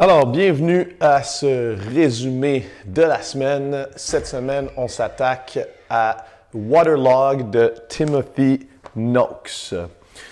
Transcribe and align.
Alors, 0.00 0.28
bienvenue 0.28 0.94
à 1.00 1.24
ce 1.24 1.76
résumé 1.92 2.64
de 2.86 3.02
la 3.02 3.20
semaine. 3.20 3.88
Cette 3.96 4.28
semaine, 4.28 4.68
on 4.76 4.86
s'attaque 4.86 5.58
à 5.90 6.18
Waterlog 6.54 7.50
de 7.50 7.74
Timothy 7.88 8.68
Noakes. 8.94 9.74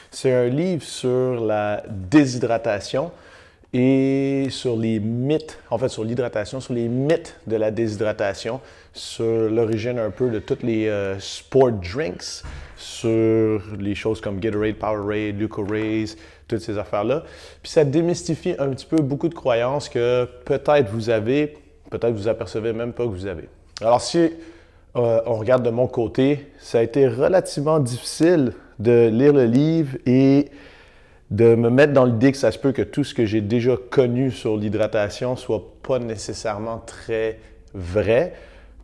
C'est 0.08 0.32
un 0.32 0.46
livre 0.46 0.84
sur 0.84 1.44
la 1.44 1.82
déshydratation 1.88 3.10
et 3.72 4.46
sur 4.50 4.76
les 4.76 5.00
mythes, 5.00 5.58
en 5.68 5.78
fait 5.78 5.88
sur 5.88 6.04
l'hydratation, 6.04 6.60
sur 6.60 6.72
les 6.72 6.86
mythes 6.86 7.34
de 7.48 7.56
la 7.56 7.72
déshydratation, 7.72 8.60
sur 8.92 9.50
l'origine 9.50 9.98
un 9.98 10.10
peu 10.10 10.30
de 10.30 10.38
tous 10.38 10.58
les 10.62 10.86
euh, 10.86 11.18
sport 11.18 11.72
drinks, 11.72 12.44
sur 12.76 13.60
les 13.80 13.96
choses 13.96 14.20
comme 14.20 14.38
Gatorade, 14.38 14.76
Powerade, 14.76 15.40
Leukoraze, 15.40 16.16
toutes 16.48 16.60
ces 16.60 16.78
affaires-là. 16.78 17.24
Puis 17.62 17.72
ça 17.72 17.84
démystifie 17.84 18.54
un 18.58 18.68
petit 18.68 18.86
peu 18.86 18.96
beaucoup 18.96 19.28
de 19.28 19.34
croyances 19.34 19.88
que 19.88 20.28
peut-être 20.44 20.90
vous 20.90 21.10
avez, 21.10 21.54
peut-être 21.90 22.12
vous 22.12 22.28
apercevez 22.28 22.72
même 22.72 22.92
pas 22.92 23.04
que 23.04 23.10
vous 23.10 23.26
avez. 23.26 23.48
Alors 23.80 24.00
si 24.00 24.30
euh, 24.96 25.20
on 25.26 25.34
regarde 25.34 25.62
de 25.62 25.70
mon 25.70 25.86
côté, 25.86 26.50
ça 26.58 26.78
a 26.78 26.82
été 26.82 27.06
relativement 27.08 27.78
difficile 27.80 28.52
de 28.78 29.08
lire 29.08 29.32
le 29.32 29.44
livre 29.44 29.96
et 30.06 30.50
de 31.30 31.54
me 31.54 31.70
mettre 31.70 31.92
dans 31.92 32.04
l'idée 32.04 32.30
que 32.30 32.38
ça 32.38 32.52
se 32.52 32.58
peut 32.58 32.72
que 32.72 32.82
tout 32.82 33.02
ce 33.02 33.12
que 33.12 33.26
j'ai 33.26 33.40
déjà 33.40 33.76
connu 33.90 34.30
sur 34.30 34.56
l'hydratation 34.56 35.34
soit 35.36 35.62
pas 35.82 35.98
nécessairement 35.98 36.78
très 36.78 37.40
vrai. 37.74 38.34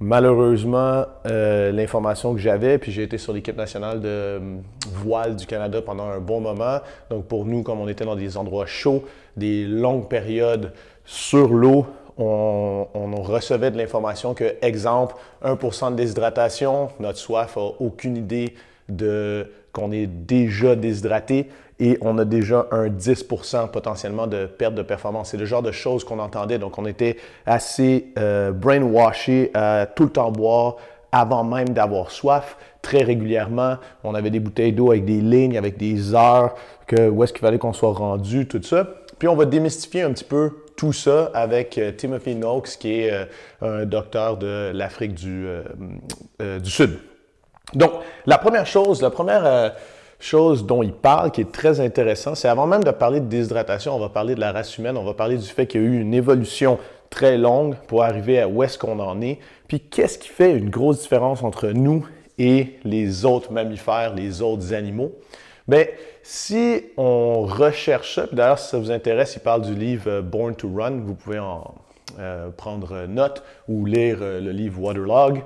Malheureusement, 0.04 1.04
euh, 1.26 1.70
l'information 1.70 2.34
que 2.34 2.40
j'avais, 2.40 2.76
puis 2.78 2.90
j'ai 2.90 3.04
été 3.04 3.18
sur 3.18 3.32
l'équipe 3.32 3.56
nationale 3.56 4.00
de 4.00 4.08
euh, 4.08 4.56
voile 4.84 5.36
du 5.36 5.46
Canada 5.46 5.80
pendant 5.80 6.08
un 6.08 6.18
bon 6.18 6.40
moment. 6.40 6.80
Donc 7.08 7.26
pour 7.26 7.44
nous, 7.44 7.62
comme 7.62 7.78
on 7.78 7.86
était 7.86 8.04
dans 8.04 8.16
des 8.16 8.36
endroits 8.36 8.66
chauds, 8.66 9.04
des 9.36 9.64
longues 9.64 10.08
périodes 10.08 10.72
sur 11.04 11.54
l'eau, 11.54 11.86
on, 12.18 12.88
recevait 13.22 13.70
de 13.70 13.78
l'information 13.78 14.34
que, 14.34 14.56
exemple, 14.60 15.14
1% 15.44 15.92
de 15.92 15.94
déshydratation, 15.94 16.88
notre 16.98 17.18
soif 17.18 17.56
n'a 17.56 17.62
aucune 17.78 18.16
idée 18.16 18.56
de 18.88 19.46
qu'on 19.72 19.92
est 19.92 20.08
déjà 20.08 20.74
déshydraté 20.74 21.48
et 21.78 21.98
on 22.00 22.18
a 22.18 22.24
déjà 22.24 22.66
un 22.70 22.88
10% 22.88 23.70
potentiellement 23.70 24.26
de 24.26 24.46
perte 24.46 24.74
de 24.74 24.82
performance. 24.82 25.30
C'est 25.30 25.36
le 25.36 25.44
genre 25.44 25.62
de 25.62 25.72
choses 25.72 26.04
qu'on 26.04 26.18
entendait. 26.18 26.58
Donc, 26.58 26.78
on 26.78 26.86
était 26.86 27.16
assez 27.46 28.12
euh, 28.18 28.52
brainwashé 28.52 29.50
à 29.54 29.86
tout 29.86 30.04
le 30.04 30.10
temps 30.10 30.30
boire 30.30 30.76
avant 31.10 31.44
même 31.44 31.70
d'avoir 31.70 32.10
soif. 32.10 32.56
Très 32.82 33.02
régulièrement, 33.02 33.76
on 34.04 34.14
avait 34.14 34.30
des 34.30 34.40
bouteilles 34.40 34.72
d'eau 34.72 34.90
avec 34.90 35.04
des 35.04 35.20
lignes, 35.20 35.56
avec 35.56 35.76
des 35.76 36.14
heures, 36.14 36.54
que, 36.86 37.08
où 37.08 37.22
est-ce 37.22 37.32
qu'il 37.32 37.42
fallait 37.42 37.58
qu'on 37.58 37.72
soit 37.72 37.92
rendu, 37.92 38.46
tout 38.46 38.62
ça. 38.62 38.86
Puis, 39.18 39.28
on 39.28 39.36
va 39.36 39.44
démystifier 39.44 40.02
un 40.02 40.12
petit 40.12 40.24
peu 40.24 40.50
tout 40.76 40.92
ça 40.92 41.30
avec 41.34 41.78
euh, 41.78 41.92
Timothy 41.92 42.34
Noakes, 42.34 42.76
qui 42.78 43.00
est 43.00 43.12
euh, 43.12 43.24
un 43.60 43.84
docteur 43.84 44.36
de 44.36 44.72
l'Afrique 44.74 45.14
du, 45.14 45.46
du 46.40 46.70
Sud. 46.70 46.98
Donc, 47.74 47.92
la 48.26 48.38
première 48.38 48.66
chose, 48.66 49.00
la 49.02 49.10
première 49.10 49.46
euh, 49.46 49.68
chose 50.22 50.66
dont 50.66 50.82
il 50.82 50.92
parle, 50.92 51.30
qui 51.30 51.40
est 51.40 51.52
très 51.52 51.80
intéressant, 51.80 52.34
c'est 52.34 52.48
avant 52.48 52.66
même 52.66 52.84
de 52.84 52.90
parler 52.90 53.20
de 53.20 53.26
déshydratation, 53.26 53.94
on 53.94 53.98
va 53.98 54.08
parler 54.08 54.34
de 54.34 54.40
la 54.40 54.52
race 54.52 54.78
humaine, 54.78 54.96
on 54.96 55.04
va 55.04 55.14
parler 55.14 55.36
du 55.36 55.46
fait 55.46 55.66
qu'il 55.66 55.82
y 55.82 55.84
a 55.84 55.86
eu 55.86 56.00
une 56.00 56.14
évolution 56.14 56.78
très 57.10 57.36
longue 57.36 57.74
pour 57.88 58.02
arriver 58.04 58.40
à 58.40 58.48
où 58.48 58.62
est-ce 58.62 58.78
qu'on 58.78 58.98
en 59.00 59.20
est. 59.20 59.38
Puis, 59.68 59.80
qu'est-ce 59.80 60.18
qui 60.18 60.28
fait 60.28 60.52
une 60.52 60.70
grosse 60.70 61.02
différence 61.02 61.42
entre 61.42 61.68
nous 61.68 62.06
et 62.38 62.78
les 62.84 63.24
autres 63.24 63.52
mammifères, 63.52 64.14
les 64.14 64.42
autres 64.42 64.72
animaux? 64.72 65.12
Bien, 65.68 65.84
si 66.22 66.84
on 66.96 67.42
recherche 67.42 68.14
ça, 68.14 68.26
d'ailleurs, 68.32 68.58
si 68.58 68.70
ça 68.70 68.78
vous 68.78 68.90
intéresse, 68.90 69.34
il 69.36 69.40
parle 69.40 69.62
du 69.62 69.74
livre 69.74 70.08
euh, 70.08 70.22
Born 70.22 70.54
to 70.54 70.68
Run, 70.74 71.00
vous 71.04 71.14
pouvez 71.14 71.38
en 71.38 71.74
euh, 72.18 72.50
prendre 72.50 73.06
note 73.06 73.42
ou 73.68 73.86
lire 73.86 74.18
le 74.20 74.50
livre 74.50 74.80
Waterlog. 74.80 75.42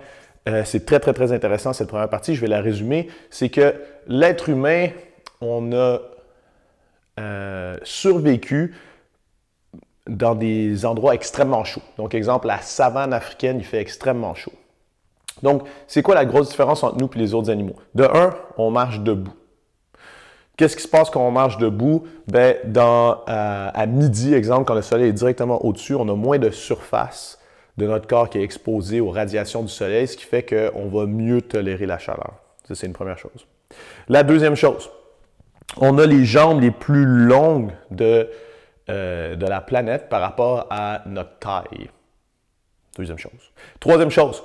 Euh, 0.48 0.62
c'est 0.64 0.86
très, 0.86 1.00
très, 1.00 1.12
très 1.12 1.32
intéressant 1.32 1.72
cette 1.72 1.88
première 1.88 2.08
partie. 2.08 2.34
Je 2.34 2.40
vais 2.40 2.46
la 2.46 2.60
résumer. 2.60 3.08
C'est 3.30 3.48
que 3.48 3.74
l'être 4.06 4.48
humain, 4.48 4.88
on 5.40 5.72
a 5.72 5.98
euh, 7.18 7.76
survécu 7.82 8.74
dans 10.06 10.34
des 10.36 10.86
endroits 10.86 11.14
extrêmement 11.14 11.64
chauds. 11.64 11.82
Donc, 11.96 12.14
exemple, 12.14 12.46
la 12.46 12.60
savane 12.60 13.12
africaine, 13.12 13.58
il 13.58 13.64
fait 13.64 13.80
extrêmement 13.80 14.34
chaud. 14.34 14.52
Donc, 15.42 15.66
c'est 15.86 16.02
quoi 16.02 16.14
la 16.14 16.24
grosse 16.24 16.48
différence 16.48 16.82
entre 16.82 16.96
nous 16.96 17.10
et 17.14 17.18
les 17.18 17.34
autres 17.34 17.50
animaux? 17.50 17.76
De 17.94 18.04
un, 18.04 18.34
on 18.56 18.70
marche 18.70 19.00
debout. 19.00 19.34
Qu'est-ce 20.56 20.76
qui 20.76 20.82
se 20.82 20.88
passe 20.88 21.10
quand 21.10 21.26
on 21.26 21.32
marche 21.32 21.58
debout? 21.58 22.04
Ben, 22.28 22.56
euh, 22.64 23.70
à 23.74 23.86
midi, 23.86 24.32
exemple, 24.32 24.64
quand 24.64 24.74
le 24.74 24.82
soleil 24.82 25.08
est 25.08 25.12
directement 25.12 25.62
au-dessus, 25.64 25.94
on 25.94 26.08
a 26.08 26.14
moins 26.14 26.38
de 26.38 26.50
surface 26.50 27.38
de 27.76 27.86
notre 27.86 28.06
corps 28.06 28.30
qui 28.30 28.38
est 28.38 28.42
exposé 28.42 29.00
aux 29.00 29.10
radiations 29.10 29.62
du 29.62 29.68
soleil, 29.68 30.08
ce 30.08 30.16
qui 30.16 30.24
fait 30.24 30.42
qu'on 30.42 30.88
va 30.88 31.06
mieux 31.06 31.42
tolérer 31.42 31.86
la 31.86 31.98
chaleur. 31.98 32.34
Ça, 32.66 32.74
c'est 32.74 32.86
une 32.86 32.92
première 32.92 33.18
chose. 33.18 33.46
La 34.08 34.22
deuxième 34.22 34.54
chose, 34.54 34.90
on 35.76 35.98
a 35.98 36.06
les 36.06 36.24
jambes 36.24 36.60
les 36.60 36.70
plus 36.70 37.04
longues 37.04 37.72
de, 37.90 38.30
euh, 38.88 39.36
de 39.36 39.46
la 39.46 39.60
planète 39.60 40.08
par 40.08 40.20
rapport 40.20 40.66
à 40.70 41.02
notre 41.06 41.38
taille. 41.38 41.90
Deuxième 42.96 43.18
chose. 43.18 43.52
Troisième 43.78 44.10
chose, 44.10 44.42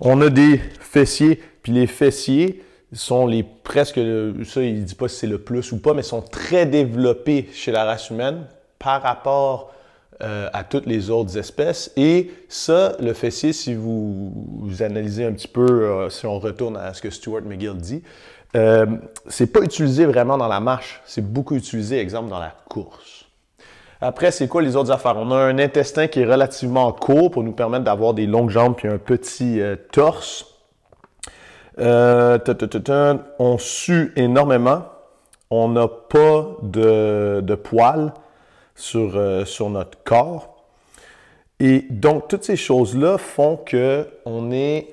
on 0.00 0.20
a 0.20 0.28
des 0.28 0.58
fessiers, 0.58 1.42
puis 1.62 1.72
les 1.72 1.86
fessiers 1.86 2.62
sont 2.92 3.26
les 3.26 3.42
presque, 3.42 3.94
ça 4.44 4.62
il 4.62 4.80
ne 4.80 4.84
dit 4.84 4.94
pas 4.94 5.08
si 5.08 5.20
c'est 5.20 5.26
le 5.26 5.38
plus 5.38 5.72
ou 5.72 5.80
pas, 5.80 5.94
mais 5.94 6.02
sont 6.02 6.22
très 6.22 6.66
développés 6.66 7.48
chez 7.52 7.72
la 7.72 7.84
race 7.84 8.10
humaine 8.10 8.46
par 8.78 9.02
rapport 9.02 9.73
euh, 10.22 10.48
à 10.52 10.62
toutes 10.62 10.86
les 10.86 11.10
autres 11.10 11.36
espèces. 11.38 11.90
Et 11.96 12.30
ça, 12.48 12.92
le 13.00 13.14
fessier, 13.14 13.52
si 13.52 13.74
vous, 13.74 14.32
analysez 14.78 15.24
un 15.24 15.32
petit 15.32 15.48
peu, 15.48 15.66
euh, 15.66 16.08
si 16.08 16.24
on 16.24 16.38
retourne 16.38 16.76
à 16.76 16.94
ce 16.94 17.02
que 17.02 17.10
Stuart 17.10 17.42
McGill 17.42 17.74
dit, 17.74 18.00
euh, 18.54 18.86
c'est 19.26 19.48
pas 19.48 19.60
utilisé 19.62 20.06
vraiment 20.06 20.38
dans 20.38 20.46
la 20.46 20.60
marche, 20.60 21.02
c'est 21.04 21.20
beaucoup 21.20 21.56
utilisé, 21.56 21.98
exemple, 21.98 22.30
dans 22.30 22.38
la 22.38 22.54
course. 22.68 23.24
Après, 24.00 24.30
c'est 24.30 24.46
quoi 24.46 24.62
les 24.62 24.76
autres 24.76 24.92
affaires? 24.92 25.16
On 25.16 25.32
a 25.32 25.36
un 25.36 25.58
intestin 25.58 26.06
qui 26.06 26.20
est 26.20 26.26
relativement 26.26 26.92
court 26.92 27.32
pour 27.32 27.42
nous 27.42 27.50
permettre 27.50 27.82
d'avoir 27.82 28.14
des 28.14 28.26
longues 28.26 28.50
jambes 28.50 28.76
puis 28.76 28.86
un 28.86 28.98
petit 28.98 29.60
torse. 29.90 30.46
on 31.76 33.56
sue 33.58 34.12
énormément. 34.14 34.84
On 35.50 35.68
n'a 35.68 35.88
pas 35.88 36.56
de, 36.62 37.40
de 37.40 37.54
poils 37.56 38.12
sur, 38.74 39.16
euh, 39.16 39.44
sur 39.44 39.70
notre 39.70 40.02
corps. 40.02 40.64
Et 41.60 41.86
donc, 41.90 42.28
toutes 42.28 42.44
ces 42.44 42.56
choses-là 42.56 43.18
font 43.18 43.56
que 43.56 44.08
on 44.24 44.50
est, 44.50 44.88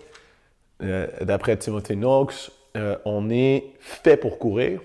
euh, 0.84 1.08
d'après 1.22 1.58
Timothy 1.58 1.96
Knox, 1.96 2.52
euh, 2.78 2.96
on 3.06 3.30
est 3.30 3.74
fait 3.80 4.18
pour 4.18 4.38
courir 4.38 4.80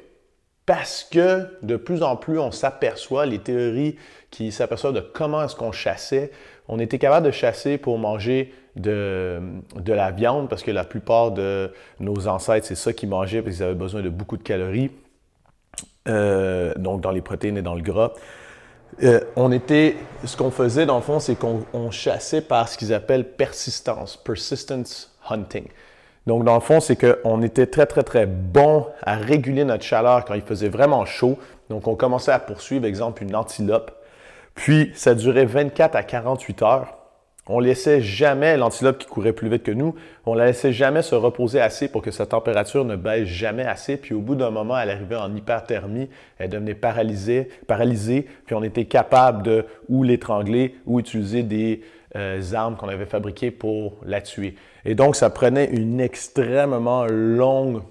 parce 0.64 1.04
que 1.04 1.46
de 1.62 1.76
plus 1.76 2.02
en 2.02 2.16
plus, 2.16 2.38
on 2.38 2.50
s'aperçoit, 2.50 3.26
les 3.26 3.38
théories 3.38 3.96
qui 4.30 4.50
s'aperçoivent 4.50 4.94
de 4.94 5.00
comment 5.00 5.44
est-ce 5.44 5.54
qu'on 5.54 5.70
chassait, 5.70 6.32
on 6.66 6.80
était 6.80 6.98
capable 6.98 7.26
de 7.26 7.30
chasser 7.30 7.78
pour 7.78 7.98
manger 7.98 8.52
de, 8.74 9.40
de, 9.76 9.92
la 9.92 10.10
viande 10.10 10.48
parce 10.48 10.64
que 10.64 10.72
la 10.72 10.82
plupart 10.82 11.30
de 11.30 11.72
nos 12.00 12.26
ancêtres, 12.26 12.66
c'est 12.66 12.74
ça 12.74 12.92
qu'ils 12.92 13.08
mangeaient 13.08 13.42
parce 13.42 13.56
qu'ils 13.56 13.64
avaient 13.64 13.74
besoin 13.74 14.02
de 14.02 14.08
beaucoup 14.08 14.36
de 14.36 14.42
calories, 14.42 14.90
donc 16.06 17.00
dans 17.00 17.12
les 17.12 17.20
protéines 17.20 17.56
et 17.58 17.62
dans 17.62 17.76
le 17.76 17.82
gras. 17.82 18.12
Euh, 19.02 19.20
on 19.36 19.52
était, 19.52 19.96
ce 20.24 20.36
qu'on 20.36 20.50
faisait 20.50 20.86
dans 20.86 20.96
le 20.96 21.02
fond, 21.02 21.20
c'est 21.20 21.34
qu'on 21.34 21.90
chassait 21.90 22.40
par 22.40 22.68
ce 22.68 22.78
qu'ils 22.78 22.94
appellent 22.94 23.28
persistance, 23.28 24.16
persistence 24.16 25.14
hunting. 25.28 25.66
Donc 26.26 26.44
dans 26.44 26.54
le 26.54 26.60
fond, 26.60 26.80
c'est 26.80 26.96
qu'on 26.96 27.42
était 27.42 27.66
très 27.66 27.86
très 27.86 28.02
très 28.02 28.26
bon 28.26 28.86
à 29.02 29.14
réguler 29.14 29.64
notre 29.64 29.84
chaleur 29.84 30.24
quand 30.24 30.34
il 30.34 30.42
faisait 30.42 30.68
vraiment 30.68 31.04
chaud. 31.04 31.38
Donc 31.68 31.86
on 31.86 31.94
commençait 31.94 32.32
à 32.32 32.38
poursuivre, 32.38 32.84
exemple, 32.84 33.22
une 33.22 33.36
antilope. 33.36 33.92
Puis 34.54 34.90
ça 34.94 35.14
durait 35.14 35.44
24 35.44 35.94
à 35.94 36.02
48 36.02 36.62
heures. 36.62 36.95
On 37.48 37.60
laissait 37.60 38.00
jamais 38.00 38.56
l'antilope 38.56 38.98
qui 38.98 39.06
courait 39.06 39.32
plus 39.32 39.48
vite 39.48 39.62
que 39.62 39.70
nous, 39.70 39.94
on 40.24 40.34
la 40.34 40.46
laissait 40.46 40.72
jamais 40.72 41.02
se 41.02 41.14
reposer 41.14 41.60
assez 41.60 41.86
pour 41.86 42.02
que 42.02 42.10
sa 42.10 42.26
température 42.26 42.84
ne 42.84 42.96
baisse 42.96 43.28
jamais 43.28 43.64
assez. 43.64 43.96
Puis 43.96 44.14
au 44.14 44.20
bout 44.20 44.34
d'un 44.34 44.50
moment, 44.50 44.76
elle 44.76 44.90
arrivait 44.90 45.16
en 45.16 45.34
hyperthermie, 45.34 46.08
elle 46.38 46.50
devenait 46.50 46.74
paralysée, 46.74 47.48
paralysée 47.68 48.26
puis 48.46 48.56
on 48.56 48.64
était 48.64 48.86
capable 48.86 49.42
de 49.44 49.64
ou 49.88 50.02
l'étrangler 50.02 50.74
ou 50.86 50.98
utiliser 50.98 51.44
des 51.44 51.82
euh, 52.16 52.42
armes 52.54 52.76
qu'on 52.76 52.88
avait 52.88 53.06
fabriquées 53.06 53.52
pour 53.52 53.94
la 54.04 54.20
tuer. 54.20 54.56
Et 54.84 54.94
donc, 54.94 55.14
ça 55.14 55.30
prenait 55.30 55.66
une 55.66 56.00
extrêmement 56.00 57.06
longue 57.06 57.82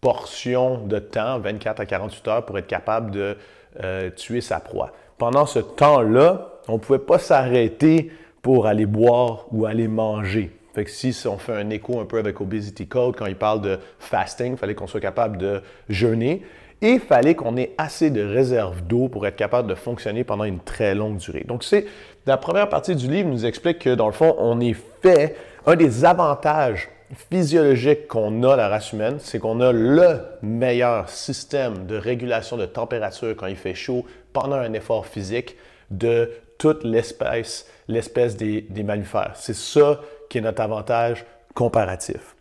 portion 0.00 0.86
de 0.86 0.98
temps, 0.98 1.38
24 1.40 1.80
à 1.80 1.86
48 1.86 2.28
heures, 2.28 2.46
pour 2.46 2.58
être 2.58 2.66
capable 2.66 3.10
de 3.10 3.36
euh, 3.82 4.10
tuer 4.10 4.40
sa 4.40 4.60
proie. 4.60 4.92
Pendant 5.18 5.46
ce 5.46 5.58
temps-là, 5.58 6.60
on 6.68 6.74
ne 6.74 6.78
pouvait 6.78 6.98
pas 6.98 7.18
s'arrêter 7.18 8.10
pour 8.42 8.66
aller 8.66 8.86
boire 8.86 9.46
ou 9.50 9.66
aller 9.66 9.88
manger. 9.88 10.50
Fait 10.74 10.84
que 10.84 10.90
si 10.90 11.14
on 11.26 11.38
fait 11.38 11.54
un 11.54 11.70
écho 11.70 12.00
un 12.00 12.04
peu 12.04 12.18
avec 12.18 12.40
Obesity 12.40 12.86
Code, 12.86 13.16
quand 13.16 13.26
il 13.26 13.36
parle 13.36 13.60
de 13.60 13.78
fasting, 13.98 14.52
il 14.52 14.56
fallait 14.56 14.74
qu'on 14.74 14.86
soit 14.86 15.00
capable 15.00 15.36
de 15.36 15.62
jeûner. 15.88 16.42
et 16.82 16.92
il 16.92 17.00
fallait 17.00 17.34
qu'on 17.34 17.56
ait 17.56 17.72
assez 17.76 18.08
de 18.08 18.22
réserves 18.22 18.82
d'eau 18.82 19.08
pour 19.08 19.26
être 19.26 19.36
capable 19.36 19.68
de 19.68 19.74
fonctionner 19.74 20.24
pendant 20.24 20.44
une 20.44 20.60
très 20.60 20.94
longue 20.94 21.18
durée. 21.18 21.44
Donc, 21.46 21.64
c'est 21.64 21.86
la 22.26 22.36
première 22.36 22.68
partie 22.68 22.94
du 22.94 23.10
livre 23.10 23.28
nous 23.28 23.44
explique 23.44 23.80
que 23.80 23.94
dans 23.94 24.06
le 24.06 24.12
fond, 24.12 24.34
on 24.38 24.60
est 24.60 24.76
fait, 25.02 25.36
un 25.66 25.76
des 25.76 26.04
avantages 26.04 26.88
physiologiques 27.30 28.06
qu'on 28.06 28.42
a 28.44 28.56
la 28.56 28.68
race 28.68 28.92
humaine, 28.92 29.16
c'est 29.18 29.38
qu'on 29.38 29.60
a 29.60 29.72
le 29.72 30.20
meilleur 30.42 31.08
système 31.08 31.86
de 31.86 31.96
régulation 31.96 32.56
de 32.56 32.66
température 32.66 33.34
quand 33.36 33.46
il 33.46 33.56
fait 33.56 33.74
chaud 33.74 34.06
pendant 34.32 34.56
un 34.56 34.72
effort 34.72 35.06
physique 35.06 35.56
de 35.90 36.30
toute 36.60 36.84
l'espèce, 36.84 37.66
l'espèce 37.88 38.36
des, 38.36 38.60
des 38.60 38.82
mammifères. 38.82 39.32
C'est 39.34 39.56
ça 39.56 40.00
qui 40.28 40.38
est 40.38 40.42
notre 40.42 40.60
avantage 40.60 41.24
comparatif. 41.54 42.36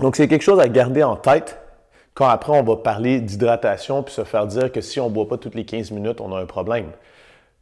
Donc, 0.00 0.16
c'est 0.16 0.26
quelque 0.26 0.42
chose 0.42 0.58
à 0.58 0.68
garder 0.68 1.02
en 1.02 1.16
tête 1.16 1.58
quand 2.14 2.26
après 2.26 2.52
on 2.52 2.62
va 2.62 2.76
parler 2.76 3.20
d'hydratation 3.20 4.02
puis 4.02 4.14
se 4.14 4.24
faire 4.24 4.46
dire 4.46 4.72
que 4.72 4.80
si 4.80 4.98
on 4.98 5.08
ne 5.08 5.14
boit 5.14 5.28
pas 5.28 5.36
toutes 5.36 5.54
les 5.54 5.64
15 5.64 5.90
minutes, 5.90 6.20
on 6.20 6.34
a 6.34 6.40
un 6.40 6.46
problème. 6.46 6.86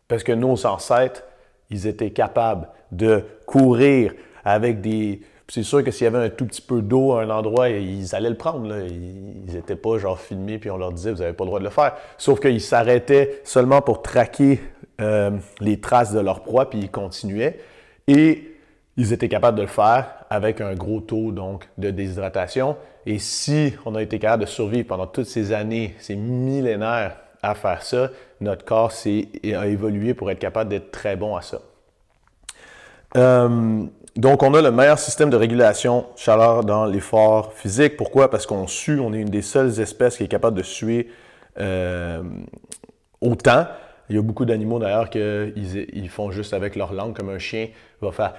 Parce 0.06 0.22
que 0.22 0.32
nos 0.32 0.66
ancêtres, 0.66 1.24
ils 1.68 1.86
étaient 1.86 2.10
capables 2.10 2.68
de 2.92 3.24
courir 3.44 4.14
avec 4.44 4.80
des. 4.80 5.20
C'est 5.50 5.62
sûr 5.62 5.82
que 5.82 5.90
s'il 5.90 6.04
y 6.04 6.06
avait 6.06 6.26
un 6.26 6.30
tout 6.30 6.46
petit 6.46 6.62
peu 6.62 6.80
d'eau 6.80 7.12
à 7.12 7.22
un 7.22 7.30
endroit, 7.30 7.70
ils 7.70 8.14
allaient 8.14 8.30
le 8.30 8.36
prendre. 8.36 8.72
Ils 8.86 9.52
n'étaient 9.52 9.76
pas 9.76 9.98
genre 9.98 10.18
filmés 10.18 10.58
puis 10.58 10.70
on 10.70 10.76
leur 10.76 10.92
disait 10.92 11.10
vous 11.10 11.20
n'avez 11.20 11.32
pas 11.32 11.44
le 11.44 11.48
droit 11.48 11.58
de 11.58 11.64
le 11.64 11.70
faire. 11.70 11.94
Sauf 12.18 12.38
qu'ils 12.40 12.60
s'arrêtaient 12.60 13.40
seulement 13.44 13.80
pour 13.80 14.02
traquer 14.02 14.60
euh, 15.00 15.30
les 15.60 15.80
traces 15.80 16.12
de 16.12 16.20
leur 16.20 16.42
proie 16.42 16.70
puis 16.70 16.78
ils 16.78 16.90
continuaient. 16.90 17.58
Et 18.06 18.56
ils 18.96 19.12
étaient 19.12 19.28
capables 19.28 19.56
de 19.56 19.62
le 19.62 19.68
faire 19.68 20.06
avec 20.30 20.60
un 20.60 20.74
gros 20.74 21.00
taux 21.00 21.32
donc 21.32 21.68
de 21.78 21.90
déshydratation. 21.90 22.76
Et 23.06 23.18
si 23.18 23.74
on 23.86 23.94
a 23.94 24.02
été 24.02 24.18
capable 24.18 24.44
de 24.44 24.48
survivre 24.48 24.86
pendant 24.88 25.06
toutes 25.06 25.26
ces 25.26 25.52
années, 25.52 25.94
ces 25.98 26.16
millénaires 26.16 27.16
à 27.42 27.54
faire 27.54 27.82
ça, 27.82 28.10
notre 28.40 28.64
corps 28.64 28.92
a 28.92 29.66
évolué 29.66 30.14
pour 30.14 30.30
être 30.30 30.38
capable 30.38 30.70
d'être 30.70 30.90
très 30.90 31.16
bon 31.16 31.36
à 31.36 31.42
ça. 31.42 31.60
Euh, 33.16 33.84
donc, 34.16 34.42
on 34.42 34.52
a 34.54 34.60
le 34.60 34.72
meilleur 34.72 34.98
système 34.98 35.30
de 35.30 35.36
régulation 35.36 36.06
chaleur 36.16 36.64
dans 36.64 36.86
l'effort 36.86 37.52
physique. 37.52 37.96
Pourquoi? 37.96 38.30
Parce 38.30 38.46
qu'on 38.46 38.66
sue, 38.66 38.98
on 38.98 39.12
est 39.14 39.20
une 39.20 39.30
des 39.30 39.42
seules 39.42 39.78
espèces 39.80 40.16
qui 40.16 40.24
est 40.24 40.28
capable 40.28 40.56
de 40.56 40.64
suer 40.64 41.08
euh, 41.60 42.22
autant. 43.20 43.66
Il 44.10 44.16
y 44.16 44.18
a 44.18 44.22
beaucoup 44.22 44.44
d'animaux 44.44 44.78
d'ailleurs 44.78 45.10
qu'ils 45.10 45.86
ils 45.92 46.08
font 46.08 46.30
juste 46.30 46.54
avec 46.54 46.76
leur 46.76 46.92
langue, 46.92 47.14
comme 47.14 47.28
un 47.28 47.38
chien 47.38 47.68
va 48.00 48.12
faire 48.12 48.34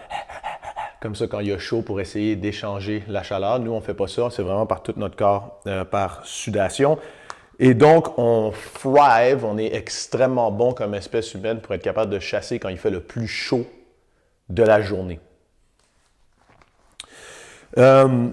comme 1.01 1.15
ça 1.15 1.27
quand 1.27 1.39
il 1.39 1.47
y 1.47 1.53
a 1.53 1.57
chaud 1.59 1.81
pour 1.81 2.01
essayer 2.01 2.35
d'échanger 2.35 3.03
la 3.07 3.23
chaleur. 3.23 3.59
Nous, 3.59 3.71
on 3.71 3.77
ne 3.77 3.81
fait 3.81 3.93
pas 3.93 4.07
ça, 4.07 4.29
c'est 4.31 4.41
vraiment 4.41 4.65
par 4.65 4.83
tout 4.83 4.93
notre 4.97 5.15
corps, 5.15 5.61
euh, 5.67 5.85
par 5.85 6.25
sudation. 6.25 6.97
Et 7.59 7.73
donc, 7.73 8.17
on 8.17 8.53
thrive, 8.73 9.43
on 9.43 9.57
est 9.57 9.73
extrêmement 9.75 10.51
bon 10.51 10.73
comme 10.73 10.93
espèce 10.93 11.33
humaine 11.33 11.59
pour 11.59 11.73
être 11.75 11.83
capable 11.83 12.11
de 12.11 12.19
chasser 12.19 12.57
quand 12.57 12.69
il 12.69 12.77
fait 12.77 12.89
le 12.89 13.01
plus 13.01 13.27
chaud 13.27 13.65
de 14.49 14.63
la 14.63 14.81
journée. 14.81 15.19
Euh, 17.77 18.29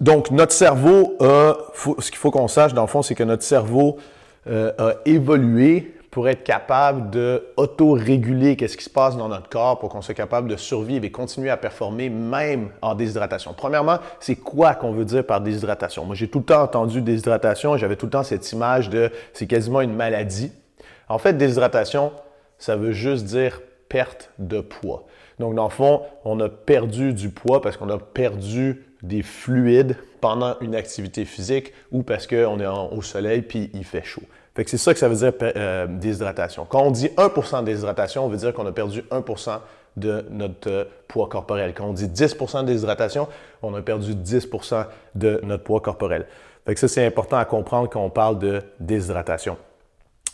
donc, 0.00 0.30
notre 0.30 0.52
cerveau 0.52 1.16
a, 1.20 1.56
ce 1.98 2.10
qu'il 2.10 2.18
faut 2.18 2.30
qu'on 2.30 2.46
sache 2.46 2.72
dans 2.72 2.82
le 2.82 2.88
fond, 2.88 3.02
c'est 3.02 3.14
que 3.14 3.24
notre 3.24 3.42
cerveau 3.42 3.98
euh, 4.46 4.72
a 4.78 4.94
évolué 5.04 5.94
pour 6.10 6.28
être 6.28 6.42
capable 6.42 7.10
de 7.10 7.48
auto-réguler 7.56 8.56
qu'est-ce 8.56 8.76
qui 8.76 8.84
se 8.84 8.90
passe 8.90 9.16
dans 9.16 9.28
notre 9.28 9.48
corps 9.48 9.78
pour 9.78 9.90
qu'on 9.90 10.00
soit 10.00 10.14
capable 10.14 10.48
de 10.48 10.56
survivre 10.56 11.04
et 11.04 11.10
continuer 11.10 11.50
à 11.50 11.56
performer 11.56 12.08
même 12.08 12.70
en 12.80 12.94
déshydratation. 12.94 13.52
Premièrement, 13.54 13.98
c'est 14.20 14.36
quoi 14.36 14.74
qu'on 14.74 14.92
veut 14.92 15.04
dire 15.04 15.24
par 15.24 15.40
déshydratation? 15.40 16.04
Moi, 16.04 16.14
j'ai 16.14 16.28
tout 16.28 16.38
le 16.38 16.44
temps 16.44 16.62
entendu 16.62 17.02
déshydratation 17.02 17.76
j'avais 17.76 17.96
tout 17.96 18.06
le 18.06 18.10
temps 18.10 18.22
cette 18.22 18.50
image 18.52 18.88
de 18.88 19.10
c'est 19.32 19.46
quasiment 19.46 19.80
une 19.80 19.94
maladie. 19.94 20.52
En 21.08 21.18
fait, 21.18 21.34
déshydratation, 21.34 22.12
ça 22.58 22.76
veut 22.76 22.92
juste 22.92 23.24
dire 23.24 23.60
perte 23.88 24.30
de 24.38 24.60
poids. 24.60 25.06
Donc, 25.38 25.54
dans 25.54 25.64
le 25.64 25.70
fond, 25.70 26.02
on 26.24 26.40
a 26.40 26.48
perdu 26.48 27.12
du 27.12 27.30
poids 27.30 27.62
parce 27.62 27.76
qu'on 27.76 27.88
a 27.90 27.98
perdu 27.98 28.84
des 29.02 29.22
fluides 29.22 29.96
pendant 30.20 30.56
une 30.60 30.74
activité 30.74 31.24
physique 31.24 31.72
ou 31.92 32.02
parce 32.02 32.26
qu'on 32.26 32.58
est 32.58 32.66
au 32.66 33.02
soleil 33.02 33.42
puis 33.42 33.70
il 33.72 33.84
fait 33.84 34.02
chaud 34.02 34.22
c'est 34.66 34.78
ça 34.78 34.92
que 34.92 34.98
ça 34.98 35.08
veut 35.08 35.16
dire 35.16 35.32
euh, 35.42 35.86
déshydratation. 35.86 36.66
Quand 36.68 36.82
on 36.82 36.90
dit 36.90 37.08
1% 37.16 37.60
de 37.60 37.66
déshydratation, 37.66 38.24
on 38.24 38.28
veut 38.28 38.38
dire 38.38 38.52
qu'on 38.52 38.66
a 38.66 38.72
perdu 38.72 39.02
1% 39.10 39.58
de 39.96 40.24
notre 40.30 40.70
euh, 40.70 40.84
poids 41.06 41.28
corporel. 41.28 41.74
Quand 41.74 41.86
on 41.86 41.92
dit 41.92 42.06
10% 42.06 42.62
de 42.62 42.66
déshydratation, 42.66 43.28
on 43.62 43.74
a 43.74 43.82
perdu 43.82 44.14
10% 44.14 44.86
de 45.14 45.40
notre 45.44 45.64
poids 45.64 45.80
corporel. 45.80 46.26
Fait 46.66 46.74
que 46.74 46.80
ça, 46.80 46.88
c'est 46.88 47.06
important 47.06 47.36
à 47.36 47.44
comprendre 47.44 47.88
quand 47.88 48.02
on 48.02 48.10
parle 48.10 48.38
de 48.38 48.62
déshydratation. 48.80 49.56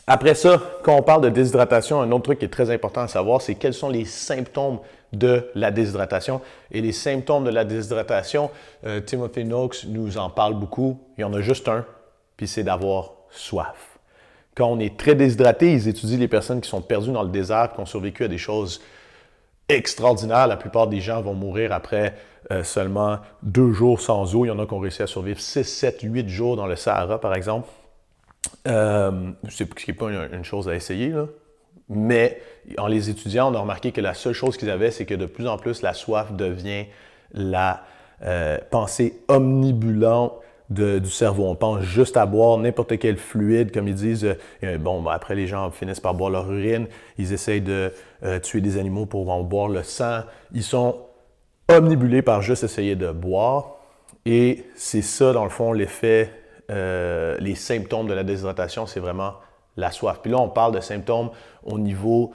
Après 0.07 0.35
ça, 0.35 0.61
quand 0.83 0.95
on 0.97 1.03
parle 1.03 1.23
de 1.23 1.29
déshydratation, 1.31 2.01
un 2.01 2.11
autre 2.13 2.25
truc 2.25 2.39
qui 2.39 2.45
est 2.45 2.49
très 2.49 2.71
important 2.71 3.03
à 3.03 3.09
savoir, 3.09 3.41
c'est 3.41 3.55
quels 3.55 3.73
sont 3.73 3.89
les 3.89 4.05
symptômes 4.05 4.79
de 5.15 5.49
la 5.55 5.71
déshydratation. 5.71 6.41
Et 6.71 6.81
les 6.81 6.93
symptômes 6.93 7.45
de 7.45 7.51
la 7.51 7.65
déshydratation, 7.65 8.51
euh, 8.87 9.01
Timothy 9.01 9.45
Noakes 9.45 9.85
nous 9.87 10.19
en 10.19 10.29
parle 10.29 10.55
beaucoup. 10.55 10.99
Il 11.17 11.23
y 11.23 11.25
en 11.25 11.33
a 11.33 11.41
juste 11.41 11.69
un, 11.69 11.87
puis 12.37 12.47
c'est 12.47 12.65
d'avoir 12.65 13.13
soif. 13.31 13.94
Quand 14.55 14.69
on 14.69 14.79
est 14.79 14.97
très 14.97 15.15
déshydraté, 15.15 15.73
ils 15.73 15.89
étudient 15.89 16.19
les 16.19 16.29
personnes 16.29 16.61
qui 16.61 16.69
sont 16.69 16.81
perdues 16.81 17.13
dans 17.13 17.23
le 17.23 17.31
désert, 17.31 17.73
qui 17.73 17.81
ont 17.81 17.87
survécu 17.87 18.25
à 18.25 18.29
des 18.29 18.39
choses 18.39 18.81
extraordinaires. 19.69 20.47
La 20.47 20.57
plupart 20.57 20.87
des 20.87 21.01
gens 21.01 21.21
vont 21.23 21.35
mourir 21.35 21.73
après 21.73 22.15
euh, 22.51 22.63
seulement 22.63 23.19
deux 23.43 23.73
jours 23.73 24.01
sans 24.01 24.35
eau. 24.35 24.45
Il 24.45 24.49
y 24.49 24.51
en 24.51 24.59
a 24.59 24.67
qui 24.67 24.75
ont 24.75 24.79
réussi 24.79 25.03
à 25.03 25.07
survivre 25.07 25.41
6, 25.41 25.65
7, 25.65 26.01
8 26.03 26.29
jours 26.29 26.57
dans 26.57 26.67
le 26.67 26.77
Sahara, 26.77 27.21
par 27.21 27.35
exemple. 27.35 27.69
Euh, 28.69 29.31
ce 29.49 29.65
n'est 29.65 29.95
pas 29.95 30.11
une, 30.11 30.45
chose 30.45 30.69
à 30.69 30.75
essayer, 30.75 31.13
mais 31.89 32.41
en 32.79 32.87
les 32.87 33.11
étudiant, 33.11 33.51
on 33.51 33.55
a 33.55 33.61
remarqué 33.61 33.91
que 33.91 34.01
la 34.01 34.15
seule 34.15 34.35
chose 34.35 34.57
qu'ils 34.57 34.71
avaient, 34.71 34.91
c'est 34.91 35.07
que 35.07 35.15
de 35.15 35.27
plus 35.27 35.49
en 35.49 35.57
plus, 35.57 35.83
la 35.83 35.95
soif 35.95 36.33
devient 36.33 36.87
la 37.33 37.83
euh, 38.23 38.59
pensée 38.71 39.21
omnibulante 39.29 40.35
du 40.71 41.11
cerveau. 41.11 41.47
On 41.47 41.55
pense 41.55 41.83
juste 41.83 42.17
à 42.17 42.27
boire 42.27 42.57
n'importe 42.59 42.99
quel 42.99 43.17
fluide, 43.17 43.73
comme 43.73 43.89
ils 43.89 43.95
disent. 43.95 44.37
Euh, 44.63 44.79
bon, 44.79 45.03
ben, 45.03 45.13
après, 45.13 45.35
les 45.35 45.47
gens 45.47 45.71
finissent 45.71 46.01
par 46.01 46.15
boire 46.15 46.31
leur 46.31 46.51
urine. 46.51 46.87
Ils 47.19 47.33
essayent 47.33 47.61
de 47.61 47.93
euh, 48.23 48.41
tuer 48.41 48.61
des 48.61 48.79
animaux 48.79 49.07
pour 49.07 49.31
en 49.31 49.43
boire 49.43 49.69
le 49.69 49.83
sang. 49.83 50.21
Ils 50.53 50.63
sont 50.63 50.99
omnibulés 51.69 52.23
par 52.23 52.43
juste 52.43 52.65
essayer 52.65 52.97
de 52.97 53.13
boire. 53.13 53.77
Et 54.27 54.65
c'est 54.75 55.03
ça, 55.03 55.33
dans 55.33 55.45
le 55.45 55.51
fond, 55.51 55.73
l'effet, 55.73 56.31
euh, 56.71 57.37
les 57.41 57.55
symptômes 57.55 58.07
de 58.07 58.15
la 58.15 58.25
déshydratation, 58.25 58.87
c'est 58.87 59.01
vraiment 59.01 59.35
la 59.77 59.91
soif. 59.91 60.21
Puis 60.23 60.31
là, 60.31 60.39
on 60.39 60.49
parle 60.49 60.75
de 60.75 60.81
symptômes 60.81 61.31
au 61.63 61.79
niveau 61.79 62.33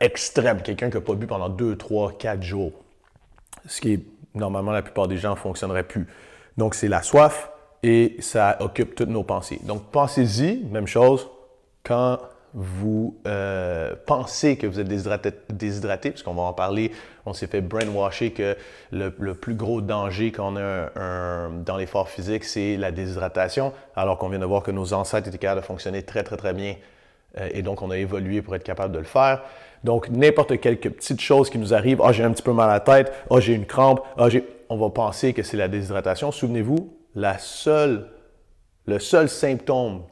extrême. 0.00 0.60
Quelqu'un 0.60 0.90
qui 0.90 0.96
n'a 0.96 1.00
pas 1.00 1.14
bu 1.14 1.26
pendant 1.26 1.48
2, 1.48 1.76
3, 1.76 2.18
4 2.18 2.42
jours. 2.42 2.72
Ce 3.66 3.80
qui 3.80 4.04
normalement, 4.34 4.72
la 4.72 4.82
plupart 4.82 5.08
des 5.08 5.16
gens 5.16 5.30
ne 5.30 5.36
fonctionneraient 5.36 5.84
plus. 5.84 6.06
Donc, 6.58 6.74
c'est 6.74 6.88
la 6.88 7.02
soif 7.02 7.50
et 7.82 8.16
ça 8.18 8.56
occupe 8.60 8.94
toutes 8.94 9.08
nos 9.08 9.22
pensées. 9.22 9.60
Donc, 9.62 9.84
pensez-y, 9.90 10.64
même 10.64 10.86
chose, 10.86 11.28
quand 11.84 12.18
vous 12.52 13.16
euh, 13.26 13.94
pensez 14.06 14.56
que 14.56 14.66
vous 14.66 14.80
êtes 14.80 14.88
déshydraté, 14.88 16.10
puisqu'on 16.10 16.34
va 16.34 16.42
en 16.42 16.52
parler, 16.52 16.90
on 17.24 17.32
s'est 17.32 17.46
fait 17.46 17.60
brainwasher 17.60 18.32
que 18.32 18.56
le, 18.90 19.10
plus 19.10 19.54
gros 19.54 19.80
danger 19.80 20.32
qu'on 20.32 20.56
a 20.56 21.48
dans 21.64 21.76
l'effort 21.76 22.08
physique, 22.08 22.44
c'est 22.44 22.76
la 22.76 22.90
déshydratation, 22.90 23.72
alors 23.94 24.18
qu'on 24.18 24.28
vient 24.28 24.38
de 24.38 24.44
voir 24.44 24.62
que 24.62 24.70
nos 24.72 24.92
ancêtres 24.92 25.28
étaient 25.28 25.38
capables 25.38 25.60
de 25.60 25.66
fonctionner 25.66 26.02
très, 26.02 26.24
très, 26.24 26.36
très 26.36 26.52
bien. 26.52 26.74
Euh, 27.38 27.48
et 27.52 27.62
donc, 27.62 27.82
on 27.82 27.90
a 27.90 27.96
évolué 27.96 28.42
pour 28.42 28.56
être 28.56 28.64
capable 28.64 28.92
de 28.92 28.98
le 28.98 29.04
faire. 29.04 29.42
Donc, 29.84 30.08
n'importe 30.10 30.58
quelle 30.58 30.78
petite 30.78 31.20
chose 31.20 31.50
qui 31.50 31.58
nous 31.58 31.72
arrive, 31.72 32.00
ah, 32.02 32.10
j'ai 32.10 32.24
un 32.24 32.32
petit 32.32 32.42
peu 32.42 32.52
mal 32.52 32.68
à 32.68 32.74
la 32.74 32.80
tête, 32.80 33.12
ah, 33.30 33.38
j'ai 33.38 33.54
une 33.54 33.66
crampe, 33.66 34.00
ah, 34.16 34.28
j'ai 34.28 34.44
on 34.68 34.76
va 34.76 34.90
penser 34.90 35.32
que 35.32 35.42
c'est 35.42 35.56
la 35.56 35.68
déshydratation. 35.68 36.32
Souvenez-vous, 36.32 36.96
le 37.14 37.38
seul 38.98 39.28
symptôme 39.28 40.02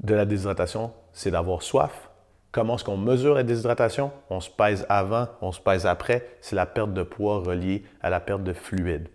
de 0.00 0.14
la 0.14 0.24
déshydratation, 0.24 0.92
c'est 1.12 1.30
d'avoir 1.30 1.62
soif. 1.62 2.10
Comment 2.52 2.76
est-ce 2.76 2.84
qu'on 2.84 2.96
mesure 2.96 3.34
la 3.34 3.42
déshydratation? 3.42 4.10
On 4.30 4.40
se 4.40 4.48
pèse 4.50 4.86
avant, 4.88 5.28
on 5.42 5.52
se 5.52 5.60
pèse 5.60 5.86
après. 5.86 6.26
C'est 6.40 6.56
la 6.56 6.66
perte 6.66 6.94
de 6.94 7.02
poids 7.02 7.40
reliée 7.40 7.84
à 8.00 8.10
la 8.10 8.20
perte 8.20 8.42
de 8.42 8.52
fluide. 8.52 9.08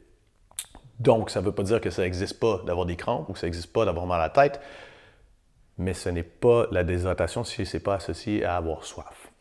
Donc, 0.99 1.29
ça 1.29 1.41
ne 1.41 1.45
veut 1.45 1.51
pas 1.51 1.63
dire 1.63 1.81
que 1.81 1.89
ça 1.89 2.03
n'existe 2.03 2.39
pas 2.39 2.61
d'avoir 2.65 2.85
des 2.85 2.95
crampes 2.95 3.27
ou 3.29 3.33
que 3.33 3.39
ça 3.39 3.47
n'existe 3.47 3.73
pas 3.73 3.85
d'avoir 3.85 4.05
mal 4.05 4.19
à 4.21 4.25
la 4.25 4.29
tête, 4.29 4.61
mais 5.77 5.93
ce 5.93 6.09
n'est 6.09 6.21
pas 6.23 6.67
la 6.71 6.83
déshydratation 6.83 7.43
si 7.43 7.65
ce 7.65 7.77
n'est 7.77 7.83
pas 7.83 7.95
associé 7.95 8.45
à 8.45 8.55
avoir 8.55 8.85
soif. 8.85 9.31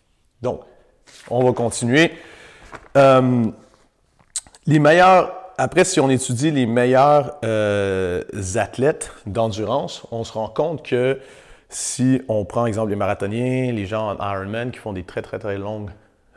Donc, 0.40 0.62
on 1.28 1.44
va 1.44 1.52
continuer. 1.52 2.12
Euh, 2.96 3.50
les 4.66 4.78
meilleurs, 4.78 5.32
après, 5.58 5.84
si 5.84 6.00
on 6.00 6.08
étudie 6.08 6.50
les 6.50 6.66
meilleurs 6.66 7.36
euh, 7.44 8.22
athlètes 8.54 9.12
d'endurance, 9.26 10.06
on 10.10 10.24
se 10.24 10.32
rend 10.32 10.48
compte 10.48 10.84
que 10.84 11.20
si 11.68 12.22
on 12.28 12.44
prend 12.44 12.66
exemple 12.66 12.90
les 12.90 12.96
marathoniens, 12.96 13.72
les 13.72 13.86
gens 13.86 14.16
en 14.16 14.32
Ironman 14.32 14.70
qui 14.70 14.78
font 14.78 14.92
des 14.92 15.04
très 15.04 15.22
très 15.22 15.38
très 15.38 15.58
longues 15.58 15.90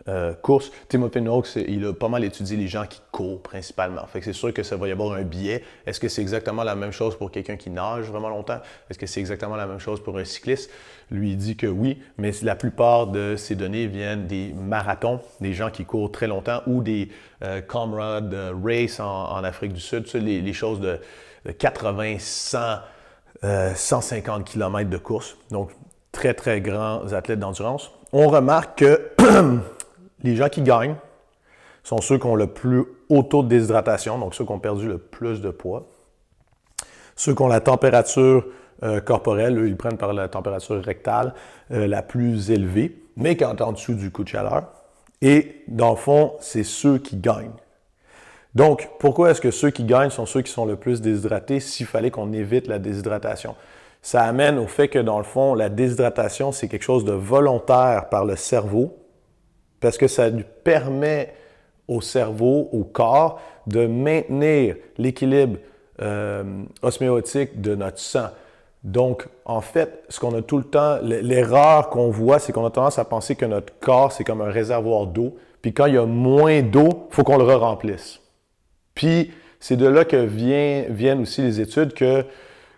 euh, 0.07 0.33
course. 0.33 0.71
Timothy 0.87 1.19
Noakes, 1.19 1.55
il 1.55 1.83
a 1.85 1.93
pas 1.93 2.09
mal 2.09 2.23
étudié 2.23 2.57
les 2.57 2.67
gens 2.67 2.85
qui 2.85 3.01
courent 3.11 3.41
principalement. 3.41 4.05
Fait 4.05 4.19
que 4.19 4.25
c'est 4.25 4.33
sûr 4.33 4.53
que 4.53 4.61
ça 4.61 4.75
va 4.77 4.87
y 4.87 4.91
avoir 4.91 5.13
un 5.13 5.23
biais. 5.23 5.63
Est-ce 5.87 5.99
que 5.99 6.07
c'est 6.09 6.21
exactement 6.21 6.63
la 6.63 6.75
même 6.75 6.91
chose 6.91 7.17
pour 7.17 7.31
quelqu'un 7.31 7.55
qui 7.55 7.71
nage 7.71 8.05
vraiment 8.05 8.29
longtemps? 8.29 8.59
Est-ce 8.89 8.99
que 8.99 9.07
c'est 9.07 9.19
exactement 9.19 9.55
la 9.55 9.65
même 9.65 9.79
chose 9.79 10.03
pour 10.03 10.17
un 10.19 10.23
cycliste? 10.23 10.69
Lui, 11.09 11.35
dit 11.35 11.57
que 11.57 11.65
oui, 11.65 12.01
mais 12.17 12.31
la 12.43 12.55
plupart 12.55 13.07
de 13.07 13.35
ces 13.35 13.55
données 13.55 13.87
viennent 13.87 14.27
des 14.27 14.53
marathons, 14.53 15.21
des 15.41 15.53
gens 15.53 15.71
qui 15.71 15.85
courent 15.85 16.11
très 16.11 16.27
longtemps 16.27 16.61
ou 16.67 16.83
des 16.83 17.09
euh, 17.43 17.61
comrades 17.61 18.35
race 18.63 18.99
en, 18.99 19.43
Afrique 19.43 19.73
du 19.73 19.81
Sud, 19.81 20.05
les, 20.13 20.39
les 20.39 20.53
choses 20.53 20.79
de, 20.79 20.99
80, 21.51 22.17
100, 22.19 22.59
150 23.75 24.45
km 24.45 24.89
de 24.89 24.97
course. 24.97 25.37
Donc, 25.49 25.71
très, 26.11 26.33
très 26.33 26.61
grands 26.61 27.11
athlètes 27.11 27.39
d'endurance. 27.39 27.91
On 28.13 28.27
remarque 28.27 28.79
que 28.79 29.11
les 30.25 30.35
gens 30.35 30.49
qui 30.49 30.61
gagnent 30.61 30.95
sont 31.83 32.01
ceux 32.01 32.17
qui 32.17 32.25
ont 32.25 32.35
le 32.35 32.47
plus 32.47 32.83
haut 33.09 33.23
taux 33.23 33.43
de 33.43 33.47
déshydratation, 33.47 34.17
donc 34.17 34.33
ceux 34.33 34.43
qui 34.43 34.51
ont 34.51 34.59
perdu 34.59 34.87
le 34.87 34.97
plus 34.97 35.39
de 35.39 35.51
poids. 35.51 35.87
Ceux 37.15 37.33
qui 37.33 37.41
ont 37.41 37.47
la 37.47 37.61
température 37.61 38.45
euh, 38.83 38.99
corporelle, 38.99 39.57
eux, 39.57 39.67
ils 39.67 39.77
prennent 39.77 39.97
par 39.97 40.11
la 40.13 40.27
température 40.27 40.83
rectale 40.83 41.33
euh, 41.71 41.87
la 41.87 42.01
plus 42.01 42.51
élevée, 42.51 43.03
mais 43.15 43.37
qui 43.37 43.43
est 43.43 43.61
en 43.61 43.71
dessous 43.71 43.93
du 43.93 44.11
coup 44.11 44.23
de 44.23 44.29
chaleur. 44.29 44.67
Et 45.21 45.63
dans 45.67 45.91
le 45.91 45.95
fond, 45.95 46.33
c'est 46.39 46.63
ceux 46.63 46.97
qui 46.97 47.17
gagnent. 47.17 47.53
Donc, 48.53 48.89
pourquoi 48.99 49.31
est-ce 49.31 49.41
que 49.41 49.51
ceux 49.51 49.69
qui 49.69 49.83
gagnent 49.83 50.09
sont 50.09 50.25
ceux 50.25 50.41
qui 50.41 50.51
sont 50.51 50.65
le 50.65 50.75
plus 50.75 51.01
déshydratés 51.01 51.59
s'il 51.59 51.85
fallait 51.85 52.11
qu'on 52.11 52.33
évite 52.33 52.67
la 52.67 52.79
déshydratation? 52.79 53.55
Ça 54.01 54.23
amène 54.23 54.57
au 54.57 54.67
fait 54.67 54.87
que, 54.87 54.99
dans 54.99 55.17
le 55.17 55.23
fond, 55.23 55.55
la 55.55 55.69
déshydratation, 55.69 56.51
c'est 56.51 56.67
quelque 56.67 56.83
chose 56.83 57.05
de 57.05 57.11
volontaire 57.11 58.09
par 58.09 58.25
le 58.25 58.35
cerveau, 58.35 58.97
parce 59.85 59.99
que 59.99 60.07
ça 60.07 60.29
lui 60.29 60.43
permet 60.63 61.31
au 61.87 62.01
cerveau, 62.01 62.69
au 62.71 62.83
corps, 62.83 63.39
de 63.67 63.85
maintenir 63.85 64.77
l'équilibre 64.97 65.59
euh, 66.01 66.63
osméotique 66.81 67.61
de 67.61 67.75
notre 67.75 67.99
sang. 67.99 68.29
Donc, 68.83 69.27
en 69.45 69.61
fait, 69.61 70.03
ce 70.09 70.19
qu'on 70.19 70.35
a 70.35 70.41
tout 70.41 70.57
le 70.57 70.63
temps, 70.63 70.97
l'erreur 71.03 71.91
qu'on 71.91 72.09
voit, 72.09 72.39
c'est 72.39 72.51
qu'on 72.51 72.65
a 72.65 72.71
tendance 72.71 72.97
à 72.97 73.05
penser 73.05 73.35
que 73.35 73.45
notre 73.45 73.77
corps, 73.79 74.11
c'est 74.11 74.23
comme 74.23 74.41
un 74.41 74.49
réservoir 74.49 75.05
d'eau. 75.05 75.35
Puis 75.61 75.71
quand 75.71 75.85
il 75.85 75.93
y 75.93 75.99
a 75.99 76.07
moins 76.07 76.63
d'eau, 76.63 77.05
il 77.11 77.13
faut 77.13 77.23
qu'on 77.23 77.37
le 77.37 77.43
re-remplisse. 77.43 78.21
Puis, 78.95 79.33
c'est 79.59 79.77
de 79.77 79.85
là 79.85 80.03
que 80.03 80.17
viennent 80.17 81.21
aussi 81.21 81.43
les 81.43 81.61
études 81.61 81.93
que, 81.93 82.25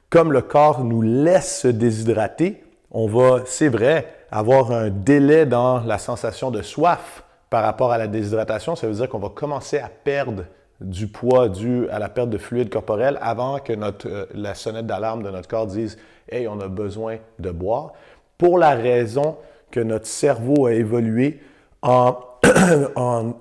comme 0.10 0.34
le 0.34 0.42
corps 0.42 0.84
nous 0.84 1.02
laisse 1.02 1.62
se 1.62 1.70
déshydrater, 1.70 2.62
on 2.92 3.08
va, 3.08 3.44
c'est 3.46 3.70
vrai, 3.70 4.17
avoir 4.32 4.72
un 4.72 4.90
délai 4.90 5.46
dans 5.46 5.80
la 5.80 5.98
sensation 5.98 6.52
de 6.52 6.62
soif 6.62 7.24
par 7.50 7.64
rapport 7.64 7.92
à 7.92 7.98
la 7.98 8.08
déshydratation. 8.08 8.76
Ça 8.76 8.88
veut 8.88 8.94
dire 8.94 9.10
qu'on 9.10 9.20
va 9.20 9.30
commencer 9.30 9.78
à 9.80 9.90
perdre 9.90 10.44
du 10.82 11.08
poids 11.08 11.50
dû 11.50 11.90
à 11.90 12.00
la 12.00 12.10
perte 12.10 12.30
de 12.30 12.38
fluide 12.38 12.70
corporel 12.70 13.18
avant 13.22 13.60
que 13.60 13.74
notre, 13.74 14.08
euh, 14.08 14.26
la 14.34 14.54
sonnette 14.54 14.86
d'alarme 14.86 15.24
de 15.24 15.32
notre 15.32 15.48
corps 15.48 15.66
dise 15.66 15.98
Hey, 16.30 16.48
on 16.48 16.60
a 16.60 16.68
besoin 16.68 17.18
de 17.40 17.52
boire. 17.52 17.94
Pour 18.38 18.58
la 18.58 18.72
raison 18.72 19.38
que 19.72 19.80
notre 19.80 20.06
cerveau 20.06 20.68
a 20.68 20.74
évolué 20.74 21.40
en, 21.82 22.18
en 22.96 23.34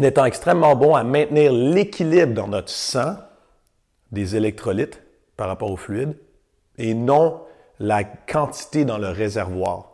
étant 0.00 0.24
extrêmement 0.24 0.74
bon 0.74 0.94
à 0.94 1.04
maintenir 1.04 1.52
l'équilibre 1.52 2.34
dans 2.34 2.48
notre 2.48 2.70
sang 2.70 3.16
des 4.10 4.36
électrolytes 4.36 5.02
par 5.36 5.48
rapport 5.48 5.70
au 5.70 5.76
fluide 5.76 6.16
et 6.78 6.94
non 6.94 7.40
la 7.78 8.04
quantité 8.04 8.84
dans 8.84 8.98
le 8.98 9.08
réservoir. 9.08 9.93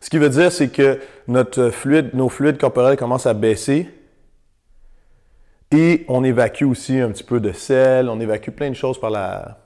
Ce 0.00 0.10
qui 0.10 0.18
veut 0.18 0.30
dire, 0.30 0.52
c'est 0.52 0.68
que 0.68 1.00
notre 1.26 1.70
fluide, 1.70 2.10
nos 2.14 2.28
fluides 2.28 2.58
corporels 2.58 2.96
commencent 2.96 3.26
à 3.26 3.34
baisser 3.34 3.88
et 5.70 6.04
on 6.08 6.24
évacue 6.24 6.64
aussi 6.64 6.98
un 6.98 7.10
petit 7.10 7.24
peu 7.24 7.40
de 7.40 7.52
sel, 7.52 8.08
on 8.08 8.20
évacue 8.20 8.50
plein 8.50 8.70
de 8.70 8.74
choses 8.74 8.98
par 8.98 9.10
la, 9.10 9.58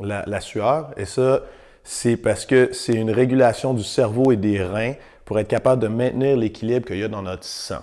la, 0.00 0.40
sueur. 0.40 0.90
Et 0.96 1.04
ça, 1.04 1.42
c'est 1.84 2.16
parce 2.16 2.44
que 2.44 2.70
c'est 2.72 2.94
une 2.94 3.10
régulation 3.10 3.72
du 3.72 3.84
cerveau 3.84 4.32
et 4.32 4.36
des 4.36 4.62
reins 4.62 4.94
pour 5.24 5.38
être 5.38 5.48
capable 5.48 5.80
de 5.80 5.88
maintenir 5.88 6.36
l'équilibre 6.36 6.86
qu'il 6.86 6.98
y 6.98 7.04
a 7.04 7.08
dans 7.08 7.22
notre 7.22 7.44
sang. 7.44 7.82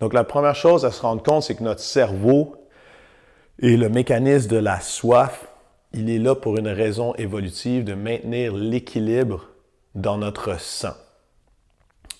Donc 0.00 0.14
la 0.14 0.24
première 0.24 0.54
chose 0.54 0.84
à 0.84 0.90
se 0.90 1.02
rendre 1.02 1.22
compte, 1.22 1.42
c'est 1.42 1.54
que 1.54 1.62
notre 1.62 1.80
cerveau 1.80 2.56
et 3.58 3.76
le 3.76 3.88
mécanisme 3.88 4.48
de 4.48 4.56
la 4.56 4.80
soif, 4.80 5.46
il 5.92 6.08
est 6.08 6.18
là 6.18 6.34
pour 6.34 6.56
une 6.56 6.68
raison 6.68 7.14
évolutive 7.16 7.84
de 7.84 7.94
maintenir 7.94 8.54
l'équilibre 8.54 9.51
dans 9.94 10.18
notre 10.18 10.60
sang. 10.60 10.94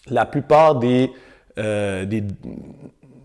La 0.08 0.26
plupart 0.26 0.76
des, 0.76 1.12
euh, 1.58 2.04
des 2.04 2.24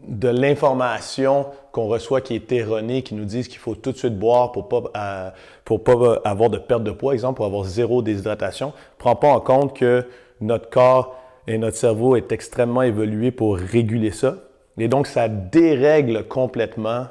de 0.08 0.30
l'information 0.30 1.48
qu'on 1.72 1.88
reçoit 1.88 2.22
qui 2.22 2.34
est 2.36 2.52
erronée, 2.52 3.04
qui 3.04 3.14
nous 3.14 3.26
disent 3.26 3.48
qu'il 3.48 3.60
faut 3.60 3.76
tout 3.76 3.92
de 3.92 3.98
suite 3.98 4.18
boire 4.18 4.52
pour 4.52 4.70
pas, 4.70 4.84
euh, 4.96 5.30
pour 5.66 5.84
pas 5.84 6.22
avoir 6.24 6.50
de 6.50 6.58
perte 6.58 6.84
de 6.84 6.92
poids, 6.92 7.14
exemple, 7.14 7.38
pour 7.38 7.46
avoir 7.46 7.66
zéro 7.66 8.02
déshydratation, 8.02 8.74
prend 8.98 9.16
pas 9.16 9.28
en 9.28 9.40
compte 9.40 9.76
que 9.76 10.08
notre 10.40 10.70
corps 10.70 11.20
et 11.48 11.58
notre 11.58 11.78
cerveau 11.78 12.16
est 12.16 12.32
extrêmement 12.32 12.84
évolué 12.84 13.32
pour 13.32 13.58
réguler 13.58 14.12
ça. 14.12 14.36
Et 14.78 14.88
donc, 14.88 15.08
ça 15.08 15.28
dérègle 15.28 16.28
complètement 16.28 17.08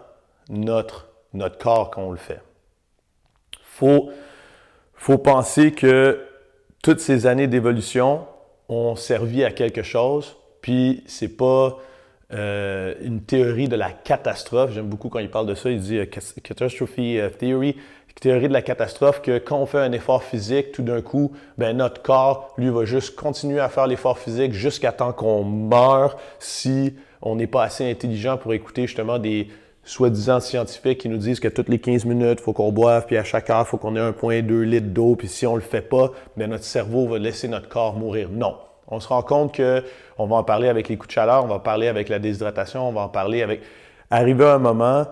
notre, 0.48 1.08
notre 1.34 1.58
corps 1.58 1.90
quand 1.90 2.02
on 2.02 2.10
le 2.12 2.16
fait. 2.16 2.40
Faut, 3.62 4.10
faut 4.94 5.18
penser 5.18 5.72
que 5.72 6.20
toutes 6.86 7.00
ces 7.00 7.26
années 7.26 7.48
d'évolution 7.48 8.28
ont 8.68 8.94
servi 8.94 9.42
à 9.42 9.50
quelque 9.50 9.82
chose, 9.82 10.36
puis 10.60 11.02
c'est 11.08 11.36
pas 11.36 11.78
euh, 12.32 12.94
une 13.00 13.22
théorie 13.22 13.66
de 13.66 13.74
la 13.74 13.90
catastrophe. 13.90 14.70
J'aime 14.70 14.86
beaucoup 14.86 15.08
quand 15.08 15.18
il 15.18 15.28
parle 15.28 15.48
de 15.48 15.56
ça. 15.56 15.68
Il 15.68 15.80
dit 15.80 15.98
euh, 15.98 16.06
catastrophe 16.06 16.92
euh, 17.00 17.28
theory, 17.28 17.74
théorie 18.20 18.46
de 18.46 18.52
la 18.52 18.62
catastrophe, 18.62 19.20
que 19.20 19.38
quand 19.38 19.58
on 19.58 19.66
fait 19.66 19.80
un 19.80 19.90
effort 19.90 20.22
physique, 20.22 20.70
tout 20.70 20.84
d'un 20.84 21.02
coup, 21.02 21.32
ben, 21.58 21.76
notre 21.76 22.02
corps, 22.02 22.54
lui, 22.56 22.70
va 22.70 22.84
juste 22.84 23.16
continuer 23.16 23.58
à 23.58 23.68
faire 23.68 23.88
l'effort 23.88 24.20
physique 24.20 24.52
jusqu'à 24.52 24.92
temps 24.92 25.12
qu'on 25.12 25.42
meurt 25.42 26.16
si 26.38 26.94
on 27.20 27.34
n'est 27.34 27.48
pas 27.48 27.64
assez 27.64 27.90
intelligent 27.90 28.36
pour 28.38 28.54
écouter 28.54 28.82
justement 28.86 29.18
des 29.18 29.48
soi-disant 29.86 30.40
scientifiques 30.40 30.98
qui 30.98 31.08
nous 31.08 31.16
disent 31.16 31.40
que 31.40 31.48
toutes 31.48 31.68
les 31.68 31.78
15 31.78 32.04
minutes, 32.04 32.40
il 32.40 32.42
faut 32.42 32.52
qu'on 32.52 32.72
boive, 32.72 33.06
puis 33.06 33.16
à 33.16 33.24
chaque 33.24 33.48
heure, 33.48 33.64
il 33.66 33.68
faut 33.68 33.78
qu'on 33.78 33.94
ait 33.94 34.00
1,2 34.00 34.62
litre 34.62 34.88
d'eau, 34.88 35.14
puis 35.14 35.28
si 35.28 35.46
on 35.46 35.54
le 35.54 35.62
fait 35.62 35.80
pas, 35.80 36.10
ben, 36.36 36.50
notre 36.50 36.64
cerveau 36.64 37.06
va 37.06 37.18
laisser 37.18 37.46
notre 37.46 37.68
corps 37.68 37.94
mourir. 37.94 38.28
Non. 38.30 38.56
On 38.88 39.00
se 39.00 39.08
rend 39.08 39.22
compte 39.22 39.54
que 39.54 39.84
on 40.18 40.26
va 40.26 40.36
en 40.36 40.44
parler 40.44 40.68
avec 40.68 40.88
les 40.88 40.96
coups 40.96 41.08
de 41.08 41.12
chaleur, 41.12 41.44
on 41.44 41.46
va 41.46 41.54
en 41.54 41.60
parler 41.60 41.86
avec 41.86 42.08
la 42.08 42.18
déshydratation, 42.18 42.88
on 42.88 42.92
va 42.92 43.02
en 43.02 43.08
parler 43.08 43.42
avec. 43.42 43.62
Arrivé 44.10 44.44
à 44.44 44.54
un 44.54 44.58
moment, 44.58 45.06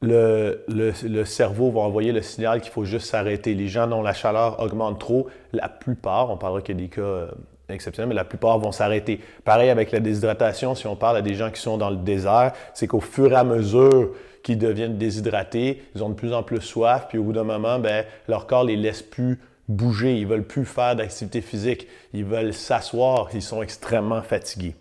le, 0.00 0.64
le, 0.68 1.24
cerveau 1.24 1.70
va 1.70 1.80
envoyer 1.80 2.12
le 2.12 2.22
signal 2.22 2.60
qu'il 2.60 2.72
faut 2.72 2.84
juste 2.84 3.06
s'arrêter. 3.06 3.54
Les 3.54 3.68
gens 3.68 3.86
dont 3.86 4.00
la 4.00 4.14
chaleur 4.14 4.60
augmente 4.60 4.98
trop, 5.00 5.28
la 5.52 5.68
plupart, 5.68 6.30
on 6.30 6.36
parlera 6.36 6.62
qu'il 6.62 6.76
y 6.76 6.78
a 6.78 6.82
des 6.82 6.88
cas 6.88 7.28
exceptionnels, 7.74 8.08
mais 8.08 8.14
la 8.14 8.24
plupart 8.24 8.58
vont 8.58 8.72
s'arrêter. 8.72 9.20
Pareil 9.44 9.70
avec 9.70 9.92
la 9.92 10.00
déshydratation, 10.00 10.74
si 10.74 10.86
on 10.86 10.96
parle 10.96 11.16
à 11.18 11.22
des 11.22 11.34
gens 11.34 11.50
qui 11.50 11.60
sont 11.60 11.78
dans 11.78 11.90
le 11.90 11.96
désert, 11.96 12.52
c'est 12.74 12.86
qu'au 12.86 13.00
fur 13.00 13.32
et 13.32 13.36
à 13.36 13.44
mesure 13.44 14.10
qu'ils 14.42 14.58
deviennent 14.58 14.96
déshydratés, 14.96 15.82
ils 15.94 16.02
ont 16.02 16.08
de 16.08 16.14
plus 16.14 16.32
en 16.32 16.42
plus 16.42 16.60
soif, 16.60 17.06
puis 17.08 17.18
au 17.18 17.24
bout 17.24 17.32
d'un 17.32 17.44
moment, 17.44 17.78
ben, 17.78 18.04
leur 18.28 18.46
corps 18.46 18.64
les 18.64 18.76
laisse 18.76 19.02
plus 19.02 19.38
bouger, 19.68 20.16
ils 20.16 20.26
veulent 20.26 20.46
plus 20.46 20.64
faire 20.64 20.96
d'activité 20.96 21.40
physique, 21.40 21.86
ils 22.14 22.24
veulent 22.24 22.54
s'asseoir, 22.54 23.28
ils 23.34 23.42
sont 23.42 23.62
extrêmement 23.62 24.22
fatigués. 24.22 24.74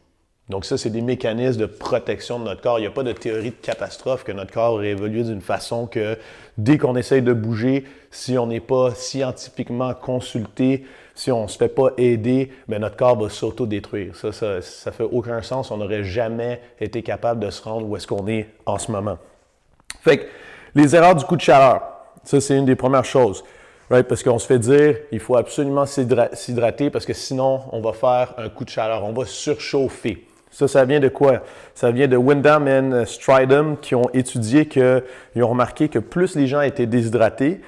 Donc 0.50 0.64
ça, 0.64 0.78
c'est 0.78 0.90
des 0.90 1.02
mécanismes 1.02 1.60
de 1.60 1.66
protection 1.66 2.40
de 2.40 2.46
notre 2.46 2.62
corps. 2.62 2.80
Il 2.80 2.84
n'y 2.84 2.88
a 2.88 2.92
pas 2.92 3.04
de 3.04 3.12
théorie 3.12 3.50
de 3.50 3.56
catastrophe 3.62 4.24
que 4.24 4.32
notre 4.32 4.54
corps 4.54 4.76
aurait 4.76 4.92
évolué 4.92 5.24
d'une 5.24 5.42
façon 5.42 5.88
que 5.88 6.18
dès 6.58 6.78
qu'on 6.78 6.96
essaye 6.96 7.22
de 7.22 7.34
bouger, 7.34 7.84
si 8.12 8.38
on 8.38 8.48
n'est 8.48 8.62
pas 8.62 8.92
scientifiquement 8.96 9.94
consulté, 9.94 10.86
si 11.16 11.32
on 11.34 11.44
ne 11.44 11.48
se 11.48 11.58
fait 11.58 11.68
pas 11.68 11.90
aider, 11.98 12.52
bien, 12.68 12.80
notre 12.80 12.96
corps 12.96 13.20
va 13.20 13.30
s'auto-détruire. 13.30 14.16
Ça, 14.16 14.32
ça, 14.32 14.56
ne 14.56 14.92
fait 14.92 15.04
aucun 15.04 15.42
sens. 15.42 15.70
On 15.70 15.78
n'aurait 15.78 16.06
jamais 16.06 16.62
été 16.80 17.04
capable 17.04 17.42
de 17.44 17.50
se 17.50 17.62
rendre 17.62 17.86
où 17.86 17.98
est-ce 17.98 18.08
qu'on 18.08 18.28
est 18.28 18.48
en 18.66 18.78
ce 18.78 18.90
moment. 18.90 19.18
Fait 20.02 20.20
que 20.20 20.26
les 20.76 20.96
erreurs 20.96 21.16
du 21.16 21.26
coup 21.26 21.36
de 21.36 21.42
chaleur, 21.42 21.82
ça, 22.24 22.40
c'est 22.40 22.56
une 22.56 22.66
des 22.66 22.76
premières 22.76 23.06
choses. 23.06 23.44
Right? 23.90 24.08
Parce 24.08 24.22
qu'on 24.22 24.38
se 24.40 24.46
fait 24.46 24.60
dire, 24.60 24.98
il 25.12 25.20
faut 25.20 25.36
absolument 25.36 25.86
s'hydrater 25.86 26.90
parce 26.90 27.06
que 27.06 27.14
sinon, 27.14 27.62
on 27.72 27.82
va 27.82 27.94
faire 27.94 28.34
un 28.38 28.50
coup 28.50 28.66
de 28.66 28.70
chaleur, 28.70 29.04
on 29.04 29.14
va 29.14 29.26
surchauffer. 29.26 30.27
Ça, 30.58 30.68
ça 30.68 30.86
vient 30.86 31.00
de 31.00 31.08
quoi? 31.08 31.44
Ça 31.76 31.92
vient 31.92 32.08
de 32.08 32.18
Wyndham 32.18 32.68
et 32.68 33.06
Stridham 33.06 33.78
qui 33.78 33.94
ont 33.94 34.10
étudié 34.16 34.66
que, 34.66 35.04
ils 35.36 35.44
ont 35.44 35.50
remarqué 35.50 35.88
que 35.88 36.00
plus 36.00 36.36
les 36.36 36.48
gens 36.48 36.62
étaient 36.62 36.88
déshydratés, 36.88 37.62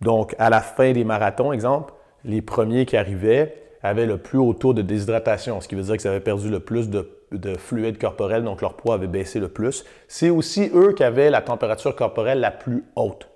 donc 0.00 0.34
à 0.40 0.50
la 0.50 0.60
fin 0.60 0.90
des 0.90 1.04
marathons, 1.04 1.52
exemple, 1.52 1.94
les 2.24 2.42
premiers 2.42 2.86
qui 2.86 2.96
arrivaient 2.96 3.54
avaient 3.84 4.04
le 4.04 4.18
plus 4.18 4.36
haut 4.36 4.52
taux 4.52 4.74
de 4.74 4.82
déshydratation, 4.82 5.60
ce 5.60 5.68
qui 5.68 5.76
veut 5.76 5.82
dire 5.82 5.96
qu'ils 5.96 6.08
avaient 6.08 6.18
perdu 6.18 6.50
le 6.50 6.58
plus 6.58 6.90
de, 6.90 7.08
de 7.30 7.56
fluide 7.56 7.98
corporel, 7.98 8.42
donc 8.42 8.62
leur 8.62 8.74
poids 8.74 8.96
avait 8.96 9.06
baissé 9.06 9.38
le 9.38 9.46
plus. 9.46 9.84
C'est 10.08 10.30
aussi 10.30 10.72
eux 10.74 10.94
qui 10.94 11.04
avaient 11.04 11.30
la 11.30 11.40
température 11.40 11.94
corporelle 11.94 12.40
la 12.40 12.50
plus 12.50 12.82
haute. 12.96 13.28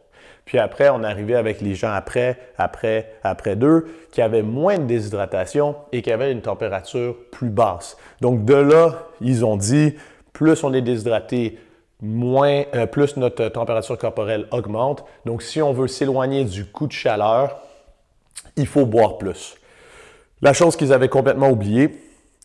Puis 0.44 0.58
après, 0.58 0.88
on 0.88 1.02
arrivait 1.04 1.36
avec 1.36 1.60
les 1.60 1.74
gens 1.74 1.92
après, 1.92 2.38
après, 2.58 3.14
après 3.22 3.56
d'eux, 3.56 3.86
qui 4.10 4.20
avaient 4.20 4.42
moins 4.42 4.78
de 4.78 4.84
déshydratation 4.84 5.76
et 5.92 6.02
qui 6.02 6.10
avaient 6.10 6.32
une 6.32 6.42
température 6.42 7.16
plus 7.30 7.50
basse. 7.50 7.96
Donc 8.20 8.44
de 8.44 8.54
là, 8.54 9.06
ils 9.20 9.44
ont 9.44 9.56
dit, 9.56 9.94
plus 10.32 10.64
on 10.64 10.74
est 10.74 10.82
déshydraté, 10.82 11.58
moins, 12.00 12.64
euh, 12.74 12.86
plus 12.86 13.16
notre 13.16 13.48
température 13.48 13.96
corporelle 13.96 14.46
augmente. 14.50 15.04
Donc 15.24 15.42
si 15.42 15.62
on 15.62 15.72
veut 15.72 15.88
s'éloigner 15.88 16.44
du 16.44 16.66
coup 16.66 16.88
de 16.88 16.92
chaleur, 16.92 17.62
il 18.56 18.66
faut 18.66 18.84
boire 18.84 19.18
plus. 19.18 19.54
La 20.42 20.52
chose 20.52 20.76
qu'ils 20.76 20.92
avaient 20.92 21.08
complètement 21.08 21.50
oubliée, 21.50 21.96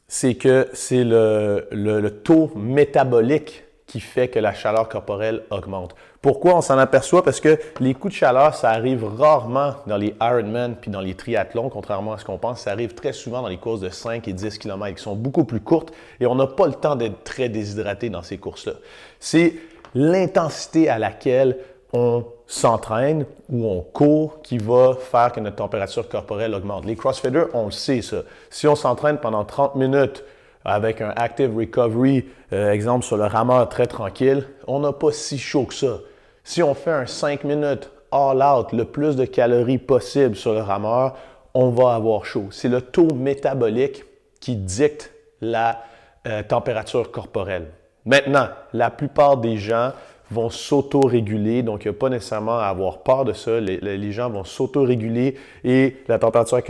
c'est 0.07 0.35
que 0.35 0.69
c'est 0.73 1.03
le, 1.03 1.67
le, 1.71 2.09
taux 2.09 2.51
métabolique 2.55 3.63
qui 3.87 4.01
fait 4.01 4.27
que 4.27 4.37
la 4.37 4.53
chaleur 4.53 4.89
corporelle 4.89 5.43
augmente. 5.49 5.95
Pourquoi 6.21 6.55
on 6.55 6.61
s'en 6.61 6.77
aperçoit? 6.77 7.23
Parce 7.23 7.39
que 7.39 7.57
les 7.79 7.93
coups 7.93 8.13
de 8.13 8.17
chaleur, 8.17 8.53
ça 8.53 8.69
arrive 8.69 9.05
rarement 9.05 9.75
dans 9.87 9.95
les 9.95 10.13
Ironman 10.19 10.75
puis 10.75 10.91
dans 10.91 10.99
les 10.99 11.15
triathlons, 11.15 11.69
contrairement 11.69 12.13
à 12.13 12.17
ce 12.17 12.25
qu'on 12.25 12.37
pense. 12.37 12.61
Ça 12.61 12.71
arrive 12.71 12.93
très 12.93 13.13
souvent 13.13 13.41
dans 13.41 13.47
les 13.47 13.57
courses 13.57 13.79
de 13.79 13.89
5 13.89 14.27
et 14.27 14.33
10 14.33 14.57
km 14.57 14.95
qui 14.97 15.01
sont 15.01 15.15
beaucoup 15.15 15.45
plus 15.45 15.61
courtes 15.61 15.93
et 16.19 16.27
on 16.27 16.35
n'a 16.35 16.47
pas 16.47 16.67
le 16.67 16.73
temps 16.73 16.97
d'être 16.97 17.23
très 17.23 17.47
déshydraté 17.47 18.09
dans 18.09 18.23
ces 18.23 18.37
courses-là. 18.37 18.73
C'est 19.21 19.53
l'intensité 19.95 20.89
à 20.89 20.99
laquelle 20.99 21.57
on 21.93 22.25
s'entraîne 22.45 23.25
ou 23.49 23.65
on 23.67 23.81
court 23.81 24.41
qui 24.41 24.57
va 24.57 24.95
faire 24.99 25.31
que 25.31 25.39
notre 25.39 25.55
température 25.55 26.09
corporelle 26.09 26.53
augmente. 26.53 26.85
Les 26.85 26.97
crossfitters, 26.97 27.45
on 27.53 27.65
le 27.65 27.71
sait 27.71 28.01
ça. 28.01 28.17
Si 28.49 28.67
on 28.67 28.75
s'entraîne 28.75 29.17
pendant 29.17 29.45
30 29.45 29.75
minutes 29.75 30.25
avec 30.67 31.01
un 31.01 31.13
active 31.15 31.57
recovery, 31.57 32.25
euh, 32.51 32.71
exemple 32.71 33.05
sur 33.05 33.17
le 33.17 33.23
rameur 33.23 33.67
très 33.69 33.87
tranquille, 33.87 34.45
on 34.67 34.79
n'a 34.81 34.91
pas 34.91 35.11
si 35.11 35.39
chaud 35.39 35.63
que 35.63 35.73
ça. 35.73 35.99
Si 36.43 36.61
on 36.61 36.73
fait 36.73 36.91
un 36.91 37.05
5 37.05 37.45
minutes 37.45 37.89
all 38.11 38.43
out, 38.43 38.73
le 38.73 38.83
plus 38.83 39.15
de 39.15 39.25
calories 39.25 39.77
possible 39.77 40.35
sur 40.35 40.53
le 40.53 40.61
rameur, 40.61 41.15
on 41.53 41.69
va 41.69 41.95
avoir 41.95 42.25
chaud. 42.25 42.47
C'est 42.51 42.67
le 42.67 42.81
taux 42.81 43.13
métabolique 43.15 44.03
qui 44.41 44.57
dicte 44.57 45.11
la 45.41 45.81
euh, 46.27 46.43
température 46.43 47.11
corporelle. 47.11 47.71
Maintenant, 48.05 48.49
la 48.73 48.89
plupart 48.89 49.37
des 49.37 49.57
gens 49.57 49.93
vont 50.29 50.49
s'auto-réguler, 50.49 51.63
donc 51.63 51.85
il 51.85 51.89
n'y 51.89 51.95
a 51.95 51.99
pas 51.99 52.09
nécessairement 52.09 52.59
à 52.59 52.65
avoir 52.65 52.99
peur 52.99 53.23
de 53.23 53.33
ça. 53.33 53.59
Les, 53.59 54.11
gens 54.11 54.29
vont 54.29 54.43
s'auto-réguler 54.43 55.35
et 55.63 55.97
la 56.07 56.19
température 56.19 56.61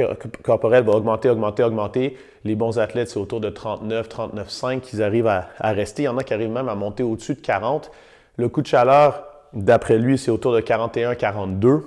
corporelle 0.43 0.83
va 0.83 0.93
augmenter, 0.93 1.29
augmenter, 1.29 1.63
augmenter. 1.63 2.17
Les 2.45 2.55
bons 2.55 2.77
athlètes, 2.77 3.09
c'est 3.09 3.19
autour 3.19 3.39
de 3.39 3.49
39, 3.49 4.09
39,5 4.09 4.79
qu'ils 4.81 5.01
arrivent 5.01 5.27
à, 5.27 5.47
rester. 5.59 6.03
Il 6.03 6.05
y 6.05 6.09
en 6.09 6.17
a 6.17 6.23
qui 6.23 6.33
arrivent 6.33 6.51
même 6.51 6.69
à 6.69 6.75
monter 6.75 7.03
au-dessus 7.03 7.33
de 7.33 7.39
40. 7.39 7.91
Le 8.37 8.47
coup 8.47 8.61
de 8.61 8.67
chaleur, 8.67 9.23
d'après 9.53 9.97
lui, 9.97 10.17
c'est 10.17 10.31
autour 10.31 10.53
de 10.53 10.59
41, 10.59 11.15
42. 11.15 11.83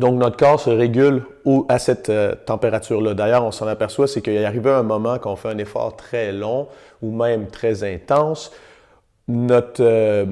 Donc, 0.00 0.18
notre 0.18 0.36
corps 0.36 0.60
se 0.60 0.70
régule 0.70 1.22
à 1.68 1.78
cette 1.78 2.10
euh, 2.10 2.34
température-là. 2.34 3.14
D'ailleurs, 3.14 3.44
on 3.44 3.50
s'en 3.52 3.66
aperçoit, 3.66 4.06
c'est 4.06 4.20
qu'il 4.20 4.44
arrive 4.44 4.66
un 4.68 4.82
moment 4.82 5.18
qu'on 5.18 5.34
fait 5.34 5.48
un 5.48 5.58
effort 5.58 5.96
très 5.96 6.30
long 6.30 6.68
ou 7.00 7.10
même 7.10 7.46
très 7.46 7.84
intense. 7.84 8.52
Notre, 9.28 9.82
euh, 9.82 10.26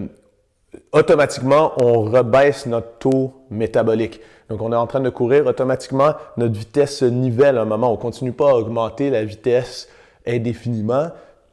automatiquement, 0.92 1.72
on 1.80 2.02
rebaisse 2.02 2.66
notre 2.66 2.98
taux 2.98 3.32
métabolique. 3.50 4.20
Donc, 4.48 4.62
on 4.62 4.72
est 4.72 4.76
en 4.76 4.86
train 4.86 5.00
de 5.00 5.10
courir, 5.10 5.46
automatiquement, 5.46 6.14
notre 6.36 6.54
vitesse 6.54 6.98
se 6.98 7.04
nivelle 7.04 7.58
à 7.58 7.62
un 7.62 7.64
moment. 7.64 7.90
On 7.90 7.96
ne 7.96 8.00
continue 8.00 8.32
pas 8.32 8.50
à 8.50 8.54
augmenter 8.54 9.10
la 9.10 9.24
vitesse 9.24 9.88
indéfiniment. 10.26 11.08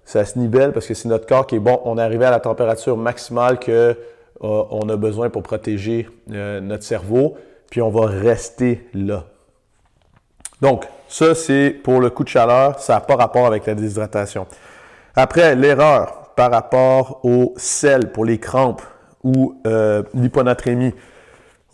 Ça 0.06 0.26
se 0.26 0.38
nivelle 0.38 0.74
parce 0.74 0.86
que 0.86 0.94
c'est 0.94 1.10
notre 1.10 1.26
corps 1.26 1.48
qui 1.48 1.56
est 1.56 1.60
bon. 1.60 1.80
On 1.86 1.98
est 1.98 2.02
arrivé 2.02 2.26
à 2.26 2.32
la 2.32 2.40
température 2.40 2.98
maximale 2.98 3.60
qu'on 3.60 3.72
euh, 3.72 4.94
a 4.94 4.96
besoin 4.96 5.30
pour 5.30 5.42
protéger 5.44 6.08
euh, 6.32 6.60
notre 6.60 6.84
cerveau, 6.84 7.36
puis 7.72 7.82
on 7.82 7.90
va 7.90 8.08
rester 8.08 8.88
là. 8.94 9.26
Donc, 10.62 10.88
ça, 11.08 11.36
c'est 11.36 11.72
pour 11.72 12.00
le 12.00 12.10
coup 12.10 12.24
de 12.24 12.30
chaleur. 12.30 12.80
Ça 12.80 12.94
n'a 12.94 13.02
pas 13.02 13.16
rapport 13.16 13.46
avec 13.48 13.66
la 13.66 13.76
déshydratation. 13.76 14.46
Après, 15.16 15.56
l'erreur 15.56 16.32
par 16.36 16.52
rapport 16.52 17.20
au 17.24 17.54
sel 17.58 18.12
pour 18.12 18.26
les 18.26 18.40
crampes 18.40 18.82
ou 19.24 19.60
euh, 19.66 20.04
l'hyponatrémie. 20.14 20.94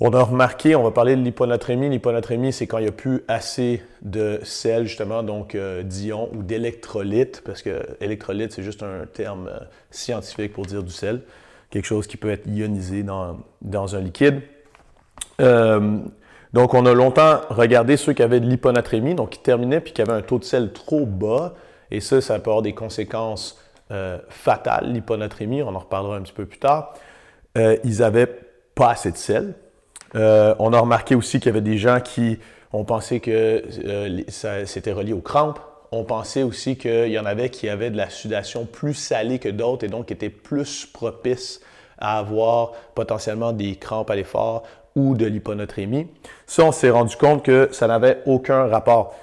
On 0.01 0.13
a 0.13 0.23
remarqué, 0.23 0.75
on 0.75 0.83
va 0.83 0.91
parler 0.91 1.15
de 1.17 1.21
l'hyponatrémie. 1.21 1.89
L'hyponatrémie, 1.89 2.53
c'est 2.53 2.67
quand 2.67 2.77
il 2.77 2.83
n'y 2.83 2.89
a 2.89 2.93
plus 2.93 3.23
assez 3.27 3.83
de 4.01 4.39
sel, 4.43 4.87
justement, 4.87 5.23
donc 5.23 5.55
euh, 5.55 5.83
d'ions 5.83 6.29
ou 6.33 6.41
d'électrolytes, 6.41 7.41
parce 7.43 7.61
que 7.61 7.85
électrolyte, 7.99 8.53
c'est 8.53 8.63
juste 8.63 8.81
un 8.81 9.05
terme 9.11 9.47
euh, 9.47 9.59
scientifique 9.91 10.53
pour 10.53 10.65
dire 10.65 10.83
du 10.83 10.91
sel, 10.91 11.21
quelque 11.69 11.85
chose 11.85 12.07
qui 12.07 12.15
peut 12.15 12.29
être 12.29 12.47
ionisé 12.47 13.03
dans, 13.03 13.95
un 13.95 13.99
liquide. 13.99 14.41
donc, 15.39 16.73
on 16.73 16.85
a 16.85 16.93
longtemps 16.93 17.41
regardé 17.49 17.97
ceux 17.97 18.13
qui 18.13 18.23
avaient 18.23 18.39
de 18.39 18.47
l'hyponatrémie, 18.47 19.15
donc 19.15 19.31
qui 19.31 19.39
terminaient 19.39 19.81
puis 19.81 19.91
qui 19.91 20.01
avaient 20.01 20.13
un 20.13 20.21
taux 20.21 20.39
de 20.39 20.45
sel 20.45 20.71
trop 20.71 21.05
bas, 21.05 21.55
et 21.91 21.99
ça, 21.99 22.21
ça 22.21 22.39
peut 22.39 22.51
avoir 22.51 22.62
des 22.62 22.73
conséquences 22.73 23.59
fatales, 24.29 24.93
l'hyponatrémie, 24.93 25.62
on 25.62 25.75
en 25.75 25.79
reparlera 25.79 26.15
un 26.15 26.21
petit 26.21 26.33
peu 26.33 26.45
plus 26.45 26.59
tard. 26.59 26.93
Euh, 27.60 27.78
ils 27.84 28.00
n'avaient 28.00 28.30
pas 28.76 28.91
assez 28.91 29.12
de 29.12 29.17
sel. 29.17 29.54
Euh, 30.15 30.56
on 30.60 30.74
a 30.74 30.80
remarqué 30.80 31.15
aussi 31.15 31.39
qu'il 31.39 31.48
y 31.48 31.50
avait 31.50 31.62
des 31.62 31.78
gens 31.78 32.00
qui 32.00 32.39
ont 32.72 32.86
pensé 32.86 33.19
que 33.19 33.63
euh, 33.86 34.22
c'était 34.65 34.91
relié 34.91 35.13
aux 35.13 35.22
crampes. 35.22 35.60
On 35.91 36.04
pensait 36.04 36.43
aussi 36.43 36.78
qu'il 36.78 37.10
y 37.10 37.19
en 37.19 37.26
avait 37.26 37.50
qui 37.50 37.67
avaient 37.67 37.89
de 37.89 37.98
la 37.98 38.10
sudation 38.10 38.65
plus 38.65 38.93
salée 38.93 39.39
que 39.39 39.50
d'autres 39.50 39.86
et 39.86 39.89
donc 39.89 40.12
étaient 40.12 40.30
plus 40.30 40.86
propices 40.86 41.62
à 41.98 42.19
avoir 42.19 42.72
potentiellement 42.95 43.52
des 43.52 43.76
crampes 43.76 44.10
à 44.10 44.15
l'effort 44.15 44.63
ou 44.95 45.15
de 45.15 45.26
l'hyponatrémie. 45.26 46.08
Ça, 46.45 46.63
on 46.63 46.72
s'est 46.72 46.89
rendu 46.89 47.15
compte 47.17 47.43
que 47.43 47.69
ça 47.72 47.88
n'avait 47.88 48.22
aucun 48.26 48.67
rapport. 48.67 49.15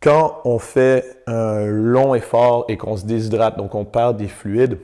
Quand 0.00 0.40
on 0.44 0.58
fait 0.58 1.18
un 1.26 1.64
long 1.66 2.14
effort 2.14 2.64
et 2.68 2.76
qu'on 2.76 2.96
se 2.96 3.04
déshydrate, 3.04 3.56
donc 3.56 3.74
on 3.74 3.84
perd 3.84 4.16
des 4.16 4.28
fluides, 4.28 4.78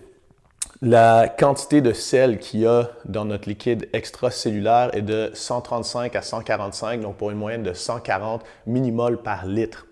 la 0.83 1.29
quantité 1.29 1.83
de 1.83 1.93
sel 1.93 2.39
qu'il 2.39 2.61
y 2.61 2.67
a 2.67 2.91
dans 3.05 3.27
notre 3.27 3.49
liquide 3.49 3.89
extracellulaire 3.93 4.91
est 4.95 5.03
de 5.03 5.31
135 5.35 6.17
à 6.17 6.23
145, 6.23 7.03
donc 7.03 7.17
pour 7.17 7.31
une 7.31 7.37
moyenne 7.37 7.63
de 7.63 7.75
140 7.75 8.43
millimoles 8.67 9.19
par 9.19 9.47
litre. 9.47 9.87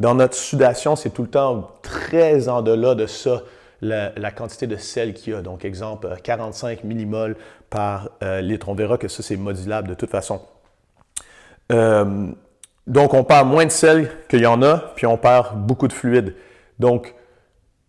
Dans 0.00 0.14
notre 0.14 0.34
sudation, 0.34 0.96
c'est 0.96 1.10
tout 1.10 1.22
le 1.22 1.28
temps 1.28 1.70
très 1.82 2.48
en 2.48 2.62
delà 2.62 2.94
de 2.94 3.06
ça, 3.06 3.42
la, 3.82 4.30
quantité 4.30 4.66
de 4.66 4.76
sel 4.76 5.12
qu'il 5.12 5.34
y 5.34 5.36
a. 5.36 5.42
Donc, 5.42 5.64
exemple, 5.64 6.08
45 6.22 6.84
millimoles 6.84 7.36
par 7.68 8.08
euh, 8.22 8.40
litre. 8.40 8.70
On 8.70 8.74
verra 8.74 8.96
que 8.96 9.08
ça, 9.08 9.22
c'est 9.22 9.36
modulable 9.36 9.88
de 9.88 9.94
toute 9.94 10.10
façon. 10.10 10.40
Euh, 11.70 12.28
donc, 12.86 13.12
on 13.12 13.24
perd 13.24 13.46
moins 13.46 13.66
de 13.66 13.70
sel 13.70 14.10
qu'il 14.28 14.40
y 14.40 14.46
en 14.46 14.62
a, 14.62 14.78
puis 14.96 15.06
on 15.06 15.18
perd 15.18 15.54
beaucoup 15.54 15.86
de 15.86 15.92
fluide. 15.92 16.34
Donc, 16.78 17.14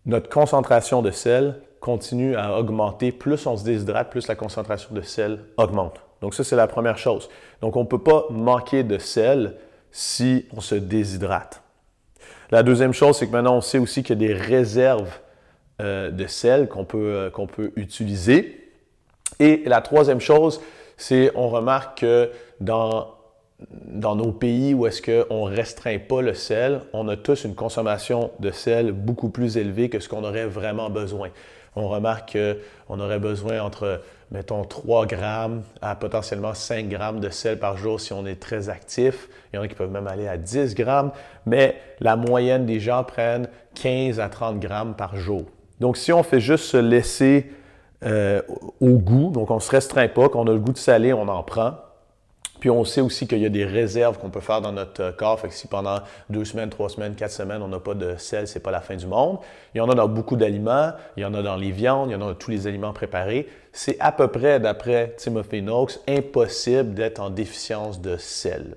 notre 0.04 0.28
concentration 0.28 1.00
de 1.00 1.10
sel 1.10 1.60
continue 1.86 2.34
à 2.34 2.58
augmenter, 2.58 3.12
plus 3.12 3.46
on 3.46 3.56
se 3.56 3.62
déshydrate, 3.62 4.10
plus 4.10 4.26
la 4.26 4.34
concentration 4.34 4.92
de 4.92 5.02
sel 5.02 5.38
augmente. 5.56 6.00
Donc 6.20 6.34
ça, 6.34 6.42
c'est 6.42 6.56
la 6.56 6.66
première 6.66 6.98
chose. 6.98 7.30
Donc 7.60 7.76
on 7.76 7.82
ne 7.82 7.86
peut 7.86 8.02
pas 8.02 8.24
manquer 8.28 8.82
de 8.82 8.98
sel 8.98 9.54
si 9.92 10.46
on 10.52 10.60
se 10.60 10.74
déshydrate. 10.74 11.62
La 12.50 12.64
deuxième 12.64 12.92
chose, 12.92 13.16
c'est 13.16 13.28
que 13.28 13.32
maintenant 13.32 13.58
on 13.58 13.60
sait 13.60 13.78
aussi 13.78 14.02
qu'il 14.02 14.20
y 14.20 14.24
a 14.24 14.28
des 14.28 14.34
réserves 14.34 15.12
euh, 15.80 16.10
de 16.10 16.26
sel 16.26 16.68
qu'on 16.68 16.84
peut, 16.84 17.30
euh, 17.32 17.46
peut 17.46 17.70
utiliser. 17.76 18.68
Et 19.38 19.62
la 19.64 19.80
troisième 19.80 20.20
chose, 20.20 20.60
c'est 20.96 21.30
on 21.36 21.48
remarque 21.48 22.00
que 22.00 22.32
dans 22.60 23.14
dans 23.70 24.16
nos 24.16 24.32
pays 24.32 24.74
où 24.74 24.86
est-ce 24.86 25.00
qu'on 25.00 25.48
ne 25.48 25.56
restreint 25.56 25.98
pas 25.98 26.20
le 26.20 26.34
sel, 26.34 26.82
on 26.92 27.08
a 27.08 27.16
tous 27.16 27.44
une 27.44 27.54
consommation 27.54 28.30
de 28.38 28.50
sel 28.50 28.92
beaucoup 28.92 29.30
plus 29.30 29.56
élevée 29.56 29.88
que 29.88 29.98
ce 29.98 30.10
qu'on 30.10 30.24
aurait 30.24 30.44
vraiment 30.44 30.90
besoin 30.90 31.30
on 31.76 31.88
remarque 31.88 32.36
qu'on 32.86 33.00
aurait 33.00 33.18
besoin 33.18 33.60
entre, 33.60 34.00
mettons, 34.30 34.64
3 34.64 35.06
grammes 35.06 35.62
à 35.82 35.94
potentiellement 35.94 36.54
5 36.54 36.88
grammes 36.88 37.20
de 37.20 37.28
sel 37.28 37.58
par 37.58 37.76
jour 37.76 38.00
si 38.00 38.12
on 38.12 38.26
est 38.26 38.40
très 38.40 38.68
actif. 38.70 39.28
Il 39.52 39.56
y 39.56 39.58
en 39.58 39.62
a 39.62 39.68
qui 39.68 39.74
peuvent 39.74 39.90
même 39.90 40.06
aller 40.06 40.26
à 40.26 40.38
10 40.38 40.74
grammes, 40.74 41.12
mais 41.44 41.76
la 42.00 42.16
moyenne 42.16 42.64
des 42.66 42.80
gens 42.80 43.04
prennent 43.04 43.48
15 43.74 44.18
à 44.18 44.28
30 44.28 44.58
grammes 44.58 44.94
par 44.94 45.16
jour. 45.16 45.44
Donc, 45.78 45.98
si 45.98 46.12
on 46.12 46.22
fait 46.22 46.40
juste 46.40 46.64
se 46.64 46.78
laisser 46.78 47.50
euh, 48.04 48.40
au 48.80 48.98
goût, 48.98 49.30
donc 49.30 49.50
on 49.50 49.56
ne 49.56 49.60
se 49.60 49.70
restreint 49.70 50.08
pas, 50.08 50.28
qu'on 50.28 50.46
a 50.46 50.52
le 50.52 50.58
goût 50.58 50.72
de 50.72 50.78
salé, 50.78 51.12
on 51.12 51.28
en 51.28 51.42
prend, 51.42 51.74
puis 52.66 52.70
on 52.72 52.84
sait 52.84 53.00
aussi 53.00 53.28
qu'il 53.28 53.38
y 53.38 53.46
a 53.46 53.48
des 53.48 53.64
réserves 53.64 54.18
qu'on 54.18 54.28
peut 54.28 54.40
faire 54.40 54.60
dans 54.60 54.72
notre 54.72 55.00
euh, 55.00 55.12
corps. 55.12 55.38
Fait 55.38 55.46
que 55.46 55.54
si 55.54 55.68
pendant 55.68 56.00
deux 56.28 56.44
semaines, 56.44 56.68
trois 56.68 56.88
semaines, 56.88 57.14
quatre 57.14 57.30
semaines, 57.30 57.62
on 57.62 57.68
n'a 57.68 57.78
pas 57.78 57.94
de 57.94 58.16
sel, 58.16 58.48
c'est 58.48 58.58
pas 58.58 58.72
la 58.72 58.80
fin 58.80 58.96
du 58.96 59.06
monde. 59.06 59.38
Il 59.72 59.78
y 59.78 59.80
en 59.80 59.88
a 59.88 59.94
dans 59.94 60.08
beaucoup 60.08 60.34
d'aliments, 60.34 60.90
il 61.16 61.22
y 61.22 61.24
en 61.24 61.32
a 61.34 61.42
dans 61.42 61.54
les 61.54 61.70
viandes, 61.70 62.10
il 62.10 62.14
y 62.14 62.16
en 62.16 62.22
a 62.22 62.24
dans 62.24 62.34
tous 62.34 62.50
les 62.50 62.66
aliments 62.66 62.92
préparés. 62.92 63.46
C'est 63.70 63.96
à 64.00 64.10
peu 64.10 64.26
près, 64.26 64.58
d'après 64.58 65.14
Timothy 65.16 65.62
Noakes, 65.62 66.00
impossible 66.08 66.94
d'être 66.94 67.20
en 67.20 67.30
déficience 67.30 68.00
de 68.00 68.16
sel. 68.16 68.74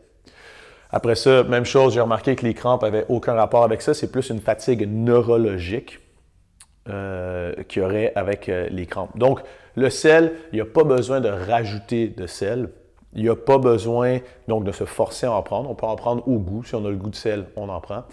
Après 0.92 1.16
ça, 1.16 1.42
même 1.42 1.66
chose, 1.66 1.96
j'ai 1.96 2.02
remarqué 2.02 2.36
que 2.36 2.46
les 2.46 2.54
crampes 2.54 2.84
n'avaient 2.84 3.08
aucun 3.10 3.34
rapport 3.34 3.64
avec 3.64 3.82
ça. 3.82 3.96
C'est 3.96 4.12
plus 4.12 4.30
une 4.30 4.40
fatigue 4.40 4.88
neurologique 4.88 6.00
euh, 6.90 7.56
qu'il 7.68 7.82
y 7.82 7.86
aurait 7.86 8.14
avec 8.16 8.50
euh, 8.50 8.68
les 8.70 8.86
crampes. 8.86 9.18
Donc, 9.18 9.40
le 9.74 9.90
sel, 9.90 10.34
il 10.52 10.58
n'y 10.58 10.62
a 10.62 10.66
pas 10.66 10.84
besoin 10.84 11.22
de 11.22 11.30
rajouter 11.30 12.08
de 12.08 12.28
sel 12.28 12.70
Il 13.14 13.24
n'y 13.24 13.30
a 13.30 13.36
pas 13.36 13.58
besoin 13.58 14.20
donc 14.48 14.64
de 14.64 14.72
se 14.72 14.86
forcer 14.86 15.26
à 15.26 15.32
en 15.32 15.42
prendre. 15.42 15.70
On 15.70 15.76
peut 15.76 15.86
en 15.86 15.96
prendre 15.96 16.28
au 16.28 16.38
goût. 16.38 16.64
Si 16.64 16.76
on 16.76 16.86
a 16.86 16.90
le 16.90 16.96
goût 16.96 17.10
de 17.10 17.16
sel, 17.16 17.46
on 17.56 17.70
en 17.70 17.82
prend. 17.82 18.04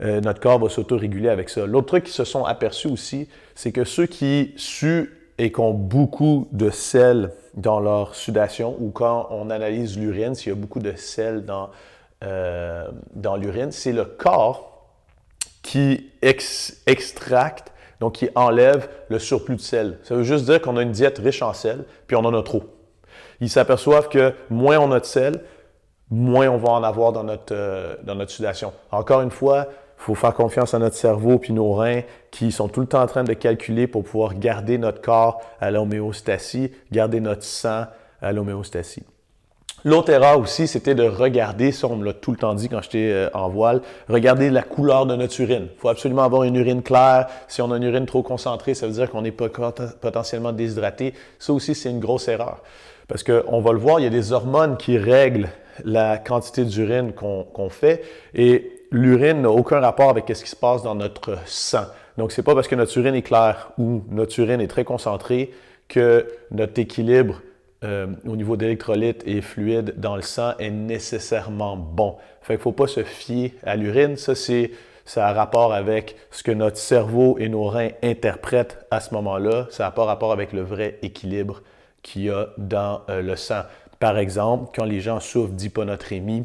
Euh, 0.00 0.20
notre 0.20 0.40
corps 0.40 0.58
va 0.58 0.68
s'auto-réguler 0.68 1.28
avec 1.28 1.48
ça. 1.48 1.66
L'autre 1.66 1.86
truc 1.86 2.04
qu'ils 2.04 2.14
se 2.14 2.24
sont 2.24 2.44
aperçus 2.44 2.88
aussi, 2.88 3.28
c'est 3.54 3.72
que 3.72 3.84
ceux 3.84 4.06
qui 4.06 4.52
suent 4.56 5.10
et 5.38 5.52
qui 5.52 5.60
ont 5.60 5.74
beaucoup 5.74 6.48
de 6.52 6.70
sel 6.70 7.32
dans 7.54 7.80
leur 7.80 8.14
sudation 8.14 8.76
ou 8.80 8.90
quand 8.90 9.28
on 9.30 9.50
analyse 9.50 9.98
l'urine, 9.98 10.34
s'il 10.34 10.48
y 10.48 10.52
a 10.52 10.58
beaucoup 10.58 10.80
de 10.80 10.94
sel 10.96 11.44
dans, 11.44 11.70
euh, 12.24 12.88
dans 13.14 13.36
l'urine, 13.36 13.70
c'est 13.70 13.92
le 13.92 14.04
corps 14.04 14.88
qui 15.62 16.10
extracte, 16.20 17.72
donc 18.00 18.14
qui 18.14 18.28
enlève 18.34 18.88
le 19.08 19.18
surplus 19.18 19.56
de 19.56 19.60
sel. 19.60 19.98
Ça 20.02 20.14
veut 20.14 20.24
juste 20.24 20.44
dire 20.44 20.60
qu'on 20.60 20.76
a 20.76 20.82
une 20.82 20.92
diète 20.92 21.18
riche 21.18 21.42
en 21.42 21.52
sel, 21.52 21.84
puis 22.06 22.16
on 22.16 22.24
en 22.24 22.34
a 22.34 22.42
trop. 22.42 22.64
Ils 23.42 23.50
s'aperçoivent 23.50 24.08
que 24.08 24.34
moins 24.50 24.78
on 24.78 24.92
a 24.92 25.00
de 25.00 25.04
sel, 25.04 25.40
moins 26.10 26.48
on 26.48 26.58
va 26.58 26.70
en 26.70 26.84
avoir 26.84 27.10
dans 27.10 27.24
notre, 27.24 27.52
euh, 27.52 27.96
dans 28.04 28.14
notre 28.14 28.30
sudation. 28.30 28.72
Encore 28.92 29.20
une 29.20 29.32
fois, 29.32 29.66
il 29.98 30.04
faut 30.04 30.14
faire 30.14 30.32
confiance 30.32 30.74
à 30.74 30.78
notre 30.78 30.94
cerveau 30.94 31.38
puis 31.38 31.52
nos 31.52 31.72
reins 31.72 32.02
qui 32.30 32.52
sont 32.52 32.68
tout 32.68 32.80
le 32.80 32.86
temps 32.86 33.02
en 33.02 33.06
train 33.08 33.24
de 33.24 33.32
calculer 33.32 33.88
pour 33.88 34.04
pouvoir 34.04 34.34
garder 34.34 34.78
notre 34.78 35.00
corps 35.00 35.42
à 35.60 35.72
l'homéostasie, 35.72 36.70
garder 36.92 37.18
notre 37.18 37.42
sang 37.42 37.86
à 38.20 38.30
l'homéostasie. 38.32 39.02
L'autre 39.84 40.10
erreur 40.10 40.38
aussi, 40.38 40.68
c'était 40.68 40.94
de 40.94 41.02
regarder, 41.02 41.72
ça 41.72 41.88
on 41.88 41.96
me 41.96 42.04
l'a 42.04 42.12
tout 42.12 42.30
le 42.30 42.36
temps 42.36 42.54
dit 42.54 42.68
quand 42.68 42.80
j'étais 42.82 43.10
euh, 43.10 43.28
en 43.34 43.48
voile, 43.48 43.82
regarder 44.08 44.50
la 44.50 44.62
couleur 44.62 45.04
de 45.04 45.16
notre 45.16 45.40
urine. 45.40 45.66
Il 45.74 45.80
faut 45.80 45.88
absolument 45.88 46.22
avoir 46.22 46.44
une 46.44 46.54
urine 46.54 46.84
claire. 46.84 47.26
Si 47.48 47.60
on 47.60 47.72
a 47.72 47.76
une 47.76 47.82
urine 47.82 48.06
trop 48.06 48.22
concentrée, 48.22 48.74
ça 48.74 48.86
veut 48.86 48.92
dire 48.92 49.10
qu'on 49.10 49.24
est 49.24 49.32
potentiellement 49.32 50.52
déshydraté. 50.52 51.14
Ça 51.40 51.52
aussi, 51.52 51.74
c'est 51.74 51.90
une 51.90 51.98
grosse 51.98 52.28
erreur. 52.28 52.60
Parce 53.12 53.24
qu'on 53.24 53.60
va 53.60 53.72
le 53.72 53.78
voir, 53.78 54.00
il 54.00 54.04
y 54.04 54.06
a 54.06 54.10
des 54.10 54.32
hormones 54.32 54.78
qui 54.78 54.96
règlent 54.96 55.50
la 55.84 56.16
quantité 56.16 56.64
d'urine 56.64 57.12
qu'on 57.12 57.68
fait. 57.68 58.02
Et 58.34 58.86
l'urine 58.90 59.42
n'a 59.42 59.50
aucun 59.50 59.80
rapport 59.80 60.08
avec 60.08 60.24
ce 60.34 60.42
qui 60.42 60.48
se 60.48 60.56
passe 60.56 60.82
dans 60.82 60.94
notre 60.94 61.36
sang. 61.44 61.84
Donc, 62.16 62.32
c'est 62.32 62.42
pas 62.42 62.54
parce 62.54 62.68
que 62.68 62.74
notre 62.74 62.96
urine 62.96 63.14
est 63.14 63.20
claire 63.20 63.72
ou 63.76 64.02
notre 64.08 64.40
urine 64.40 64.62
est 64.62 64.66
très 64.66 64.84
concentrée 64.84 65.52
que 65.88 66.26
notre 66.52 66.80
équilibre 66.80 67.42
euh, 67.84 68.06
au 68.26 68.34
niveau 68.34 68.56
d'électrolytes 68.56 69.22
et 69.26 69.42
fluides 69.42 69.92
dans 69.98 70.16
le 70.16 70.22
sang 70.22 70.54
est 70.58 70.70
nécessairement 70.70 71.76
bon. 71.76 72.16
Fait 72.40 72.54
qu'il 72.54 72.62
faut 72.62 72.72
pas 72.72 72.86
se 72.86 73.02
fier 73.02 73.52
à 73.62 73.76
l'urine. 73.76 74.16
Ça, 74.16 74.34
c'est 74.34 74.70
ça 75.04 75.28
a 75.28 75.34
rapport 75.34 75.74
avec 75.74 76.16
ce 76.30 76.42
que 76.42 76.52
notre 76.52 76.78
cerveau 76.78 77.36
et 77.38 77.50
nos 77.50 77.64
reins 77.64 77.90
interprètent 78.02 78.86
à 78.90 79.00
ce 79.00 79.12
moment-là. 79.12 79.66
Ça 79.68 79.84
n'a 79.84 79.90
pas 79.90 80.06
rapport 80.06 80.32
avec 80.32 80.54
le 80.54 80.62
vrai 80.62 80.98
équilibre 81.02 81.60
qu'il 82.02 82.24
y 82.24 82.30
a 82.30 82.48
dans 82.58 83.02
euh, 83.08 83.22
le 83.22 83.36
sang. 83.36 83.62
Par 83.98 84.18
exemple, 84.18 84.70
quand 84.74 84.84
les 84.84 85.00
gens 85.00 85.20
souffrent 85.20 85.52
d'hyponatrémie, 85.52 86.44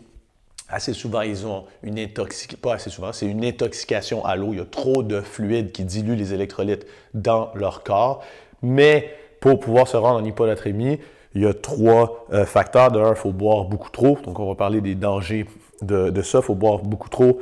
assez 0.69 0.93
souvent, 0.93 1.21
ils 1.21 1.47
ont 1.47 1.65
une 1.83 1.97
intoxication, 1.97 2.59
pas 2.61 2.75
assez 2.75 2.89
souvent, 2.89 3.13
c'est 3.13 3.25
une 3.25 3.43
intoxication 3.43 4.23
à 4.25 4.35
l'eau. 4.35 4.49
Il 4.51 4.59
y 4.59 4.61
a 4.61 4.65
trop 4.65 5.03
de 5.03 5.21
fluide 5.21 5.71
qui 5.71 5.83
dilue 5.83 6.15
les 6.15 6.33
électrolytes 6.33 6.85
dans 7.13 7.51
leur 7.55 7.83
corps. 7.83 8.23
Mais 8.61 9.11
pour 9.39 9.59
pouvoir 9.59 9.87
se 9.87 9.97
rendre 9.97 10.19
en 10.21 10.25
hyponatrémie, 10.25 10.99
il 11.35 11.43
y 11.43 11.45
a 11.45 11.53
trois 11.53 12.25
euh, 12.33 12.45
facteurs. 12.45 12.91
D'un, 12.91 13.09
il 13.09 13.15
faut 13.15 13.31
boire 13.31 13.65
beaucoup 13.65 13.89
trop. 13.89 14.17
Donc, 14.23 14.39
on 14.39 14.47
va 14.47 14.55
parler 14.55 14.81
des 14.81 14.95
dangers 14.95 15.45
de, 15.81 16.09
de 16.09 16.21
ça. 16.21 16.39
Il 16.39 16.43
faut 16.43 16.55
boire 16.55 16.79
beaucoup 16.79 17.09
trop. 17.09 17.39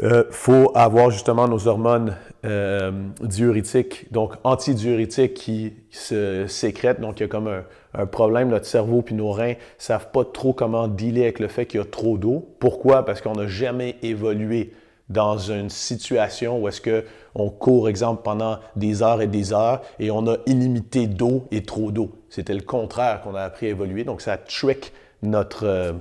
Il 0.00 0.06
euh, 0.06 0.24
faut 0.30 0.72
avoir 0.74 1.10
justement 1.10 1.46
nos 1.46 1.68
hormones 1.68 2.16
euh, 2.44 2.90
diurétiques, 3.20 4.12
donc 4.12 4.34
antidiurétiques 4.42 5.34
qui 5.34 5.72
se 5.90 6.46
sécrètent. 6.48 7.00
Donc, 7.00 7.20
il 7.20 7.22
y 7.22 7.26
a 7.26 7.28
comme 7.28 7.48
un, 7.94 8.06
problème, 8.06 8.48
notre 8.48 8.66
cerveau 8.66 9.02
puis 9.02 9.14
nos 9.14 9.30
reins 9.30 9.50
ne 9.50 9.54
savent 9.78 10.10
pas 10.10 10.24
trop 10.24 10.52
comment 10.52 10.88
dealer 10.88 11.22
avec 11.22 11.38
le 11.38 11.46
fait 11.46 11.66
qu'il 11.66 11.78
y 11.78 11.82
a 11.82 11.86
trop 11.86 12.18
d'eau. 12.18 12.56
Pourquoi? 12.58 13.04
Parce 13.04 13.20
qu'on 13.20 13.34
n'a 13.34 13.46
jamais 13.46 13.96
évolué 14.02 14.72
dans 15.08 15.38
une 15.38 15.70
situation 15.70 16.60
où 16.60 16.66
est-ce 16.66 16.80
qu'on 16.80 17.50
court, 17.50 17.88
exemple, 17.88 18.22
pendant 18.24 18.58
des 18.74 19.02
heures 19.02 19.22
et 19.22 19.26
des 19.28 19.52
heures 19.52 19.80
et 20.00 20.10
on 20.10 20.26
a 20.26 20.38
illimité 20.46 21.06
d'eau 21.06 21.46
et 21.52 21.62
trop 21.62 21.92
d'eau. 21.92 22.10
C'était 22.30 22.54
le 22.54 22.62
contraire 22.62 23.20
qu'on 23.22 23.36
a 23.36 23.42
appris 23.42 23.66
à 23.66 23.70
évoluer. 23.70 24.02
Donc, 24.02 24.22
ça 24.22 24.38
trick 24.38 24.92
notre, 25.22 25.66
euh, 25.66 25.92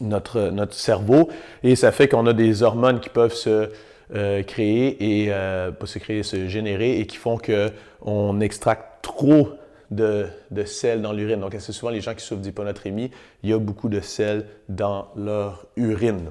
notre, 0.00 0.50
notre 0.50 0.74
cerveau 0.74 1.28
et 1.62 1.76
ça 1.76 1.92
fait 1.92 2.08
qu'on 2.08 2.26
a 2.26 2.32
des 2.32 2.62
hormones 2.62 3.00
qui 3.00 3.08
peuvent 3.08 3.34
se 3.34 3.70
euh, 4.14 4.42
créer 4.42 5.22
et 5.22 5.26
euh, 5.30 5.70
pas 5.70 5.86
se 5.86 5.98
créer, 5.98 6.22
se 6.22 6.48
générer 6.48 6.98
et 6.98 7.06
qui 7.06 7.16
font 7.16 7.38
qu'on 7.38 8.40
extracte 8.40 9.02
trop 9.02 9.48
de, 9.90 10.26
de 10.50 10.64
sel 10.64 11.00
dans 11.02 11.12
l'urine. 11.12 11.40
Donc, 11.40 11.54
assez 11.54 11.72
souvent, 11.72 11.90
les 11.90 12.00
gens 12.00 12.14
qui 12.14 12.24
souffrent 12.24 12.42
d'hyponatrémie, 12.42 13.10
il 13.42 13.50
y 13.50 13.52
a 13.52 13.58
beaucoup 13.58 13.88
de 13.88 14.00
sel 14.00 14.46
dans 14.68 15.08
leur 15.16 15.66
urine. 15.76 16.30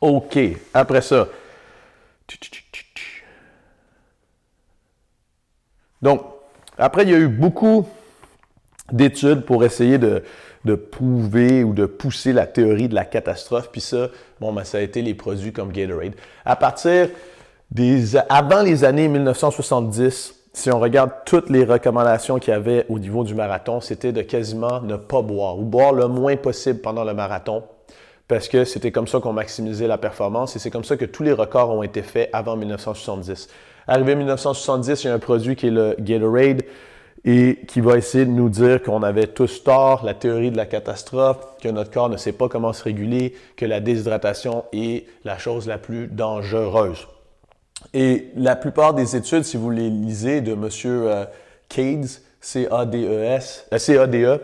OK, 0.00 0.38
après 0.74 1.00
ça. 1.00 1.28
Donc, 6.00 6.22
après, 6.76 7.02
il 7.02 7.10
y 7.10 7.14
a 7.14 7.18
eu 7.18 7.28
beaucoup 7.28 7.88
d'études 8.92 9.40
pour 9.40 9.64
essayer 9.64 9.98
de, 9.98 10.22
de, 10.64 10.74
prouver 10.74 11.64
ou 11.64 11.72
de 11.72 11.86
pousser 11.86 12.32
la 12.32 12.46
théorie 12.46 12.88
de 12.88 12.94
la 12.94 13.04
catastrophe. 13.04 13.70
Puis 13.70 13.80
ça, 13.80 14.08
bon, 14.40 14.52
ben, 14.52 14.64
ça 14.64 14.78
a 14.78 14.80
été 14.80 15.02
les 15.02 15.14
produits 15.14 15.52
comme 15.52 15.72
Gatorade. 15.72 16.14
À 16.44 16.56
partir 16.56 17.08
des, 17.70 18.16
avant 18.28 18.62
les 18.62 18.84
années 18.84 19.08
1970, 19.08 20.34
si 20.52 20.70
on 20.70 20.80
regarde 20.80 21.10
toutes 21.24 21.50
les 21.50 21.64
recommandations 21.64 22.38
qu'il 22.38 22.52
y 22.52 22.56
avait 22.56 22.86
au 22.88 22.98
niveau 22.98 23.24
du 23.24 23.34
marathon, 23.34 23.80
c'était 23.80 24.12
de 24.12 24.22
quasiment 24.22 24.80
ne 24.80 24.96
pas 24.96 25.22
boire 25.22 25.58
ou 25.58 25.62
boire 25.62 25.92
le 25.92 26.08
moins 26.08 26.36
possible 26.36 26.80
pendant 26.80 27.04
le 27.04 27.14
marathon 27.14 27.62
parce 28.28 28.46
que 28.46 28.64
c'était 28.64 28.92
comme 28.92 29.08
ça 29.08 29.20
qu'on 29.20 29.32
maximisait 29.32 29.86
la 29.86 29.96
performance 29.96 30.54
et 30.54 30.58
c'est 30.58 30.70
comme 30.70 30.84
ça 30.84 30.96
que 30.96 31.06
tous 31.06 31.22
les 31.22 31.32
records 31.32 31.70
ont 31.70 31.82
été 31.82 32.02
faits 32.02 32.28
avant 32.32 32.56
1970. 32.56 33.48
Arrivé 33.86 34.14
1970, 34.14 35.02
il 35.02 35.06
y 35.06 35.10
a 35.10 35.14
un 35.14 35.18
produit 35.18 35.56
qui 35.56 35.68
est 35.68 35.70
le 35.70 35.96
Gatorade 35.98 36.62
et 37.30 37.58
qui 37.68 37.82
va 37.82 37.98
essayer 37.98 38.24
de 38.24 38.30
nous 38.30 38.48
dire 38.48 38.82
qu'on 38.82 39.02
avait 39.02 39.26
tous 39.26 39.62
tort, 39.62 40.02
la 40.02 40.14
théorie 40.14 40.50
de 40.50 40.56
la 40.56 40.64
catastrophe, 40.64 41.36
que 41.62 41.68
notre 41.68 41.90
corps 41.90 42.08
ne 42.08 42.16
sait 42.16 42.32
pas 42.32 42.48
comment 42.48 42.72
se 42.72 42.82
réguler, 42.82 43.34
que 43.54 43.66
la 43.66 43.80
déshydratation 43.80 44.64
est 44.72 45.04
la 45.26 45.36
chose 45.36 45.66
la 45.66 45.76
plus 45.76 46.06
dangereuse. 46.06 47.06
Et 47.92 48.28
la 48.34 48.56
plupart 48.56 48.94
des 48.94 49.14
études, 49.14 49.42
si 49.42 49.58
vous 49.58 49.68
les 49.68 49.90
lisez, 49.90 50.40
de 50.40 50.52
M. 50.52 50.70
Euh, 50.86 51.26
Cades, 51.68 52.08
C-A-D-E-S, 52.40 53.66
euh, 53.74 53.78
C-A-D-E, 53.78 54.40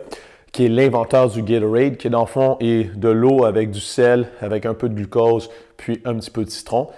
qui 0.51 0.65
est 0.65 0.69
l'inventeur 0.69 1.31
du 1.31 1.41
Gatorade, 1.41 1.97
qui 1.97 2.11
dans 2.11 2.21
le 2.21 2.27
fond 2.27 2.55
est 2.59 2.95
de 2.95 3.09
l'eau 3.09 3.45
avec 3.45 3.71
du 3.71 3.81
sel, 3.81 4.27
avec 4.41 4.67
un 4.67 4.75
peu 4.75 4.89
de 4.89 4.93
glucose, 4.93 5.49
puis 5.75 6.03
un 6.05 6.13
petit 6.17 6.29
peu 6.29 6.45
de 6.45 6.51
citron, 6.51 6.89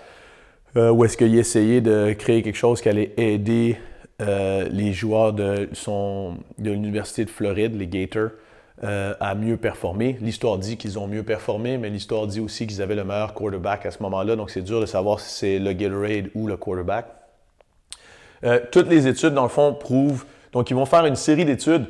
euh, 0.76 0.92
où 0.92 1.06
est-ce 1.06 1.16
qu'il 1.16 1.38
essayait 1.40 1.80
de 1.80 2.12
créer 2.12 2.44
quelque 2.44 2.58
chose 2.58 2.82
qui 2.82 2.90
allait 2.90 3.14
aider 3.16 3.78
euh, 4.20 4.68
les 4.72 4.94
joueurs 4.94 5.34
de, 5.34 5.70
l'Université 6.58 7.24
de 7.26 7.30
Floride, 7.30 7.76
les 7.76 7.88
Gators, 7.88 8.32
euh, 8.84 9.14
à 9.20 9.36
mieux 9.36 9.58
performer. 9.58 10.18
L'histoire 10.22 10.58
dit 10.58 10.78
qu'ils 10.78 10.98
ont 10.98 11.08
mieux 11.08 11.24
performé, 11.24 11.78
mais 11.78 11.90
l'histoire 11.90 12.26
dit 12.26 12.40
aussi 12.40 12.66
qu'ils 12.68 12.82
avaient 12.82 12.96
le 12.96 13.04
meilleur 13.04 13.34
quarterback 13.34 13.86
à 13.86 13.92
ce 13.92 14.02
moment-là, 14.04 14.36
donc 14.36 14.50
c'est 14.50 14.62
dur 14.62 14.82
de 14.82 14.86
savoir 14.86 15.20
si 15.20 15.30
c'est 15.32 15.60
le 15.60 15.74
Gatorade 15.74 16.30
ou 16.36 16.48
le 16.48 16.58
quarterback. 16.58 17.08
Euh, 18.44 18.60
toutes 18.72 18.88
les 18.88 19.08
études, 19.08 19.34
dans 19.34 19.44
le 19.44 19.50
fond, 19.50 19.74
prouvent, 19.74 20.26
donc 20.52 20.70
ils 20.70 20.76
vont 20.76 20.86
faire 20.86 21.06
une 21.06 21.16
série 21.16 21.46
d'études 21.46 21.88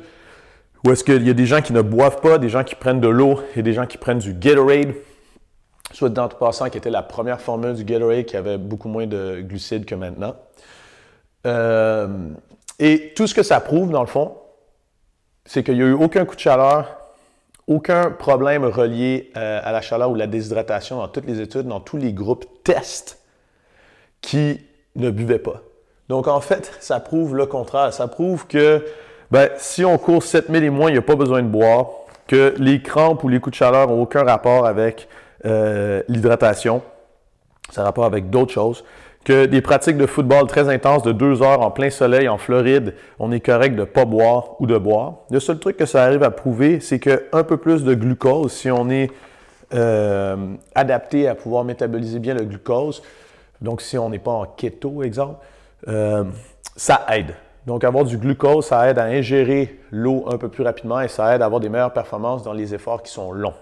où 0.84 0.90
est-ce 0.92 1.04
qu'il 1.04 1.26
y 1.26 1.30
a 1.30 1.34
des 1.34 1.46
gens 1.46 1.60
qui 1.60 1.72
ne 1.72 1.82
boivent 1.82 2.20
pas, 2.20 2.38
des 2.38 2.48
gens 2.48 2.62
qui 2.62 2.74
prennent 2.74 3.00
de 3.00 3.08
l'eau 3.08 3.40
et 3.56 3.62
des 3.62 3.72
gens 3.72 3.86
qui 3.86 3.98
prennent 3.98 4.18
du 4.18 4.32
Gatorade. 4.34 4.94
Soit 5.92 6.10
dans 6.10 6.28
passant, 6.28 6.68
qui 6.68 6.78
était 6.78 6.90
la 6.90 7.02
première 7.02 7.40
formule 7.40 7.74
du 7.74 7.84
Gatorade 7.84 8.26
qui 8.26 8.36
avait 8.36 8.58
beaucoup 8.58 8.88
moins 8.88 9.06
de 9.06 9.40
glucides 9.40 9.86
que 9.86 9.94
maintenant. 9.94 10.36
Euh, 11.46 12.28
et 12.78 13.12
tout 13.14 13.26
ce 13.26 13.34
que 13.34 13.42
ça 13.42 13.60
prouve, 13.60 13.90
dans 13.90 14.00
le 14.00 14.06
fond, 14.06 14.36
c'est 15.44 15.62
qu'il 15.62 15.76
n'y 15.76 15.82
a 15.82 15.86
eu 15.86 15.92
aucun 15.92 16.24
coup 16.24 16.34
de 16.34 16.40
chaleur, 16.40 16.98
aucun 17.66 18.10
problème 18.10 18.64
relié 18.64 19.30
euh, 19.36 19.60
à 19.62 19.72
la 19.72 19.80
chaleur 19.80 20.10
ou 20.10 20.14
la 20.14 20.26
déshydratation 20.26 20.98
dans 20.98 21.08
toutes 21.08 21.26
les 21.26 21.40
études, 21.40 21.66
dans 21.66 21.80
tous 21.80 21.96
les 21.96 22.12
groupes 22.12 22.46
tests 22.64 23.18
qui 24.20 24.60
ne 24.96 25.10
buvaient 25.10 25.38
pas. 25.38 25.62
Donc, 26.08 26.26
en 26.26 26.40
fait, 26.40 26.72
ça 26.80 27.00
prouve 27.00 27.36
le 27.36 27.46
contraire. 27.46 27.92
Ça 27.92 28.08
prouve 28.08 28.46
que 28.46 28.84
ben, 29.30 29.50
si 29.58 29.84
on 29.84 29.98
court 29.98 30.22
7000 30.22 30.64
et 30.64 30.70
moins, 30.70 30.88
il 30.88 30.94
n'y 30.94 30.98
a 30.98 31.02
pas 31.02 31.16
besoin 31.16 31.42
de 31.42 31.48
boire, 31.48 31.88
que 32.26 32.54
les 32.58 32.82
crampes 32.82 33.24
ou 33.24 33.28
les 33.28 33.40
coups 33.40 33.52
de 33.52 33.58
chaleur 33.58 33.88
n'ont 33.88 34.00
aucun 34.02 34.22
rapport 34.22 34.66
avec 34.66 35.08
euh, 35.44 36.02
l'hydratation. 36.08 36.82
Ça 37.70 37.82
a 37.82 37.84
rapport 37.84 38.04
avec 38.04 38.30
d'autres 38.30 38.52
choses 38.52 38.84
que 39.28 39.44
des 39.44 39.60
pratiques 39.60 39.98
de 39.98 40.06
football 40.06 40.46
très 40.46 40.70
intenses 40.70 41.02
de 41.02 41.12
deux 41.12 41.42
heures 41.42 41.60
en 41.60 41.70
plein 41.70 41.90
soleil 41.90 42.30
en 42.30 42.38
Floride, 42.38 42.94
on 43.18 43.30
est 43.30 43.40
correct 43.40 43.74
de 43.74 43.80
ne 43.80 43.84
pas 43.84 44.06
boire 44.06 44.58
ou 44.58 44.66
de 44.66 44.78
boire. 44.78 45.16
Le 45.30 45.38
seul 45.38 45.58
truc 45.58 45.76
que 45.76 45.84
ça 45.84 46.02
arrive 46.02 46.22
à 46.22 46.30
prouver, 46.30 46.80
c'est 46.80 46.98
qu'un 46.98 47.44
peu 47.44 47.58
plus 47.58 47.84
de 47.84 47.92
glucose, 47.92 48.50
si 48.54 48.70
on 48.70 48.88
est 48.88 49.10
euh, 49.74 50.54
adapté 50.74 51.28
à 51.28 51.34
pouvoir 51.34 51.64
métaboliser 51.64 52.20
bien 52.20 52.32
le 52.32 52.44
glucose, 52.44 53.02
donc 53.60 53.82
si 53.82 53.98
on 53.98 54.08
n'est 54.08 54.18
pas 54.18 54.30
en 54.30 54.46
keto, 54.46 55.02
exemple, 55.02 55.44
euh, 55.88 56.24
ça 56.74 57.04
aide. 57.10 57.34
Donc, 57.66 57.84
avoir 57.84 58.06
du 58.06 58.16
glucose, 58.16 58.64
ça 58.64 58.88
aide 58.88 58.98
à 58.98 59.04
ingérer 59.04 59.78
l'eau 59.90 60.24
un 60.32 60.38
peu 60.38 60.48
plus 60.48 60.64
rapidement 60.64 61.02
et 61.02 61.08
ça 61.08 61.34
aide 61.34 61.42
à 61.42 61.44
avoir 61.44 61.60
des 61.60 61.68
meilleures 61.68 61.92
performances 61.92 62.42
dans 62.42 62.54
les 62.54 62.74
efforts 62.74 63.02
qui 63.02 63.12
sont 63.12 63.32
longs. 63.32 63.52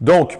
Donc, 0.00 0.36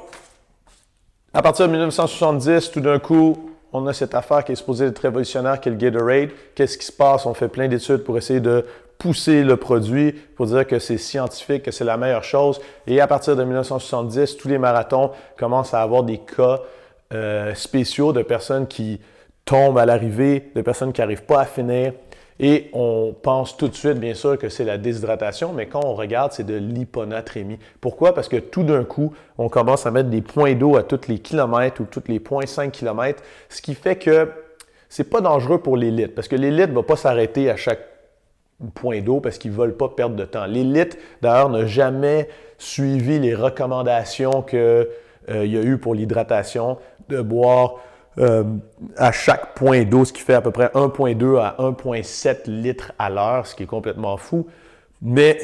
à 1.37 1.42
partir 1.42 1.66
de 1.66 1.72
1970, 1.72 2.70
tout 2.70 2.81
d'un 2.81 2.99
coup, 2.99 3.51
on 3.70 3.87
a 3.87 3.92
cette 3.92 4.14
affaire 4.14 4.42
qui 4.42 4.53
est 4.53 4.57
supposée 4.57 4.87
être 4.87 5.01
révolutionnaire, 5.01 5.61
qui 5.61 5.68
est 5.68 5.72
le 5.72 5.77
Gatorade. 5.77 6.31
Qu'est-ce 6.55 6.79
qui 6.79 6.87
se 6.87 6.92
passe? 6.92 7.27
On 7.27 7.35
fait 7.35 7.49
plein 7.49 7.68
d'études 7.68 8.05
pour 8.05 8.16
essayer 8.16 8.40
de 8.40 8.64
pousser 8.96 9.44
le 9.44 9.59
produit, 9.59 10.12
pour 10.12 10.46
dire 10.46 10.66
que 10.66 10.79
c'est 10.79 10.96
scientifique, 10.96 11.64
que 11.64 11.70
c'est 11.70 11.85
la 11.85 11.99
meilleure 11.99 12.25
chose. 12.25 12.59
Et 12.87 13.03
à 13.03 13.07
partir 13.07 13.37
de 13.37 13.44
1970, 13.44 14.38
tous 14.38 14.49
les 14.49 14.57
marathons 14.57 15.11
commencent 15.37 15.75
à 15.75 15.83
avoir 15.83 16.05
des 16.05 16.16
cas 16.16 16.61
euh, 17.12 17.53
spéciaux 17.53 18.14
de 18.14 18.22
personnes 18.22 18.66
qui 18.66 18.99
tombent 19.44 19.77
à 19.77 19.85
l'arrivée, 19.85 20.51
de 20.55 20.62
personnes 20.62 20.94
qui 20.94 21.03
n'arrivent 21.03 21.25
pas 21.25 21.42
à 21.42 21.44
finir. 21.44 21.92
Et 22.38 22.68
on 22.75 23.14
pense 23.20 23.57
tout 23.57 23.68
de 23.68 23.75
suite, 23.75 23.99
bien 23.99 24.14
sûr, 24.14 24.38
que 24.38 24.49
c'est 24.49 24.64
la 24.64 24.77
déshydratation, 24.77 25.53
mais 25.53 25.66
quand 25.66 25.85
on 25.85 25.94
regarde, 25.94 26.33
c'est 26.33 26.44
de 26.44 26.55
l'hyponatrémie. 26.55 27.59
Pourquoi? 27.81 28.14
Parce 28.14 28.29
que 28.29 28.37
tout 28.37 28.62
d'un 28.62 28.85
coup, 28.85 29.14
on 29.38 29.49
commence 29.49 29.87
à 29.87 29.90
mettre 29.90 30.11
des 30.11 30.20
points 30.20 30.55
d'eau 30.55 30.77
à 30.77 30.83
tous 30.83 31.09
les 31.09 31.18
kilomètres 31.18 31.81
ou 31.81 31.85
tous 31.85 32.05
les 32.09 32.20
points 32.20 32.46
5 32.46 32.72
kilomètres, 32.72 33.22
ce 33.49 33.62
qui 33.62 33.75
fait 33.75 33.96
que 33.96 34.29
c'est 34.88 35.09
pas 35.09 35.20
dangereux 35.20 35.59
pour 35.59 35.77
l'élite, 35.77 36.14
parce 36.14 36.29
que 36.29 36.37
l'élite 36.37 36.70
ne 36.70 36.75
va 36.75 36.83
pas 36.83 36.96
s'arrêter 36.96 37.51
à 37.51 37.57
chaque 37.57 37.81
point 38.75 39.01
d'eau 39.01 39.20
parce 39.20 39.38
qu'ils 39.38 39.51
ne 39.53 39.57
veulent 39.57 39.77
pas 39.77 39.88
perdre 39.88 40.16
de 40.16 40.25
temps. 40.25 40.46
L'élite, 40.46 40.99
d'ailleurs, 41.22 41.51
n'a 41.51 41.66
jamais 41.66 42.29
suivi 42.59 43.18
les 43.18 43.35
recommandations 43.35 44.42
qu'il 44.42 44.59
euh, 44.59 44.87
y 45.29 45.57
a 45.57 45.62
eu 45.62 45.79
pour 45.79 45.94
l'hydratation 45.94 46.79
de 47.09 47.20
boire 47.20 47.77
euh, 48.18 48.44
à 48.96 49.12
chaque 49.12 49.55
point 49.55 49.85
d'eau, 49.85 50.05
ce 50.05 50.12
qui 50.12 50.22
fait 50.22 50.35
à 50.35 50.40
peu 50.40 50.50
près 50.50 50.66
1,2 50.68 51.38
à 51.38 51.57
1,7 51.59 52.50
litres 52.50 52.92
à 52.98 53.11
l'heure, 53.11 53.46
ce 53.46 53.55
qui 53.55 53.64
est 53.64 53.66
complètement 53.66 54.16
fou. 54.16 54.46
Mais 55.02 55.38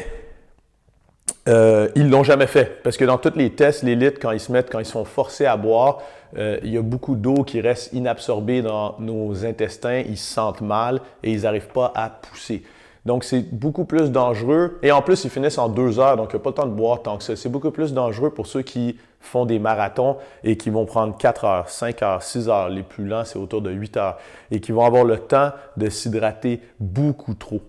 euh, 1.49 1.89
ils 1.95 2.07
ne 2.07 2.11
l'ont 2.11 2.25
jamais 2.25 2.47
fait 2.47 2.83
parce 2.83 2.97
que 2.97 3.05
dans 3.05 3.19
tous 3.19 3.37
les 3.37 3.51
tests, 3.51 3.83
les 3.83 3.97
litres, 3.97 4.19
quand 4.21 4.31
ils 4.31 4.41
se 4.41 4.53
mettent, 4.53 4.71
quand 4.71 4.79
ils 4.79 4.87
sont 4.87 5.05
forcés 5.05 5.45
à 5.45 5.57
boire, 5.57 5.99
euh, 6.39 6.59
il 6.63 6.73
y 6.73 6.79
a 6.79 6.83
beaucoup 6.83 7.15
d'eau 7.15 7.43
qui 7.45 7.61
reste 7.61 7.93
inabsorbée 7.93 8.63
dans 8.63 8.97
nos 8.99 9.45
intestins, 9.45 10.03
ils 10.07 10.17
se 10.17 10.33
sentent 10.33 10.63
mal 10.63 11.01
et 11.23 11.33
ils 11.33 11.43
n'arrivent 11.43 11.73
pas 11.73 11.93
à 11.95 12.09
pousser. 12.09 12.63
Donc, 13.05 13.25
c'est 13.25 13.53
beaucoup 13.53 13.85
plus 13.85 14.11
dangereux. 14.11 14.79
Et 14.83 14.93
en 14.93 15.03
plus, 15.03 15.25
ils 15.25 15.31
finissent 15.31 15.59
en 15.59 15.69
deux 15.69 15.99
heures, 15.99 16.17
donc 16.17 16.31
il 16.33 16.37
n'y 16.37 16.41
a 16.41 16.45
pas 16.45 16.51
le 16.51 16.55
temps 16.55 16.67
de 16.67 16.75
boire 16.75 17.03
tant 17.03 17.19
que 17.19 17.25
ça. 17.25 17.35
C'est 17.35 17.49
beaucoup 17.49 17.73
plus 17.73 17.93
dangereux 17.93 18.31
pour 18.31 18.47
ceux 18.47 18.63
qui 18.63 18.97
font 19.23 19.47
des 19.47 19.59
marathons 19.59 20.19
et 20.45 20.57
qui 20.57 20.71
vont 20.71 20.85
prendre 20.85 21.17
4 21.17 21.45
heures, 21.45 21.69
5 21.69 22.03
heures, 22.03 22.23
6 22.23 22.49
heures. 22.49 22.69
Les 22.69 22.83
plus 22.83 23.07
lents, 23.07 23.25
c'est 23.25 23.39
autour 23.39 23.63
de 23.63 23.71
8 23.71 23.97
heures. 23.97 24.19
Et 24.51 24.61
qui 24.61 24.73
vont 24.73 24.85
avoir 24.85 25.05
le 25.05 25.19
temps 25.19 25.53
de 25.77 25.89
s'hydrater 25.89 26.61
beaucoup 26.79 27.35
trop. 27.35 27.63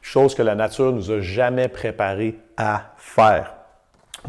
Chose 0.00 0.34
que 0.34 0.42
la 0.42 0.54
nature 0.54 0.92
nous 0.92 1.10
a 1.10 1.20
jamais 1.20 1.68
préparé 1.68 2.38
à 2.56 2.94
faire. 2.96 3.54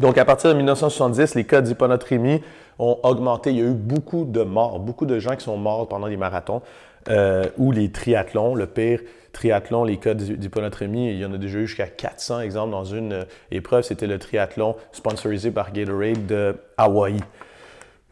Donc, 0.00 0.18
à 0.18 0.24
partir 0.24 0.50
de 0.50 0.56
1970, 0.56 1.34
les 1.34 1.44
cas 1.44 1.60
d'hyponatrémie 1.60 2.42
ont 2.78 2.98
augmenté. 3.02 3.50
Il 3.50 3.56
y 3.56 3.60
a 3.60 3.64
eu 3.64 3.74
beaucoup 3.74 4.24
de 4.24 4.42
morts, 4.42 4.80
beaucoup 4.80 5.06
de 5.06 5.18
gens 5.18 5.36
qui 5.36 5.44
sont 5.44 5.56
morts 5.56 5.88
pendant 5.88 6.06
les 6.06 6.16
marathons 6.16 6.62
euh, 7.08 7.44
ou 7.58 7.70
les 7.72 7.90
triathlons. 7.90 8.54
Le 8.54 8.66
pire, 8.66 9.00
triathlon, 9.34 9.84
les 9.84 9.98
cas 9.98 10.14
d'hyponatrémie, 10.14 11.10
il 11.10 11.18
y 11.18 11.24
en 11.26 11.32
a 11.34 11.36
déjà 11.36 11.58
eu 11.58 11.66
jusqu'à 11.66 11.86
400 11.86 12.40
exemples 12.40 12.70
dans 12.70 12.84
une 12.84 13.12
euh, 13.12 13.24
épreuve. 13.50 13.82
C'était 13.82 14.06
le 14.06 14.18
triathlon 14.18 14.76
sponsorisé 14.92 15.50
par 15.50 15.72
Gatorade 15.72 16.26
de 16.26 16.56
Hawaï. 16.78 17.18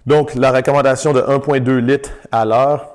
Donc, 0.04 0.34
la 0.34 0.52
recommandation 0.52 1.12
de 1.12 1.20
1,2 1.20 1.78
litres 1.78 2.10
à 2.30 2.44
l'heure, 2.44 2.90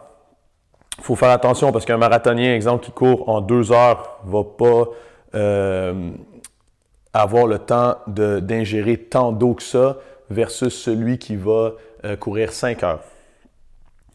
il 1.00 1.04
faut 1.04 1.16
faire 1.16 1.30
attention 1.30 1.72
parce 1.72 1.86
qu'un 1.86 1.98
marathonien, 1.98 2.54
exemple, 2.54 2.86
qui 2.86 2.92
court 2.92 3.28
en 3.30 3.42
deux 3.42 3.72
heures, 3.72 4.20
ne 4.26 4.32
va 4.32 4.44
pas 4.44 4.90
euh, 5.36 6.12
avoir 7.14 7.48
le 7.48 7.60
temps 7.60 7.98
d'ingérer 8.08 8.98
tant 8.98 9.32
d'eau 9.32 9.54
que 9.54 9.64
ça 9.64 9.98
versus 10.30 10.74
celui 10.74 11.18
qui 11.18 11.36
va 11.36 11.74
euh, 12.04 12.16
courir 12.16 12.52
5 12.52 12.84
heures. 12.84 13.04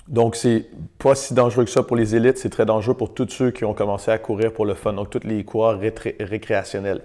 Donc, 0.09 0.37
c'est 0.37 0.67
pas 0.99 1.15
si 1.15 1.33
dangereux 1.33 1.65
que 1.65 1.71
ça 1.71 1.83
pour 1.83 1.97
les 1.97 2.17
élites, 2.17 2.39
c'est 2.39 2.51
très 2.51 2.67
dangereux 2.67 2.95
pour 2.95 3.15
tous 3.15 3.29
ceux 3.29 3.51
qui 3.51 3.65
ont 3.65 3.75
commencé 3.75 4.11
à 4.11 4.19
courir 4.19 4.53
pour 4.53 4.67
le 4.67 4.75
fun, 4.75 4.93
donc 4.93 5.11
tous 5.11 5.25
les 5.25 5.45
coureurs 5.45 5.79
récréationnels. 5.79 7.03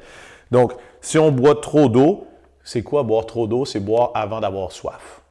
Donc, 0.52 0.74
si 1.02 1.18
on 1.20 1.32
boit 1.32 1.56
trop 1.56 1.90
d'eau, 1.90 2.28
c'est 2.64 2.84
quoi 2.84 3.04
boire 3.04 3.26
trop 3.26 3.48
d'eau? 3.48 3.66
C'est 3.66 3.80
boire 3.80 4.12
avant 4.16 4.40
d'avoir 4.40 4.72
soif. 4.72 5.22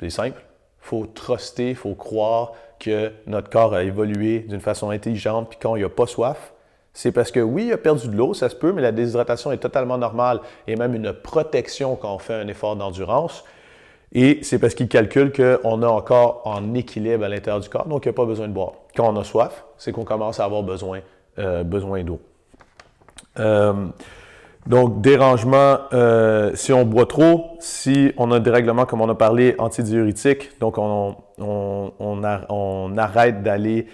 C'est 0.00 0.10
simple. 0.10 0.40
Il 0.82 0.86
faut 0.86 1.06
truster, 1.06 1.70
il 1.70 1.76
faut 1.76 1.94
croire 1.94 2.52
que 2.78 3.12
notre 3.26 3.50
corps 3.50 3.74
a 3.74 3.82
évolué 3.82 4.40
d'une 4.40 4.60
façon 4.60 4.90
intelligente, 4.90 5.48
puis 5.48 5.58
quand 5.60 5.76
il 5.76 5.80
n'y 5.80 5.84
a 5.84 5.88
pas 5.88 6.06
soif, 6.06 6.52
c'est 6.92 7.10
parce 7.10 7.32
que 7.32 7.40
oui, 7.40 7.66
il 7.66 7.72
a 7.72 7.78
perdu 7.78 8.08
de 8.08 8.16
l'eau, 8.16 8.34
ça 8.34 8.48
se 8.48 8.54
peut, 8.54 8.72
mais 8.72 8.82
la 8.82 8.92
déshydratation 8.92 9.50
est 9.50 9.58
totalement 9.58 9.98
normale 9.98 10.40
et 10.68 10.76
même 10.76 10.94
une 10.94 11.12
protection 11.12 11.96
quand 11.96 12.14
on 12.14 12.18
fait 12.18 12.34
un 12.34 12.46
effort 12.46 12.76
d'endurance. 12.76 13.44
Et 14.14 14.38
c'est 14.42 14.60
parce 14.60 14.74
qu'il 14.74 14.86
calcule 14.86 15.32
qu'on 15.32 15.82
a 15.82 15.88
encore 15.88 16.42
en 16.44 16.72
équilibre 16.74 17.24
à 17.24 17.28
l'intérieur 17.28 17.60
du 17.60 17.68
corps, 17.68 17.86
donc 17.86 18.04
il 18.04 18.08
n'y 18.08 18.14
a 18.14 18.16
pas 18.16 18.24
besoin 18.24 18.46
de 18.46 18.52
boire. 18.52 18.74
Quand 18.96 19.12
on 19.12 19.16
a 19.18 19.24
soif, 19.24 19.64
c'est 19.76 19.90
qu'on 19.90 20.04
commence 20.04 20.38
à 20.38 20.44
avoir 20.44 20.62
besoin, 20.62 21.00
euh, 21.40 21.64
besoin 21.64 22.04
d'eau. 22.04 22.20
Euh, 23.40 23.86
donc, 24.68 25.00
dérangement, 25.00 25.78
euh, 25.92 26.52
si 26.54 26.72
on 26.72 26.84
boit 26.84 27.06
trop, 27.06 27.56
si 27.58 28.12
on 28.16 28.30
a 28.30 28.38
des 28.38 28.50
règlements, 28.50 28.86
comme 28.86 29.00
on 29.00 29.08
a 29.08 29.16
parlé, 29.16 29.56
antidiurétiques, 29.58 30.58
donc 30.60 30.78
on, 30.78 31.16
on, 31.38 31.92
on, 31.98 32.96
arrête 32.96 33.42
d'aller 33.42 33.88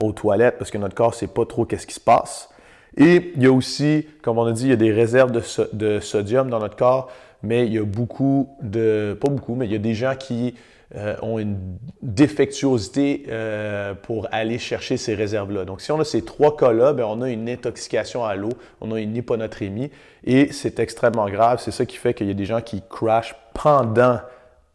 aux 0.00 0.12
toilettes 0.12 0.56
parce 0.58 0.70
que 0.70 0.78
notre 0.78 0.94
corps 0.94 1.10
ne 1.10 1.14
sait 1.14 1.26
pas 1.26 1.44
trop 1.44 1.66
qu'est-ce 1.66 1.86
qui 1.86 1.94
se 1.94 2.00
passe. 2.00 2.48
Et 2.96 3.32
il 3.36 3.42
y 3.42 3.46
a 3.46 3.52
aussi, 3.52 4.06
comme 4.22 4.38
on 4.38 4.46
a 4.46 4.52
dit, 4.52 4.64
il 4.64 4.70
y 4.70 4.72
a 4.72 4.76
des 4.76 4.90
réserves 4.90 5.30
de 5.30 6.00
sodium 6.00 6.48
dans 6.48 6.58
notre 6.58 6.76
corps 6.76 7.08
mais 7.42 7.66
il 7.66 7.72
y 7.72 7.78
a 7.78 7.84
beaucoup 7.84 8.48
de, 8.62 9.16
pas 9.20 9.30
beaucoup, 9.30 9.54
mais 9.54 9.66
il 9.66 9.72
y 9.72 9.76
a 9.76 9.78
des 9.78 9.94
gens 9.94 10.14
qui 10.16 10.54
euh, 10.96 11.14
ont 11.22 11.38
une 11.38 11.56
défectuosité 12.02 13.26
euh, 13.28 13.94
pour 13.94 14.26
aller 14.32 14.58
chercher 14.58 14.96
ces 14.96 15.14
réserves-là. 15.14 15.64
Donc, 15.64 15.80
si 15.80 15.92
on 15.92 16.00
a 16.00 16.04
ces 16.04 16.22
trois 16.22 16.56
cas-là, 16.56 16.92
ben, 16.92 17.04
on 17.04 17.22
a 17.22 17.30
une 17.30 17.48
intoxication 17.48 18.24
à 18.24 18.34
l'eau, 18.34 18.50
on 18.80 18.92
a 18.92 19.00
une 19.00 19.16
hyponatrémie 19.16 19.90
et 20.24 20.52
c'est 20.52 20.80
extrêmement 20.80 21.28
grave. 21.28 21.60
C'est 21.62 21.70
ça 21.70 21.86
qui 21.86 21.96
fait 21.96 22.12
qu'il 22.12 22.26
y 22.26 22.30
a 22.30 22.34
des 22.34 22.44
gens 22.44 22.60
qui 22.60 22.82
crashent 22.88 23.36
pendant 23.54 24.18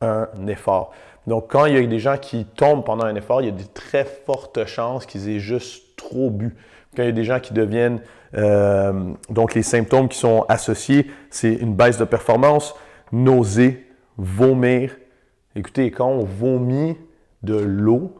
un 0.01 0.47
effort. 0.47 0.93
Donc, 1.27 1.49
quand 1.49 1.65
il 1.65 1.73
y 1.73 1.77
a 1.77 1.85
des 1.85 1.99
gens 1.99 2.17
qui 2.17 2.45
tombent 2.45 2.85
pendant 2.85 3.05
un 3.05 3.15
effort, 3.15 3.41
il 3.41 3.45
y 3.45 3.49
a 3.49 3.51
de 3.51 3.63
très 3.73 4.05
fortes 4.05 4.65
chances 4.65 5.05
qu'ils 5.05 5.29
aient 5.29 5.39
juste 5.39 5.95
trop 5.97 6.29
bu. 6.29 6.55
Quand 6.95 7.03
il 7.03 7.07
y 7.07 7.09
a 7.09 7.11
des 7.11 7.23
gens 7.23 7.39
qui 7.39 7.53
deviennent 7.53 8.01
euh, 8.37 9.13
donc, 9.29 9.53
les 9.53 9.63
symptômes 9.63 10.09
qui 10.09 10.17
sont 10.17 10.45
associés, 10.49 11.09
c'est 11.29 11.53
une 11.53 11.73
baisse 11.73 11.97
de 11.97 12.03
performance, 12.03 12.75
nausée, 13.11 13.85
vomir. 14.17 14.95
Écoutez, 15.55 15.91
quand 15.91 16.09
on 16.09 16.23
vomit 16.23 16.97
de 17.43 17.55
l'eau, 17.55 18.15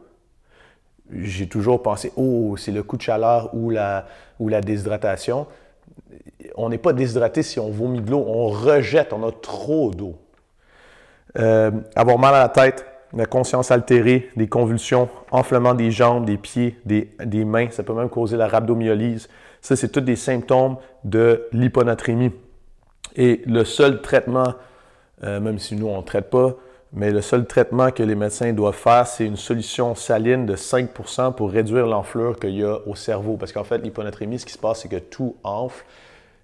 j'ai 1.10 1.48
toujours 1.48 1.82
pensé, 1.82 2.12
oh, 2.16 2.56
c'est 2.56 2.72
le 2.72 2.82
coup 2.82 2.96
de 2.96 3.02
chaleur 3.02 3.50
ou 3.54 3.70
la, 3.70 4.06
ou 4.40 4.48
la 4.48 4.60
déshydratation. 4.60 5.46
On 6.56 6.68
n'est 6.68 6.78
pas 6.78 6.92
déshydraté 6.92 7.42
si 7.42 7.60
on 7.60 7.70
vomit 7.70 8.00
de 8.00 8.10
l'eau, 8.10 8.24
on 8.26 8.48
rejette, 8.48 9.12
on 9.12 9.26
a 9.26 9.32
trop 9.32 9.90
d'eau. 9.90 10.16
Euh, 11.38 11.70
avoir 11.94 12.18
mal 12.18 12.34
à 12.34 12.40
la 12.40 12.48
tête, 12.48 12.86
la 13.12 13.26
conscience 13.26 13.70
altérée, 13.70 14.30
des 14.36 14.48
convulsions, 14.48 15.08
enflement 15.30 15.74
des 15.74 15.90
jambes, 15.90 16.24
des 16.24 16.36
pieds, 16.36 16.78
des, 16.84 17.44
mains, 17.44 17.70
ça 17.70 17.82
peut 17.82 17.94
même 17.94 18.08
causer 18.08 18.36
la 18.36 18.48
rhabdomyolyse. 18.48 19.28
Ça, 19.60 19.76
c'est 19.76 19.88
tous 19.88 20.00
des 20.00 20.16
symptômes 20.16 20.76
de 21.04 21.46
l'hyponatrémie. 21.52 22.32
Et 23.16 23.42
le 23.46 23.64
seul 23.64 24.02
traitement, 24.02 24.54
euh, 25.24 25.40
même 25.40 25.58
si 25.58 25.76
nous, 25.76 25.86
on 25.86 25.98
ne 25.98 26.02
traite 26.02 26.30
pas, 26.30 26.54
mais 26.92 27.10
le 27.10 27.20
seul 27.20 27.46
traitement 27.46 27.90
que 27.90 28.02
les 28.02 28.14
médecins 28.14 28.52
doivent 28.52 28.74
faire, 28.74 29.06
c'est 29.06 29.26
une 29.26 29.36
solution 29.36 29.94
saline 29.94 30.46
de 30.46 30.56
5% 30.56 31.34
pour 31.34 31.50
réduire 31.50 31.86
l'enflure 31.86 32.38
qu'il 32.38 32.56
y 32.56 32.64
a 32.64 32.78
au 32.86 32.94
cerveau. 32.94 33.36
Parce 33.36 33.52
qu'en 33.52 33.64
fait, 33.64 33.78
l'hyponatrémie, 33.78 34.38
ce 34.38 34.46
qui 34.46 34.52
se 34.52 34.58
passe, 34.58 34.82
c'est 34.82 34.88
que 34.88 34.96
tout 34.96 35.36
enfle. 35.42 35.84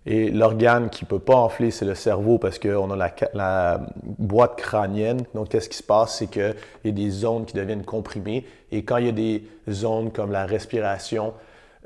Et 0.04 0.30
l'organe 0.30 0.90
qui 0.90 1.04
ne 1.04 1.08
peut 1.08 1.20
pas 1.20 1.36
enfler, 1.36 1.70
c'est 1.70 1.84
le 1.84 1.94
cerveau 1.94 2.38
parce 2.38 2.58
qu'on 2.58 2.90
a 2.90 3.10
la, 3.34 3.80
boîte 4.18 4.56
crânienne. 4.56 5.24
Donc, 5.34 5.50
qu'est-ce 5.50 5.68
qui 5.68 5.76
se 5.76 5.82
passe? 5.82 6.18
C'est 6.18 6.26
qu'il 6.26 6.54
y 6.84 6.88
a 6.88 6.92
des 6.92 7.10
zones 7.10 7.44
qui 7.44 7.54
deviennent 7.54 7.84
comprimées. 7.84 8.44
Et 8.72 8.84
quand 8.84 8.96
il 8.96 9.06
y 9.06 9.08
a 9.08 9.12
des 9.12 9.44
zones 9.68 10.10
comme 10.10 10.32
la 10.32 10.44
respiration, 10.44 11.34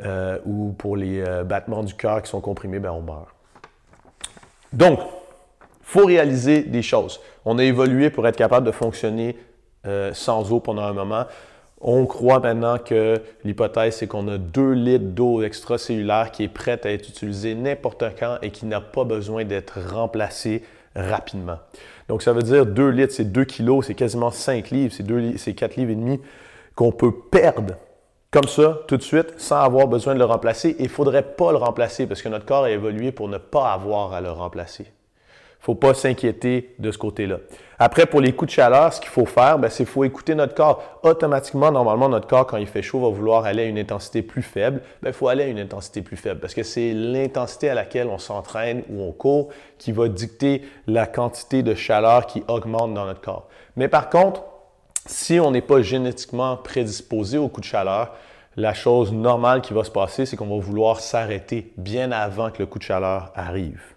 euh, 0.05 0.38
ou 0.44 0.74
pour 0.76 0.94
les 0.94 1.20
euh, 1.20 1.42
battements 1.42 1.83
du 1.83 1.94
cœur 1.94 2.20
qui 2.20 2.29
sont 2.29 2.42
comprimés, 2.42 2.79
ben 2.79 2.90
on 2.90 3.00
meurt. 3.00 3.29
Donc, 4.72 4.98
il 5.00 5.66
faut 5.81 6.05
réaliser 6.05 6.62
des 6.62 6.83
choses. 6.83 7.20
On 7.46 7.59
a 7.59 7.64
évolué 7.64 8.11
pour 8.11 8.26
être 8.29 8.37
capable 8.37 8.66
de 8.66 8.72
fonctionner 8.72 9.38
euh, 9.87 10.12
sans 10.12 10.52
eau 10.52 10.61
pendant 10.61 10.83
un 10.83 10.92
moment. 10.92 11.24
On 11.88 12.05
croit 12.05 12.40
maintenant 12.40 12.79
que 12.79 13.22
l'hypothèse, 13.44 13.94
c'est 13.94 14.09
qu'on 14.09 14.27
a 14.27 14.38
2 14.38 14.72
litres 14.72 15.05
d'eau 15.05 15.42
extracellulaire 15.42 16.33
qui 16.33 16.42
est 16.42 16.49
prête 16.49 16.85
à 16.85 16.90
être 16.90 17.09
utilisée 17.09 17.55
n'importe 17.55 18.03
quand 18.18 18.38
et 18.42 18.51
qui 18.51 18.66
n'a 18.66 18.81
pas 18.81 19.05
besoin 19.05 19.44
d'être 19.44 19.79
remplacée 19.81 20.64
rapidement. 20.96 21.59
Donc, 22.09 22.22
ça 22.22 22.33
veut 22.33 22.42
dire 22.42 22.66
2 22.66 22.88
litres, 22.88 23.12
c'est 23.14 23.31
2 23.31 23.44
kilos, 23.44 23.87
c'est 23.87 23.94
quasiment 23.94 24.33
5 24.33 24.70
livres, 24.70 24.92
c'est 25.37 25.55
4 25.55 25.77
livres 25.77 25.92
et 25.92 25.94
demi 25.94 26.20
qu'on 26.75 26.90
peut 26.90 27.12
perdre 27.31 27.75
comme 28.33 28.49
ça, 28.49 28.81
tout 28.88 28.96
de 28.96 29.03
suite, 29.03 29.35
sans 29.38 29.61
avoir 29.61 29.87
besoin 29.87 30.14
de 30.14 30.18
le 30.18 30.25
remplacer. 30.25 30.75
Il 30.81 30.87
ne 30.87 30.90
faudrait 30.90 31.22
pas 31.22 31.53
le 31.53 31.59
remplacer 31.59 32.09
parce 32.09 32.20
que 32.20 32.29
notre 32.29 32.46
corps 32.46 32.64
a 32.64 32.70
évolué 32.70 33.12
pour 33.12 33.29
ne 33.29 33.38
pas 33.38 33.72
avoir 33.72 34.12
à 34.12 34.20
le 34.20 34.33
remplacer. 34.33 34.87
Faut 35.66 35.74
pas 35.74 35.94
s'inquiéter 35.94 36.76
de 36.79 36.92
ce 36.92 36.96
côté-là. 36.96 37.38
Après, 37.81 38.07
pour 38.07 38.20
les 38.20 38.33
coups 38.33 38.50
de 38.50 38.55
chaleur, 38.55 38.92
ce 38.92 39.00
qu'il 39.00 39.11
faut 39.11 39.26
faire, 39.26 39.59
ben, 39.59 39.68
c'est 39.68 39.83
qu'il 39.83 39.92
faut 39.92 40.05
écouter 40.05 40.37
notre 40.37 40.55
corps. 40.55 41.00
Automatiquement, 41.02 41.72
normalement, 41.72 42.09
notre 42.09 42.29
corps, 42.29 42.46
quand 42.46 42.57
il 42.59 42.68
fait 42.68 42.83
chaud, 42.83 43.00
va 43.00 43.09
vouloir 43.09 43.46
aller 43.46 43.64
à 43.64 43.66
une 43.66 43.76
intensité 43.76 44.22
plus 44.22 44.42
faible. 44.42 44.81
Ben, 45.02 45.11
il 45.11 45.12
faut 45.12 45.26
aller 45.26 45.42
à 45.42 45.48
une 45.48 45.59
intensité 45.59 46.02
plus 46.02 46.16
faible 46.16 46.38
parce 46.38 46.55
que 46.55 46.62
c'est 46.62 46.92
l'intensité 46.92 47.68
à 47.68 47.74
laquelle 47.74 48.07
on 48.07 48.18
s'entraîne 48.18 48.85
ou 48.88 49.02
on 49.02 49.11
court 49.11 49.48
qui 49.76 49.90
va 49.90 50.07
dicter 50.07 50.62
la 50.87 51.09
quantité 51.09 51.64
de 51.64 51.74
chaleur 51.74 52.26
qui 52.26 52.44
augmente 52.46 52.94
dans 52.94 53.05
notre 53.05 53.20
corps. 53.20 53.48
Mais 53.74 53.88
par 53.88 54.09
contre, 54.09 54.44
si 55.05 55.40
on 55.40 55.50
n'est 55.50 55.62
pas 55.62 55.83
génétiquement 55.83 56.59
prédisposé 56.59 57.38
au 57.38 57.48
coup 57.48 57.61
de 57.61 57.66
chaleur, 57.66 58.12
la 58.55 58.72
chose 58.72 59.12
normale 59.12 59.62
qui 59.62 59.74
va 59.74 59.83
se 59.83 59.90
passer, 59.90 60.26
c'est 60.26 60.37
qu'on 60.37 60.46
va 60.46 60.64
vouloir 60.64 61.00
s'arrêter 61.00 61.72
bien 61.76 62.12
avant 62.12 62.52
que 62.52 62.61
le 62.61 62.66
coup 62.66 62.79
de 62.79 62.85
chaleur 62.85 63.33
arrive. 63.35 63.95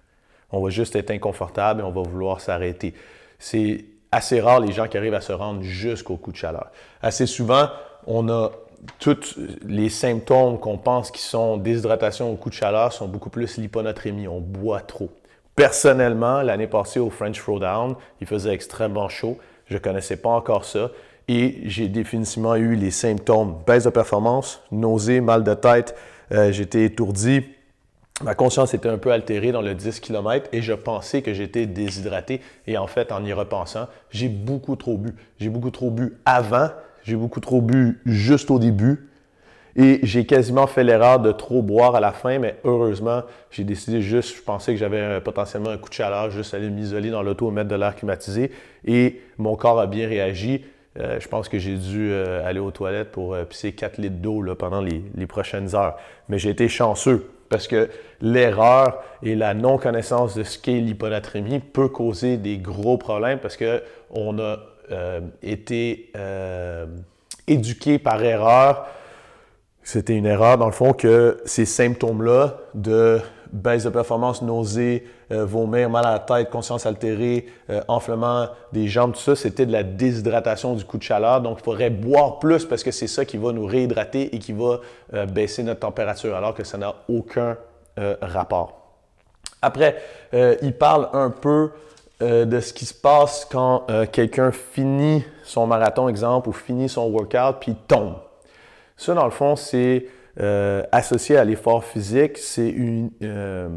On 0.52 0.62
va 0.62 0.70
juste 0.70 0.96
être 0.96 1.12
inconfortable 1.12 1.82
et 1.82 1.84
on 1.84 1.92
va 1.92 2.02
vouloir 2.02 2.42
s'arrêter. 2.42 2.94
C'est 3.38 3.86
assez 4.12 4.40
rare 4.42 4.60
les 4.60 4.72
gens 4.72 4.88
qui 4.88 4.98
arrivent 4.98 5.14
à 5.14 5.22
se 5.22 5.34
rendre 5.34 5.62
jusqu'au 5.62 6.18
coup 6.18 6.32
de 6.32 6.38
chaleur. 6.38 6.72
Assez 7.02 7.26
souvent, 7.26 7.70
on 8.08 8.28
a 8.30 8.52
tous 8.98 9.38
les 9.66 9.90
symptômes 9.90 10.60
qu'on 10.60 10.78
pense 10.78 11.12
qui 11.12 11.22
sont 11.22 11.58
déshydratation 11.58 12.32
au 12.32 12.36
coup 12.36 12.50
de 12.50 12.56
chaleur 12.56 12.94
sont 12.94 13.08
beaucoup 13.08 13.30
plus 13.30 13.58
l'hyponatrémie. 13.58 14.28
On 14.28 14.40
boit 14.40 14.82
trop. 14.82 15.10
Personnellement, 15.56 16.42
l'année 16.42 16.68
passée 16.68 17.00
au 17.00 17.10
French 17.10 17.38
Throwdown, 17.38 17.96
il 18.22 18.28
faisait 18.28 18.54
extrêmement 18.54 19.10
chaud. 19.10 19.38
Je 19.68 19.74
ne 19.76 19.80
connaissais 19.80 20.16
pas 20.16 20.30
encore 20.30 20.66
ça. 20.66 20.92
Et 21.28 21.60
j'ai 21.66 21.90
définitivement 21.90 22.56
eu 22.56 22.76
les 22.76 22.92
symptômes 22.92 23.58
baisse 23.68 23.84
de 23.84 23.90
performance, 23.90 24.64
nausée, 24.72 25.22
mal 25.22 25.44
de 25.44 25.54
tête. 25.54 25.96
Euh, 26.32 26.52
j'étais 26.52 26.86
étourdi. 26.86 27.44
Ma 28.22 28.36
conscience 28.36 28.74
était 28.74 28.90
un 28.90 28.98
peu 28.98 29.12
altérée 29.12 29.52
dans 29.52 29.62
le 29.62 29.74
10 29.74 30.02
km 30.02 30.50
et 30.52 30.62
je 30.62 30.74
pensais 30.74 31.22
que 31.22 31.34
j'étais 31.34 31.66
déshydraté. 31.66 32.42
Et 32.68 32.78
en 32.78 32.88
fait, 32.88 33.12
en 33.12 33.24
y 33.24 33.32
repensant, 33.32 33.88
j'ai 34.10 34.28
beaucoup 34.28 34.76
trop 34.76 34.98
bu. 34.98 35.16
J'ai 35.40 35.50
beaucoup 35.50 35.72
trop 35.72 35.90
bu 35.90 36.18
avant, 36.26 36.70
j'ai 37.04 37.16
beaucoup 37.16 37.40
trop 37.40 37.62
bu 37.62 38.02
juste 38.06 38.52
au 38.52 38.60
début, 38.60 39.10
et 39.76 40.00
j'ai 40.04 40.26
quasiment 40.26 40.68
fait 40.68 40.84
l'erreur 40.84 41.20
de 41.20 41.32
trop 41.32 41.62
boire 41.62 41.96
à 41.96 42.02
la 42.02 42.12
fin, 42.12 42.40
mais 42.40 42.58
heureusement, 42.66 43.22
j'ai 43.50 43.64
décidé 43.64 44.02
juste, 44.02 44.36
je 44.36 44.42
pensais 44.42 44.74
que 44.74 44.78
j'avais 44.78 45.22
potentiellement 45.22 45.70
un 45.70 45.78
coup 45.78 45.88
de 45.88 45.94
chaleur, 45.94 46.32
juste 46.32 46.54
aller 46.54 46.70
m'isoler 46.70 47.12
dans 47.12 47.22
l'auto, 47.22 47.50
mettre 47.52 47.70
de 47.70 47.76
l'air 47.76 47.96
climatisé. 47.96 48.52
Et 48.86 49.22
mon 49.38 49.56
corps 49.56 49.80
a 49.80 49.88
bien 49.88 50.08
réagi. 50.08 50.66
Euh, 51.00 51.20
je 51.22 51.28
pense 51.30 51.48
que 51.48 51.60
j'ai 51.60 51.78
dû 51.78 52.10
euh, 52.12 52.46
aller 52.46 52.60
aux 52.60 52.72
toilettes 52.72 53.12
pour 53.12 53.34
euh, 53.34 53.46
pisser 53.46 53.72
4 53.72 54.00
litres 54.00 54.18
d'eau 54.18 54.44
pendant 54.56 54.82
les, 54.82 55.04
les, 55.16 55.28
prochaines 55.28 55.76
heures. 55.76 55.96
Mais 56.28 56.40
j'ai 56.40 56.50
été 56.50 56.68
chanceux 56.68 57.30
parce 57.50 57.68
que 57.68 57.90
l'erreur 58.22 59.04
et 59.24 59.36
la 59.36 59.54
non-connaissance 59.54 60.36
de 60.36 60.44
ce 60.44 60.58
qu'est 60.58 60.80
l'hyponatrémie 60.80 61.60
peut 61.60 61.90
causer 61.90 62.38
des 62.38 62.58
gros 62.58 62.98
problèmes 62.98 63.40
parce 63.40 63.58
qu'on 63.58 64.40
a 64.40 64.58
été 65.42 66.12
éduqué 67.48 68.00
par 68.00 68.24
erreur. 68.24 68.88
C'était 69.84 70.16
une 70.16 70.28
erreur, 70.28 70.58
dans 70.58 70.68
le 70.68 70.72
fond, 70.72 70.94
que 70.94 71.42
ces 71.46 71.66
symptômes-là 71.66 72.58
de 72.76 73.20
baisse 73.52 73.84
de 73.84 73.90
performance, 73.90 74.42
nausée, 74.42 75.08
euh, 75.32 75.46
vomir, 75.46 75.90
mal 75.90 76.06
à 76.06 76.12
la 76.12 76.20
tête, 76.20 76.50
conscience 76.50 76.86
altérée, 76.86 77.48
euh, 77.70 77.82
enflement 77.88 78.48
des 78.72 78.88
jambes, 78.88 79.14
tout 79.14 79.20
ça, 79.20 79.36
c'était 79.36 79.66
de 79.66 79.72
la 79.72 79.84
déshydratation 79.84 80.76
du 80.76 80.86
coup 80.86 80.98
de 80.98 81.04
chaleur. 81.04 81.42
Donc, 81.42 81.58
il 81.60 81.64
faudrait 81.64 81.90
boire 81.90 82.40
plus 82.40 82.66
parce 82.66 82.84
que 82.84 82.92
c'est 82.92 83.08
ça 83.08 83.26
qui 83.26 83.38
va 83.38 83.52
nous 83.52 83.66
réhydrater 83.66 84.36
et 84.36 84.40
qui 84.40 84.54
va 84.54 84.80
euh, 85.14 85.26
baisser 85.26 85.64
notre 85.64 85.82
température, 85.82 86.36
alors 86.36 86.54
que 86.54 86.64
ça 86.64 86.78
n'a 86.78 86.96
aucun 87.08 87.58
rapport. 88.22 88.80
Après, 89.62 89.98
il 90.32 90.72
parle 90.72 91.10
un 91.12 91.30
peu 91.30 91.72
de 92.22 92.60
ce 92.62 92.72
qui 92.72 92.86
se 92.86 92.94
passe 92.94 93.46
quand 93.52 93.88
quelqu'un 94.14 94.54
finit 94.54 95.26
son 95.44 95.68
marathon, 95.68 96.08
exemple, 96.08 96.48
ou 96.48 96.54
finit 96.54 96.88
son 96.88 97.10
workout, 97.10 97.58
puis 97.60 97.76
tombe. 97.90 98.14
Ça, 98.96 99.14
dans 99.16 99.26
le 99.26 99.32
fond, 99.32 99.58
c'est 99.58 100.06
euh, 100.42 100.84
associé 100.92 101.38
à 101.38 101.44
l'effort 101.44 101.84
physique. 101.84 102.38
C'est 102.38 102.70
une, 102.70 103.12
euh, 103.24 103.70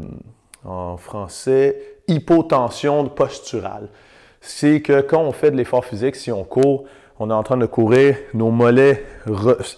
en 0.63 0.97
français, 0.97 1.97
hypotension 2.07 3.09
posturale. 3.09 3.89
C'est 4.39 4.81
que 4.81 5.01
quand 5.01 5.21
on 5.21 5.31
fait 5.31 5.51
de 5.51 5.57
l'effort 5.57 5.85
physique, 5.85 6.15
si 6.15 6.31
on 6.31 6.43
court, 6.43 6.85
on 7.19 7.29
est 7.29 7.33
en 7.33 7.43
train 7.43 7.57
de 7.57 7.65
courir, 7.65 8.15
nos 8.33 8.49
mollets 8.49 9.05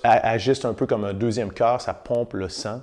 agissent 0.03 0.65
un 0.65 0.73
peu 0.73 0.85
comme 0.85 1.05
un 1.05 1.13
deuxième 1.13 1.51
cœur, 1.51 1.81
ça 1.81 1.93
pompe 1.93 2.33
le 2.33 2.49
sang. 2.49 2.81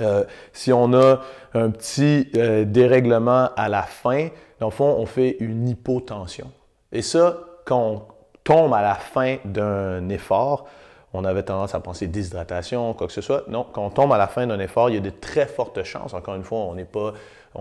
Euh, 0.00 0.24
si 0.52 0.72
on 0.72 0.92
a 0.94 1.20
un 1.54 1.70
petit 1.70 2.30
dérèglement 2.66 3.50
à 3.56 3.68
la 3.68 3.82
fin, 3.82 4.28
dans 4.60 4.66
le 4.66 4.72
fond, 4.72 4.96
on 4.98 5.06
fait 5.06 5.36
une 5.40 5.68
hypotension. 5.68 6.50
Et 6.92 7.02
ça, 7.02 7.38
quand 7.64 7.80
on 7.80 8.02
tombe 8.44 8.72
à 8.74 8.82
la 8.82 8.94
fin 8.94 9.36
d'un 9.44 10.08
effort, 10.08 10.66
on 11.12 11.24
avait 11.24 11.42
tendance 11.42 11.74
à 11.74 11.80
penser 11.80 12.06
déshydratation, 12.06 12.94
quoi 12.94 13.06
que 13.06 13.12
ce 13.12 13.20
soit. 13.20 13.44
Non, 13.48 13.66
quand 13.72 13.84
on 13.84 13.90
tombe 13.90 14.12
à 14.12 14.18
la 14.18 14.28
fin 14.28 14.46
d'un 14.46 14.60
effort, 14.60 14.90
il 14.90 14.94
y 14.94 14.98
a 14.98 15.00
de 15.00 15.10
très 15.10 15.46
fortes 15.46 15.82
chances, 15.82 16.14
encore 16.14 16.34
une 16.34 16.44
fois, 16.44 16.58
on 16.58 16.74
n'est 16.74 16.84
pas, 16.84 17.14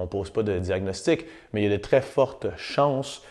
pose 0.10 0.30
pas 0.30 0.44
de 0.44 0.60
diagnostic, 0.60 1.26
mais 1.54 1.62
il 1.62 1.70
y 1.70 1.74
a 1.74 1.78
de 1.78 1.82
très 1.82 2.02
fortes 2.02 2.48
chances, 2.58 3.24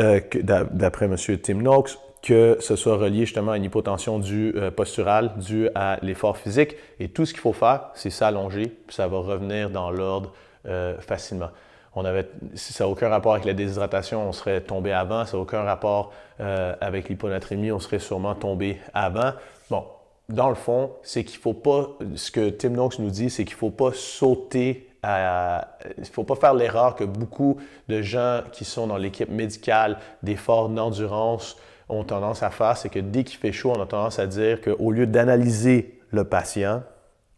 euh, 0.00 0.20
d'après 0.42 1.06
M. 1.06 1.16
Tim 1.42 1.54
Noakes, 1.54 1.98
que 2.24 2.56
ce 2.60 2.74
soit 2.74 2.96
relié 2.96 3.20
justement 3.20 3.52
à 3.52 3.58
une 3.58 3.64
hypotension 3.64 4.20
euh, 4.24 4.70
posturale, 4.70 5.32
due 5.36 5.68
à 5.74 5.98
l'effort 6.00 6.38
physique. 6.38 6.74
Et 6.98 7.08
tout 7.08 7.26
ce 7.26 7.32
qu'il 7.32 7.40
faut 7.40 7.52
faire, 7.52 7.90
c'est 7.94 8.10
s'allonger, 8.10 8.66
puis 8.86 8.96
ça 8.96 9.06
va 9.08 9.18
revenir 9.18 9.68
dans 9.68 9.90
l'ordre 9.90 10.32
euh, 10.66 10.98
facilement. 11.00 11.50
On 11.96 12.04
avait, 12.04 12.28
ça 12.54 12.84
n'a 12.84 12.90
aucun 12.90 13.08
rapport 13.08 13.32
avec 13.32 13.44
la 13.44 13.52
déshydratation, 13.52 14.28
on 14.28 14.32
serait 14.32 14.60
tombé 14.60 14.92
avant. 14.92 15.24
Ça 15.26 15.36
n'a 15.36 15.42
aucun 15.42 15.62
rapport 15.62 16.12
avec 16.38 17.08
l'hyponatrémie, 17.08 17.70
on 17.70 17.78
serait 17.78 18.00
sûrement 18.00 18.34
tombé 18.34 18.80
avant. 18.92 19.32
Bon, 19.70 19.84
dans 20.28 20.48
le 20.48 20.54
fond, 20.54 20.92
c'est 21.02 21.24
qu'il 21.24 21.38
faut 21.38 21.52
pas, 21.52 21.90
ce 22.16 22.30
que 22.30 22.50
Tim 22.50 22.70
Noakes 22.70 22.98
nous 22.98 23.10
dit, 23.10 23.30
c'est 23.30 23.44
qu'il 23.44 23.54
ne 23.54 23.58
faut 23.58 23.70
pas 23.70 23.92
sauter 23.92 24.88
à, 25.02 25.76
il 25.98 26.06
faut 26.06 26.24
pas 26.24 26.34
faire 26.34 26.54
l'erreur 26.54 26.94
que 26.96 27.04
beaucoup 27.04 27.58
de 27.88 28.00
gens 28.00 28.40
qui 28.52 28.64
sont 28.64 28.86
dans 28.86 28.96
l'équipe 28.96 29.30
médicale 29.30 29.98
d'efforts 30.22 30.70
d'endurance 30.70 31.56
ont 31.90 32.04
tendance 32.04 32.42
à 32.42 32.48
faire, 32.48 32.76
c'est 32.76 32.88
que 32.88 32.98
dès 32.98 33.24
qu'il 33.24 33.38
fait 33.38 33.52
chaud, 33.52 33.72
on 33.76 33.82
a 33.82 33.86
tendance 33.86 34.18
à 34.18 34.26
dire 34.26 34.62
qu'au 34.62 34.90
lieu 34.90 35.06
d'analyser 35.06 36.00
le 36.10 36.24
patient, 36.24 36.82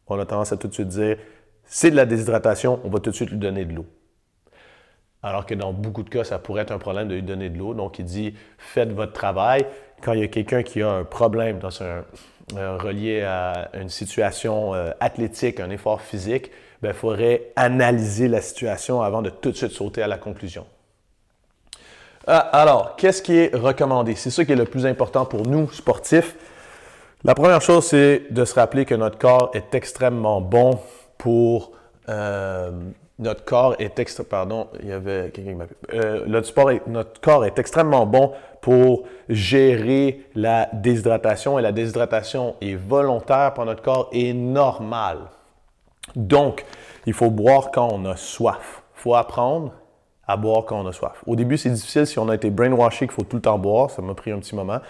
on 0.06 0.18
a 0.20 0.24
tendance 0.24 0.52
à 0.52 0.56
tout 0.56 0.68
de 0.68 0.72
suite 0.72 0.88
dire 0.88 1.16
c'est 1.64 1.90
de 1.90 1.96
la 1.96 2.06
déshydratation, 2.06 2.78
on 2.84 2.88
va 2.88 3.00
tout 3.00 3.10
de 3.10 3.16
suite 3.16 3.30
lui 3.30 3.38
donner 3.38 3.64
de 3.64 3.74
l'eau. 3.74 3.86
Alors 5.26 5.44
que 5.44 5.54
dans 5.54 5.72
beaucoup 5.72 6.04
de 6.04 6.08
cas, 6.08 6.22
ça 6.22 6.38
pourrait 6.38 6.62
être 6.62 6.70
un 6.70 6.78
problème 6.78 7.08
de 7.08 7.14
lui 7.14 7.22
donner 7.22 7.48
de 7.48 7.58
l'eau. 7.58 7.74
Donc, 7.74 7.98
il 7.98 8.04
dit 8.04 8.34
faites 8.58 8.92
votre 8.92 9.12
travail, 9.12 9.66
quand 10.00 10.12
il 10.12 10.20
y 10.20 10.22
a 10.22 10.28
quelqu'un 10.28 10.62
qui 10.62 10.82
a 10.82 10.88
un 10.88 11.02
problème 11.02 11.58
dans 11.58 11.82
un, 11.82 12.04
euh, 12.56 12.78
relié 12.78 13.22
à 13.22 13.70
une 13.74 13.88
situation 13.88 14.72
euh, 14.72 14.92
athlétique, 15.00 15.58
un 15.58 15.70
effort 15.70 16.00
physique, 16.00 16.52
ben, 16.80 16.90
il 16.90 16.94
faudrait 16.94 17.48
analyser 17.56 18.28
la 18.28 18.40
situation 18.40 19.02
avant 19.02 19.20
de 19.20 19.30
tout 19.30 19.50
de 19.50 19.56
suite 19.56 19.72
sauter 19.72 20.00
à 20.00 20.06
la 20.06 20.16
conclusion. 20.16 20.64
Ah, 22.28 22.38
alors, 22.38 22.94
qu'est-ce 22.94 23.20
qui 23.20 23.36
est 23.36 23.52
recommandé? 23.52 24.14
C'est 24.14 24.30
ça 24.30 24.44
qui 24.44 24.52
est 24.52 24.56
le 24.56 24.64
plus 24.64 24.86
important 24.86 25.24
pour 25.24 25.44
nous, 25.44 25.68
sportifs. 25.72 26.36
La 27.24 27.34
première 27.34 27.62
chose, 27.62 27.84
c'est 27.84 28.26
de 28.30 28.44
se 28.44 28.54
rappeler 28.54 28.84
que 28.84 28.94
notre 28.94 29.18
corps 29.18 29.50
est 29.54 29.74
extrêmement 29.74 30.40
bon 30.40 30.78
pour 31.18 31.72
euh, 32.08 32.70
notre 33.18 33.44
corps 33.44 33.74
est 33.78 34.08
sport 34.08 34.46
notre 36.86 37.20
corps 37.20 37.44
est 37.44 37.58
extrêmement 37.58 38.06
bon 38.06 38.32
pour 38.60 39.04
gérer 39.28 40.26
la 40.34 40.68
déshydratation 40.72 41.58
et 41.58 41.62
la 41.62 41.72
déshydratation 41.72 42.56
est 42.60 42.74
volontaire 42.74 43.54
pour 43.54 43.64
notre 43.64 43.82
corps 43.82 44.08
et 44.12 44.34
normale. 44.34 45.18
Donc, 46.14 46.64
il 47.06 47.12
faut 47.12 47.30
boire 47.30 47.70
quand 47.70 47.88
on 47.92 48.04
a 48.04 48.16
soif. 48.16 48.82
Il 48.96 49.02
faut 49.02 49.14
apprendre 49.14 49.72
à 50.26 50.36
boire 50.36 50.64
quand 50.64 50.80
on 50.80 50.86
a 50.86 50.92
soif. 50.92 51.22
Au 51.26 51.36
début, 51.36 51.56
c'est 51.56 51.70
difficile 51.70 52.06
si 52.06 52.18
on 52.18 52.28
a 52.28 52.34
été 52.34 52.50
brainwashé 52.50 53.06
qu'il 53.06 53.14
faut 53.14 53.22
tout 53.22 53.36
le 53.36 53.42
temps 53.42 53.58
boire. 53.58 53.90
Ça 53.90 54.02
m'a 54.02 54.14
pris 54.14 54.32
un 54.32 54.38
petit 54.38 54.54
moment. 54.54 54.80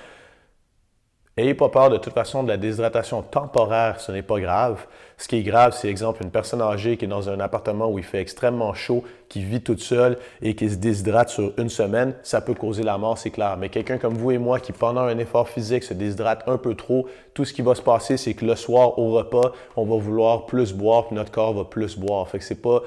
Ayez 1.38 1.52
pas 1.52 1.68
peur 1.68 1.90
de 1.90 1.98
toute 1.98 2.14
façon 2.14 2.44
de 2.44 2.48
la 2.48 2.56
déshydratation 2.56 3.20
temporaire, 3.20 4.00
ce 4.00 4.10
n'est 4.10 4.22
pas 4.22 4.40
grave. 4.40 4.86
Ce 5.18 5.28
qui 5.28 5.36
est 5.36 5.42
grave, 5.42 5.76
c'est 5.78 5.90
exemple 5.90 6.22
une 6.22 6.30
personne 6.30 6.62
âgée 6.62 6.96
qui 6.96 7.04
est 7.04 7.08
dans 7.08 7.28
un 7.28 7.40
appartement 7.40 7.90
où 7.90 7.98
il 7.98 8.04
fait 8.06 8.22
extrêmement 8.22 8.72
chaud, 8.72 9.04
qui 9.28 9.42
vit 9.42 9.60
toute 9.60 9.80
seule 9.80 10.16
et 10.40 10.54
qui 10.54 10.70
se 10.70 10.76
déshydrate 10.76 11.28
sur 11.28 11.52
une 11.58 11.68
semaine, 11.68 12.14
ça 12.22 12.40
peut 12.40 12.54
causer 12.54 12.84
la 12.84 12.96
mort, 12.96 13.18
c'est 13.18 13.28
clair. 13.28 13.58
Mais 13.58 13.68
quelqu'un 13.68 13.98
comme 13.98 14.14
vous 14.14 14.30
et 14.30 14.38
moi 14.38 14.60
qui 14.60 14.72
pendant 14.72 15.02
un 15.02 15.18
effort 15.18 15.50
physique 15.50 15.84
se 15.84 15.92
déshydrate 15.92 16.42
un 16.46 16.56
peu 16.56 16.74
trop, 16.74 17.06
tout 17.34 17.44
ce 17.44 17.52
qui 17.52 17.60
va 17.60 17.74
se 17.74 17.82
passer, 17.82 18.16
c'est 18.16 18.32
que 18.32 18.46
le 18.46 18.56
soir 18.56 18.98
au 18.98 19.12
repas, 19.12 19.52
on 19.76 19.84
va 19.84 19.96
vouloir 19.98 20.46
plus 20.46 20.72
boire, 20.72 21.08
puis 21.08 21.16
notre 21.16 21.32
corps 21.32 21.52
va 21.52 21.64
plus 21.64 21.98
boire. 21.98 22.26
Fait 22.28 22.38
que 22.38 22.44
c'est 22.44 22.62
pas, 22.62 22.80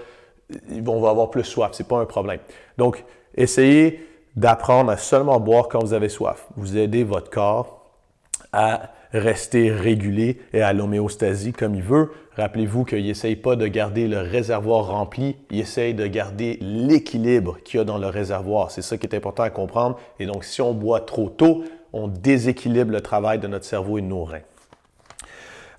on 0.88 1.00
va 1.00 1.12
avoir 1.12 1.30
plus 1.30 1.44
soif, 1.44 1.70
c'est 1.74 1.88
pas 1.88 2.00
un 2.00 2.06
problème. 2.06 2.40
Donc, 2.80 3.06
essayez 3.36 4.04
d'apprendre 4.36 4.90
à 4.90 4.98
seulement 4.98 5.40
boire 5.40 5.68
quand 5.68 5.82
vous 5.84 5.94
avez 5.94 6.10
soif. 6.10 6.48
Vous 6.56 6.80
aidez 6.80 7.04
votre 7.04 7.30
corps 7.30 7.79
à 8.54 8.92
rester 9.12 9.72
régulé 9.72 10.40
et 10.54 10.62
à 10.62 10.74
l'homéostasie 10.74 11.54
comme 11.54 11.76
il 11.76 11.84
veut. 11.84 12.12
Rappelez-vous 12.36 12.86
qu'il 12.86 13.04
n'essaye 13.04 13.36
pas 13.36 13.56
de 13.56 13.68
garder 13.68 14.08
le 14.08 14.20
réservoir 14.20 14.88
rempli, 14.88 15.36
il 15.52 15.60
essaye 15.60 15.94
de 15.94 16.08
garder 16.08 16.58
l'équilibre 16.62 17.58
qu'il 17.64 17.80
y 17.80 17.82
a 17.82 17.84
dans 17.84 17.98
le 17.98 18.08
réservoir. 18.08 18.72
C'est 18.72 18.82
ça 18.82 18.98
qui 18.98 19.08
est 19.08 19.16
important 19.16 19.44
à 19.44 19.50
comprendre. 19.50 20.00
Et 20.20 20.26
donc, 20.26 20.44
si 20.44 20.62
on 20.62 20.74
boit 20.74 21.02
trop 21.02 21.30
tôt, 21.30 21.64
on 21.92 22.08
déséquilibre 22.08 22.92
le 22.92 23.02
travail 23.02 23.40
de 23.40 23.48
notre 23.48 23.66
cerveau 23.66 23.98
et 23.98 24.02
de 24.02 24.08
nos 24.08 24.24
reins. 24.24 24.42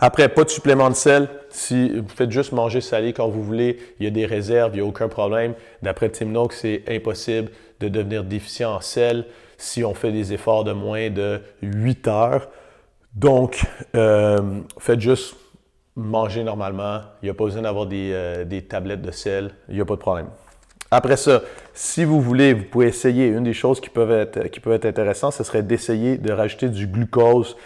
Après, 0.03 0.29
pas 0.29 0.45
de 0.45 0.51
supplément 0.51 0.89
de 0.89 0.95
sel. 0.95 1.29
Si 1.51 1.99
vous 1.99 2.09
faites 2.09 2.31
juste 2.31 2.53
manger 2.53 2.81
salé 2.81 3.13
quand 3.13 3.29
vous 3.29 3.43
voulez, 3.43 3.79
il 3.99 4.05
y 4.05 4.07
a 4.07 4.11
des 4.11 4.25
réserves, 4.25 4.73
il 4.73 4.77
n'y 4.77 4.83
a 4.83 4.87
aucun 4.87 5.09
problème. 5.09 5.55
D'après 5.83 6.09
Tim 6.09 6.27
Noakes, 6.27 6.55
c'est 6.55 6.85
impossible 6.89 7.51
de 7.81 7.89
devenir 7.89 8.25
déficient 8.25 8.75
en 8.75 8.81
sel 8.81 9.27
si 9.59 9.85
on 9.85 9.93
fait 9.93 10.11
des 10.11 10.33
efforts 10.33 10.65
de 10.65 10.73
moins 10.73 11.11
de 11.11 11.41
8 11.63 12.09
heures. 12.09 12.49
Donc, 13.15 13.63
euh, 13.97 14.61
faites 14.79 15.01
juste 15.01 15.37
manger 15.97 16.45
normalement. 16.45 17.01
Il 17.23 17.27
n'y 17.27 17.31
a 17.31 17.35
pas 17.35 17.45
besoin 17.45 17.63
d'avoir 17.63 17.87
des, 17.87 18.11
euh, 18.13 18.61
tablettes 18.69 19.03
de 19.03 19.11
sel. 19.11 19.51
Il 19.69 19.75
n'y 19.75 19.81
a 19.81 19.85
pas 19.85 19.97
de 19.97 20.01
problème. 20.01 20.29
Après 20.91 21.17
ça, 21.17 21.43
si 21.73 22.05
vous 22.05 22.21
voulez, 22.21 22.53
vous 22.53 22.65
pouvez 22.65 22.89
essayer. 22.89 23.27
Une 23.27 23.45
des 23.45 23.53
choses 23.53 23.81
qui 23.81 23.91
peuvent 23.91 24.11
être, 24.11 24.49
qui 24.49 24.61
intéressantes, 24.69 25.35
ce 25.35 25.45
serait 25.45 25.63
d'essayer 25.63 26.19
de 26.19 26.33
rajouter 26.33 26.69
du 26.69 26.87
glucose 26.87 27.57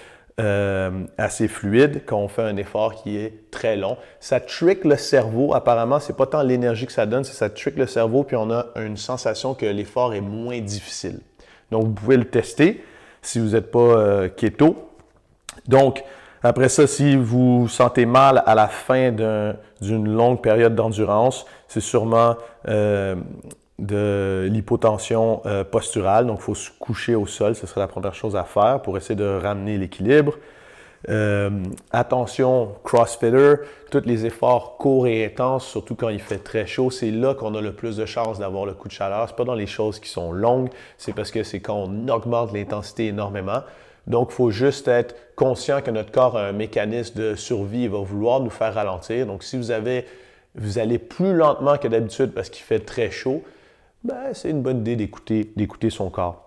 euh, 0.40 1.04
assez 1.16 1.46
fluide 1.46 2.02
quand 2.04 2.18
on 2.18 2.28
fait 2.28 2.42
un 2.42 2.56
effort 2.56 3.02
qui 3.02 3.16
est 3.16 3.50
très 3.50 3.76
long. 3.76 3.96
Ça 4.20 4.40
trick 4.40 4.84
le 4.84 4.96
cerveau. 4.96 5.54
Apparemment, 5.54 6.00
c'est 6.00 6.16
pas 6.16 6.26
tant 6.26 6.42
l'énergie 6.42 6.86
que 6.86 6.92
ça 6.92 7.06
donne, 7.06 7.24
c'est 7.24 7.34
ça 7.34 7.48
trick 7.48 7.76
le 7.76 7.86
cerveau, 7.86 8.24
puis 8.24 8.36
on 8.36 8.50
a 8.50 8.66
une 8.76 8.96
sensation 8.96 9.54
que 9.54 9.64
l'effort 9.64 10.12
est 10.12 10.20
moins 10.20 10.60
difficile. 10.60 11.20
Donc, 11.70 11.84
vous 11.84 11.92
pouvez 11.92 12.16
le 12.16 12.24
tester 12.24 12.84
si 13.22 13.38
vous 13.38 13.50
n'êtes 13.50 13.70
pas 13.70 13.78
euh, 13.78 14.28
keto. 14.28 14.93
Donc, 15.68 16.04
après 16.42 16.68
ça, 16.68 16.86
si 16.86 17.16
vous 17.16 17.68
sentez 17.68 18.04
mal 18.04 18.42
à 18.44 18.54
la 18.54 18.68
fin 18.68 19.12
d'une 19.80 20.14
longue 20.14 20.42
période 20.42 20.74
d'endurance, 20.74 21.46
c'est 21.68 21.80
sûrement 21.80 22.36
euh, 22.68 23.16
de 23.78 24.46
l'hypotension 24.50 25.40
euh, 25.46 25.64
posturale. 25.64 26.26
Donc, 26.26 26.40
il 26.40 26.42
faut 26.42 26.54
se 26.54 26.70
coucher 26.78 27.14
au 27.14 27.26
sol. 27.26 27.54
Ce 27.54 27.66
serait 27.66 27.80
la 27.80 27.88
première 27.88 28.14
chose 28.14 28.36
à 28.36 28.44
faire 28.44 28.82
pour 28.82 28.96
essayer 28.98 29.16
de 29.16 29.40
ramener 29.42 29.78
l'équilibre. 29.78 30.34
Euh, 31.10 31.50
attention, 31.92 32.76
crossfitter, 32.82 33.56
tous 33.90 34.02
les 34.06 34.24
efforts 34.24 34.78
courts 34.78 35.06
et 35.06 35.26
intenses, 35.26 35.66
surtout 35.66 35.94
quand 35.94 36.08
il 36.08 36.20
fait 36.20 36.38
très 36.38 36.66
chaud, 36.66 36.90
c'est 36.90 37.10
là 37.10 37.34
qu'on 37.34 37.54
a 37.54 37.60
le 37.60 37.72
plus 37.72 37.96
de 37.96 38.06
chances 38.06 38.38
d'avoir 38.38 38.64
le 38.64 38.72
coup 38.72 38.88
de 38.88 38.92
chaleur. 38.92 39.28
C'est 39.28 39.36
pas 39.36 39.44
dans 39.44 39.54
les 39.54 39.66
choses 39.66 40.00
qui 40.00 40.08
sont 40.08 40.32
longues, 40.32 40.70
c'est 40.96 41.14
parce 41.14 41.30
que 41.30 41.42
c'est 41.42 41.60
quand 41.60 41.76
on 41.76 42.08
augmente 42.08 42.52
l'intensité 42.54 43.08
énormément. 43.08 43.60
Donc, 44.06 44.28
il 44.30 44.34
faut 44.34 44.50
juste 44.50 44.88
être 44.88 45.14
conscient 45.34 45.80
que 45.80 45.90
notre 45.90 46.12
corps 46.12 46.36
a 46.36 46.46
un 46.46 46.52
mécanisme 46.52 47.18
de 47.18 47.34
survie, 47.34 47.84
il 47.84 47.90
va 47.90 47.98
vouloir 47.98 48.40
nous 48.40 48.50
faire 48.50 48.74
ralentir. 48.74 49.26
Donc, 49.26 49.42
si 49.42 49.56
vous 49.56 49.70
avez, 49.70 50.06
vous 50.54 50.78
allez 50.78 50.98
plus 50.98 51.34
lentement 51.34 51.78
que 51.78 51.88
d'habitude 51.88 52.32
parce 52.32 52.50
qu'il 52.50 52.64
fait 52.64 52.80
très 52.80 53.10
chaud, 53.10 53.42
ben, 54.04 54.34
c'est 54.34 54.50
une 54.50 54.62
bonne 54.62 54.80
idée 54.86 54.96
d'écouter, 54.96 55.90
son 55.90 56.10
corps. 56.10 56.42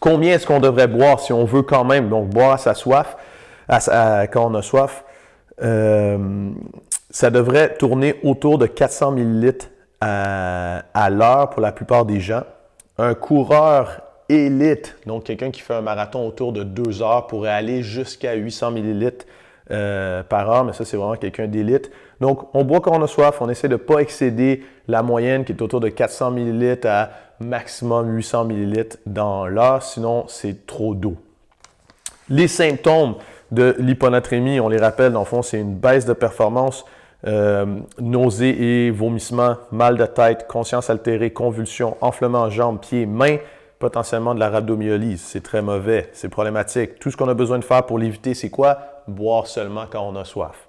Combien 0.00 0.34
est-ce 0.34 0.46
qu'on 0.46 0.60
devrait 0.60 0.88
boire 0.88 1.20
si 1.20 1.32
on 1.32 1.44
veut 1.44 1.62
quand 1.62 1.84
même, 1.84 2.08
donc 2.08 2.28
boire 2.28 2.52
à 2.52 2.58
sa 2.58 2.74
soif, 2.74 3.16
quand 3.68 4.50
on 4.50 4.54
a 4.54 4.62
soif? 4.62 5.04
Euh, 5.62 6.50
ça 7.10 7.30
devrait 7.30 7.76
tourner 7.76 8.14
autour 8.22 8.58
de 8.58 8.66
400 8.66 9.16
ml 9.16 9.54
à 10.00 11.10
l'heure 11.10 11.50
pour 11.50 11.60
la 11.60 11.72
plupart 11.72 12.04
des 12.04 12.20
gens. 12.20 12.42
Un 12.98 13.14
coureur 13.14 14.00
élite, 14.28 14.96
donc 15.06 15.24
quelqu'un 15.24 15.50
qui 15.50 15.60
fait 15.60 15.74
un 15.74 15.82
marathon 15.82 16.26
autour 16.26 16.52
de 16.52 16.62
deux 16.62 17.02
heures 17.02 17.26
pourrait 17.26 17.50
aller 17.50 17.82
jusqu'à 17.82 18.34
800 18.34 18.72
millilitres 18.72 19.26
euh, 19.70 20.22
par 20.22 20.50
heure, 20.50 20.64
mais 20.64 20.72
ça 20.72 20.84
c'est 20.84 20.96
vraiment 20.96 21.16
quelqu'un 21.16 21.46
d'élite. 21.46 21.90
Donc 22.20 22.48
on 22.54 22.64
boit 22.64 22.80
quand 22.80 22.98
on 22.98 23.02
a 23.02 23.06
soif, 23.06 23.38
on 23.40 23.48
essaie 23.48 23.68
de 23.68 23.74
ne 23.74 23.78
pas 23.78 23.98
excéder 23.98 24.62
la 24.88 25.02
moyenne 25.02 25.44
qui 25.44 25.52
est 25.52 25.62
autour 25.62 25.80
de 25.80 25.88
400 25.88 26.30
millilitres 26.30 26.88
à 26.88 27.10
maximum 27.40 28.14
800 28.14 28.44
millilitres 28.44 28.96
dans 29.06 29.46
l'heure, 29.46 29.82
sinon 29.82 30.24
c'est 30.28 30.66
trop 30.66 30.94
d'eau. 30.94 31.16
Les 32.28 32.48
symptômes 32.48 33.14
de 33.52 33.76
l'hyponatrémie, 33.78 34.60
on 34.60 34.68
les 34.68 34.78
rappelle, 34.78 35.12
dans 35.12 35.20
le 35.20 35.26
fond, 35.26 35.42
c'est 35.42 35.60
une 35.60 35.74
baisse 35.74 36.04
de 36.06 36.12
performance, 36.12 36.84
euh, 37.26 37.66
nausées 38.00 38.86
et 38.86 38.90
vomissements, 38.90 39.56
mal 39.72 39.96
de 39.96 40.06
tête, 40.06 40.46
conscience 40.48 40.90
altérée, 40.90 41.32
convulsions, 41.32 41.96
enflement 42.00 42.50
jambes, 42.50 42.80
pieds, 42.80 43.06
mains, 43.06 43.38
potentiellement 43.78 44.34
de 44.34 44.40
la 44.40 44.50
rhabdomyolyse. 44.50 45.20
C'est 45.20 45.42
très 45.42 45.62
mauvais, 45.62 46.08
c'est 46.12 46.28
problématique. 46.28 46.98
Tout 46.98 47.10
ce 47.10 47.16
qu'on 47.16 47.28
a 47.28 47.34
besoin 47.34 47.58
de 47.58 47.64
faire 47.64 47.84
pour 47.84 47.98
l'éviter, 47.98 48.34
c'est 48.34 48.50
quoi? 48.50 48.78
Boire 49.06 49.46
seulement 49.46 49.84
quand 49.90 50.02
on 50.02 50.16
a 50.16 50.24
soif. 50.24 50.68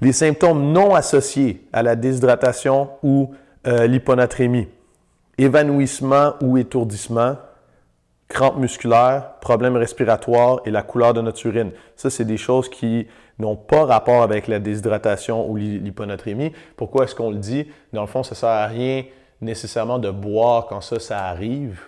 Les 0.00 0.12
symptômes 0.12 0.72
non 0.72 0.94
associés 0.94 1.66
à 1.72 1.82
la 1.82 1.96
déshydratation 1.96 2.90
ou 3.02 3.34
euh, 3.66 3.86
l'hyponatrémie, 3.86 4.68
évanouissement 5.38 6.34
ou 6.42 6.58
étourdissement, 6.58 7.36
crampes 8.28 8.58
musculaires, 8.58 9.34
problèmes 9.40 9.76
respiratoires 9.76 10.60
et 10.66 10.70
la 10.70 10.82
couleur 10.82 11.14
de 11.14 11.22
notre 11.22 11.44
urine. 11.46 11.72
Ça, 11.96 12.10
c'est 12.10 12.24
des 12.24 12.36
choses 12.36 12.68
qui 12.68 13.06
n'ont 13.38 13.56
pas 13.56 13.84
rapport 13.84 14.22
avec 14.22 14.48
la 14.48 14.58
déshydratation 14.58 15.48
ou 15.48 15.56
l'hyponatrémie. 15.56 16.52
Pourquoi 16.76 17.04
est-ce 17.04 17.14
qu'on 17.14 17.30
le 17.30 17.36
dit? 17.36 17.68
Dans 17.92 18.02
le 18.02 18.06
fond, 18.06 18.22
ça 18.22 18.32
ne 18.32 18.36
sert 18.36 18.48
à 18.48 18.66
rien 18.66 19.04
nécessairement 19.40 19.98
de 19.98 20.10
boire 20.10 20.66
quand 20.66 20.80
ça, 20.80 20.98
ça 20.98 21.24
arrive 21.24 21.80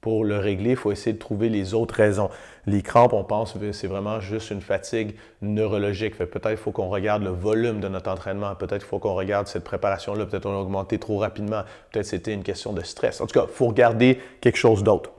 pour 0.00 0.24
le 0.24 0.38
régler, 0.38 0.70
il 0.70 0.76
faut 0.76 0.92
essayer 0.92 1.12
de 1.12 1.18
trouver 1.18 1.48
les 1.48 1.74
autres 1.74 1.94
raisons. 1.94 2.30
Les 2.66 2.82
crampes, 2.82 3.12
on 3.12 3.24
pense 3.24 3.54
que 3.54 3.72
c'est 3.72 3.86
vraiment 3.86 4.20
juste 4.20 4.50
une 4.50 4.60
fatigue 4.60 5.16
neurologique. 5.42 6.16
peut-être 6.16 6.58
faut 6.58 6.70
qu'on 6.70 6.88
regarde 6.88 7.24
le 7.24 7.30
volume 7.30 7.80
de 7.80 7.88
notre 7.88 8.10
entraînement. 8.10 8.54
Peut-être 8.54 8.84
faut 8.84 8.98
qu'on 8.98 9.14
regarde 9.14 9.48
cette 9.48 9.64
préparation-là. 9.64 10.26
Peut-être 10.26 10.44
qu'on 10.44 10.56
a 10.56 10.60
augmenté 10.60 10.98
trop 10.98 11.18
rapidement. 11.18 11.62
Peut-être 11.90 12.06
c'était 12.06 12.32
une 12.32 12.44
question 12.44 12.72
de 12.72 12.82
stress. 12.82 13.20
En 13.20 13.26
tout 13.26 13.38
cas, 13.38 13.46
il 13.48 13.54
faut 13.54 13.66
regarder 13.66 14.20
quelque 14.40 14.58
chose 14.58 14.84
d'autre. 14.84 15.10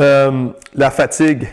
Euh, 0.00 0.48
la 0.74 0.90
fatigue, 0.90 1.48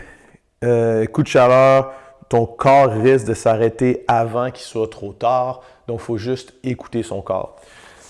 euh, 0.62 1.04
coup 1.06 1.24
de 1.24 1.28
chaleur, 1.28 1.92
ton 2.28 2.46
corps 2.46 2.90
risque 2.90 3.26
de 3.26 3.34
s'arrêter 3.34 4.04
avant 4.06 4.50
qu'il 4.50 4.64
soit 4.64 4.90
trop 4.90 5.12
tard. 5.12 5.62
Donc, 5.88 6.00
il 6.00 6.04
faut 6.04 6.18
juste 6.18 6.54
écouter 6.62 7.02
son 7.02 7.22
corps. 7.22 7.56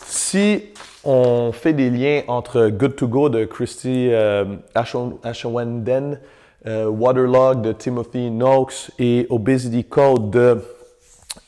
Si 0.09 0.63
on 1.05 1.51
fait 1.53 1.73
des 1.73 1.91
liens 1.91 2.23
entre 2.29 2.69
Good 2.69 2.97
to 2.97 3.09
Go 3.09 3.29
de 3.29 3.45
Christy 3.45 4.09
euh, 4.13 4.57
Ashwenden, 4.75 6.21
euh, 6.67 6.87
Waterlog 6.87 7.63
de 7.63 7.73
Timothy 7.73 8.31
Noakes 8.31 8.91
et 8.99 9.27
Obesity 9.31 9.85
Code 9.85 10.31
de 10.31 10.63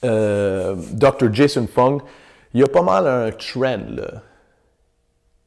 euh, 0.04 0.74
Dr. 0.92 1.32
Jason 1.32 1.68
Fung. 1.72 1.98
Il 2.52 2.60
y 2.60 2.64
a 2.64 2.68
pas 2.68 2.82
mal 2.82 3.06
un 3.06 3.30
trend. 3.30 4.02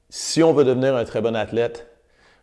Si 0.09 0.41
on 0.41 0.53
veut 0.53 0.63
devenir 0.63 0.95
un 0.95 1.03
très 1.03 1.21
bon 1.21 1.35
athlète, 1.35 1.87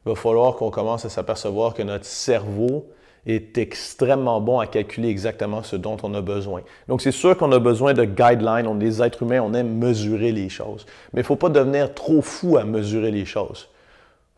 il 0.05 0.11
va 0.11 0.15
falloir 0.15 0.57
qu'on 0.57 0.71
commence 0.71 1.05
à 1.05 1.09
s'apercevoir 1.09 1.75
que 1.75 1.83
notre 1.83 2.05
cerveau 2.05 2.87
est 3.29 3.59
extrêmement 3.59 4.41
bon 4.41 4.59
à 4.59 4.67
calculer 4.67 5.09
exactement 5.09 5.63
ce 5.63 5.77
dont 5.77 5.99
on 6.03 6.15
a 6.15 6.23
besoin. 6.23 6.63
Donc, 6.89 7.03
c'est 7.03 7.13
sûr 7.13 7.37
qu'on 7.37 7.53
a 7.53 7.59
besoin 7.59 7.93
de 7.93 8.05
guidelines. 8.05 8.67
On 8.67 8.77
est 8.77 8.85
des 8.85 9.03
êtres 9.03 9.23
humains, 9.23 9.41
on 9.43 9.53
aime 9.53 9.79
mesurer 9.79 10.33
les 10.33 10.49
choses. 10.49 10.87
Mais 11.13 11.21
il 11.21 11.25
ne 11.25 11.27
faut 11.27 11.37
pas 11.37 11.51
devenir 11.51 11.95
trop 11.95 12.23
fou 12.23 12.57
à 12.57 12.65
mesurer 12.65 13.11
les 13.11 13.27
choses. 13.27 13.69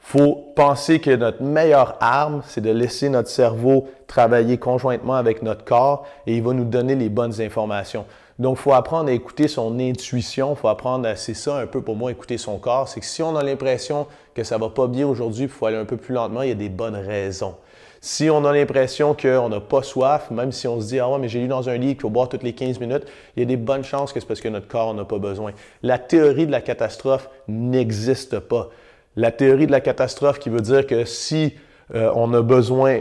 Il 0.03 0.19
faut 0.19 0.53
penser 0.57 0.99
que 0.99 1.15
notre 1.15 1.43
meilleure 1.43 1.97
arme, 2.01 2.43
c'est 2.47 2.63
de 2.63 2.71
laisser 2.71 3.09
notre 3.09 3.29
cerveau 3.29 3.89
travailler 4.09 4.59
conjointement 4.59 5.15
avec 5.15 5.43
notre 5.43 5.65
corps 5.65 6.07
et 6.27 6.37
il 6.37 6.43
va 6.43 6.53
nous 6.53 6.65
donner 6.65 6.97
les 6.97 7.09
bonnes 7.09 7.41
informations. 7.41 8.07
Donc, 8.41 8.57
il 8.59 8.63
faut 8.63 8.73
apprendre 8.73 9.11
à 9.11 9.13
écouter 9.13 9.47
son 9.47 9.79
intuition, 9.79 10.55
il 10.55 10.57
faut 10.57 10.69
apprendre 10.69 11.07
à, 11.07 11.15
c'est 11.15 11.35
ça 11.35 11.59
un 11.59 11.67
peu 11.67 11.83
pour 11.83 11.95
moi, 11.95 12.11
écouter 12.11 12.39
son 12.39 12.59
corps. 12.59 12.89
C'est 12.89 13.01
que 13.01 13.07
si 13.07 13.23
on 13.23 13.37
a 13.37 13.45
l'impression 13.45 14.07
que 14.35 14.43
ça 14.43 14.59
va 14.59 14.71
pas 14.71 14.89
bien 14.89 15.07
aujourd'hui, 15.07 15.45
il 15.45 15.49
faut 15.51 15.67
aller 15.67 15.77
un 15.77 15.85
peu 15.85 15.99
plus 15.99 16.15
lentement, 16.15 16.43
il 16.43 16.49
y 16.49 16.53
a 16.53 16.57
des 16.57 16.71
bonnes 16.71 16.97
raisons. 16.97 17.55
Si 18.03 18.31
on 18.31 18.45
a 18.47 18.53
l'impression 18.53 19.15
qu'on 19.15 19.51
n'a 19.51 19.61
pas 19.61 19.83
soif, 19.83 20.31
même 20.31 20.53
si 20.53 20.67
on 20.67 20.81
se 20.81 20.87
dit 20.87 20.99
Ah 20.99 21.09
ouais, 21.11 21.19
mais 21.19 21.29
j'ai 21.29 21.41
lu 21.41 21.49
dans 21.49 21.69
un 21.69 21.77
livre 21.77 21.93
qu'il 21.93 22.01
faut 22.03 22.11
boire 22.11 22.29
toutes 22.29 22.43
les 22.43 22.55
15 22.55 22.81
minutes, 22.81 23.05
il 23.37 23.41
y 23.41 23.43
a 23.43 23.47
des 23.47 23.59
bonnes 23.59 23.85
chances 23.85 24.13
que 24.13 24.21
c'est 24.21 24.27
parce 24.27 24.41
que 24.41 24.49
notre 24.49 24.69
corps 24.69 24.95
n'a 24.95 25.05
pas 25.05 25.19
besoin. 25.19 25.53
La 25.83 25.99
théorie 25.99 26.47
de 26.47 26.53
la 26.53 26.63
catastrophe 26.63 27.29
n'existe 27.47 28.39
pas. 28.39 28.71
La 29.17 29.33
théorie 29.33 29.67
de 29.67 29.73
la 29.73 29.81
catastrophe 29.81 30.39
qui 30.39 30.49
veut 30.49 30.63
dire 30.63 30.87
que 30.87 31.05
si 31.05 31.55
euh, 31.95 32.11
on 32.15 32.33
a 32.33 32.41
besoin 32.41 33.01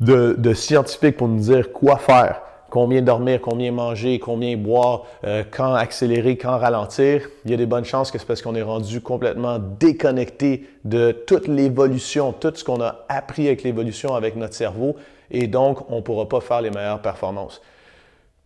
de 0.00 0.54
scientifiques 0.54 1.16
pour 1.16 1.28
nous 1.28 1.40
dire 1.40 1.70
quoi 1.70 1.96
faire, 1.98 2.40
combien 2.72 3.02
dormir, 3.02 3.38
combien 3.42 3.70
manger, 3.70 4.18
combien 4.18 4.56
boire, 4.56 5.04
euh, 5.24 5.44
quand 5.50 5.74
accélérer, 5.74 6.38
quand 6.38 6.56
ralentir, 6.56 7.28
il 7.44 7.50
y 7.50 7.54
a 7.54 7.58
des 7.58 7.66
bonnes 7.66 7.84
chances 7.84 8.10
que 8.10 8.18
c'est 8.18 8.24
parce 8.24 8.40
qu'on 8.40 8.54
est 8.54 8.62
rendu 8.62 9.02
complètement 9.02 9.58
déconnecté 9.58 10.66
de 10.86 11.12
toute 11.12 11.48
l'évolution, 11.48 12.32
tout 12.32 12.50
ce 12.54 12.64
qu'on 12.64 12.80
a 12.80 13.04
appris 13.10 13.46
avec 13.46 13.62
l'évolution 13.62 14.14
avec 14.14 14.36
notre 14.36 14.54
cerveau, 14.54 14.96
et 15.30 15.48
donc 15.48 15.90
on 15.90 15.96
ne 15.96 16.00
pourra 16.00 16.26
pas 16.26 16.40
faire 16.40 16.62
les 16.62 16.70
meilleures 16.70 17.02
performances. 17.02 17.60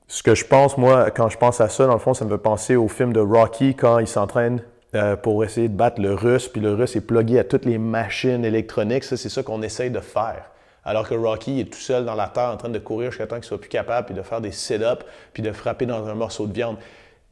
Ce 0.09 0.25
que 0.25 0.35
je 0.35 0.45
pense, 0.45 0.77
moi, 0.77 1.13
quand 1.13 1.29
je 1.29 1.39
pense 1.39 1.61
à 1.61 1.69
ça, 1.69 1.87
dans 1.87 1.93
le 1.93 2.01
fond, 2.01 2.13
ça 2.13 2.25
me 2.25 2.31
fait 2.31 2.43
penser 2.43 2.75
au 2.75 2.89
film 2.89 3.13
de 3.13 3.21
Rocky 3.21 3.77
quand 3.77 4.01
il 4.01 4.09
s'entraîne 4.09 4.61
euh, 4.97 5.15
pour 5.15 5.45
essayer 5.45 5.69
de 5.69 5.77
battre 5.77 6.03
le 6.03 6.15
russe, 6.15 6.49
puis 6.49 6.61
le 6.61 6.75
russe 6.75 6.97
est 6.97 7.01
plugué 7.01 7.39
à 7.39 7.45
toutes 7.45 7.65
les 7.65 7.79
machines 7.79 8.45
électroniques. 8.45 9.05
Ça, 9.05 9.17
c'est 9.17 9.29
ça 9.29 9.45
qu'on 9.45 9.63
essaye 9.63 9.93
de 9.93 10.01
faire 10.01 10.51
Alors 10.87 11.09
que 11.09 11.15
Rocky 11.15 11.61
est 11.61 11.65
tout 11.65 11.79
seul 11.79 12.05
dans 12.05 12.15
la 12.15 12.29
terre 12.29 12.51
en 12.51 12.57
train 12.57 12.69
de 12.69 12.79
courir 12.79 13.11
jusqu'à 13.11 13.27
temps 13.27 13.37
qu'il 13.37 13.45
soit 13.45 13.61
plus 13.61 13.69
capable, 13.69 14.07
puis 14.07 14.15
de 14.15 14.23
faire 14.23 14.41
des 14.41 14.53
sit-ups, 14.53 15.05
puis 15.33 15.43
de 15.43 15.51
frapper 15.51 15.85
dans 15.85 16.07
un 16.07 16.15
morceau 16.15 16.47
de 16.47 16.53
viande. 16.53 16.77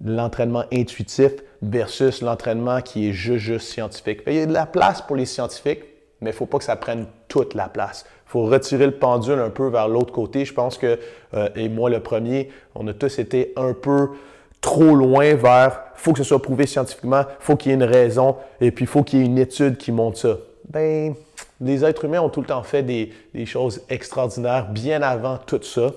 L'entraînement 0.05 0.64
intuitif 0.72 1.32
versus 1.62 2.20
l'entraînement 2.20 2.82
qui 2.82 3.09
est 3.09 3.12
juste, 3.12 3.44
juste 3.44 3.68
scientifique. 3.68 4.22
Il 4.26 4.34
y 4.34 4.40
a 4.40 4.46
de 4.46 4.52
la 4.52 4.66
place 4.66 5.00
pour 5.00 5.14
les 5.14 5.24
scientifiques, 5.24 5.84
mais 6.20 6.30
il 6.30 6.32
ne 6.32 6.36
faut 6.36 6.46
pas 6.46 6.59
que 6.59 6.64
ça 6.64 6.74
prenne 6.74 7.07
toute 7.28 7.55
la 7.55 7.68
place. 7.68 8.05
Il 8.26 8.30
faut 8.30 8.44
retirer 8.46 8.86
le 8.86 8.98
pendule 8.98 9.38
un 9.38 9.50
peu 9.50 9.68
vers 9.68 9.86
l'autre 9.86 10.12
côté. 10.12 10.44
Je 10.44 10.52
pense 10.52 10.76
que, 10.76 10.98
euh, 11.34 11.48
et 11.55 11.68
moi 11.68 11.88
le 11.90 12.00
premier, 12.00 12.50
on 12.74 12.86
a 12.88 12.92
tous 12.92 13.20
été 13.20 13.52
un 13.57 13.72
peu 13.72 14.09
trop 14.61 14.96
loin 14.96 15.34
vers 15.34 15.84
faut 15.94 16.12
que 16.12 16.18
ce 16.18 16.24
soit 16.24 16.42
prouvé 16.42 16.66
scientifiquement, 16.66 17.22
faut 17.38 17.57
qu'il 17.57 17.70
y 17.70 17.72
ait 17.72 17.76
une 17.76 17.84
raison, 17.84 18.36
et 18.61 18.70
puis 18.70 18.86
faut 18.86 19.02
qu'il 19.02 19.20
y 19.20 19.22
ait 19.22 19.26
une 19.26 19.38
étude 19.38 19.76
qui 19.76 19.92
montre 19.92 20.18
ça. 20.18 20.36
Ben, 20.68 21.14
les 21.61 21.84
êtres 21.84 22.05
humains 22.05 22.20
ont 22.20 22.28
tout 22.28 22.40
le 22.40 22.46
temps 22.46 22.62
fait 22.62 22.82
des, 22.82 23.12
choses 23.46 23.82
extraordinaires 23.88 24.70
bien 24.70 25.02
avant 25.02 25.38
tout 25.38 25.62
ça. 25.62 25.90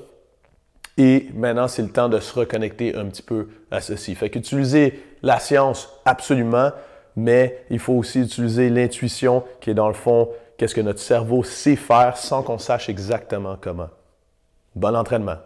Et 0.97 1.27
maintenant, 1.35 1.67
c'est 1.67 1.83
le 1.83 1.89
temps 1.89 2.09
de 2.09 2.19
se 2.19 2.39
reconnecter 2.39 2.95
un 2.95 3.05
petit 3.05 3.21
peu 3.21 3.49
à 3.69 3.81
ceci. 3.81 4.15
Fait 4.15 4.29
qu'utiliser 4.29 5.03
la 5.21 5.39
science, 5.39 5.89
absolument, 6.05 6.71
mais 7.15 7.63
il 7.69 7.79
faut 7.79 7.93
aussi 7.93 8.21
utiliser 8.21 8.69
l'intuition 8.69 9.43
qui 9.61 9.69
est 9.69 9.75
dans 9.75 9.87
le 9.87 9.93
fond, 9.93 10.29
qu'est-ce 10.57 10.73
que 10.73 10.81
notre 10.81 10.99
cerveau 10.99 11.43
sait 11.43 11.75
faire 11.75 12.17
sans 12.17 12.41
qu'on 12.41 12.57
sache 12.57 12.89
exactement 12.89 13.57
comment. 13.59 13.89
Bon 14.75 14.95
entraînement. 14.95 15.37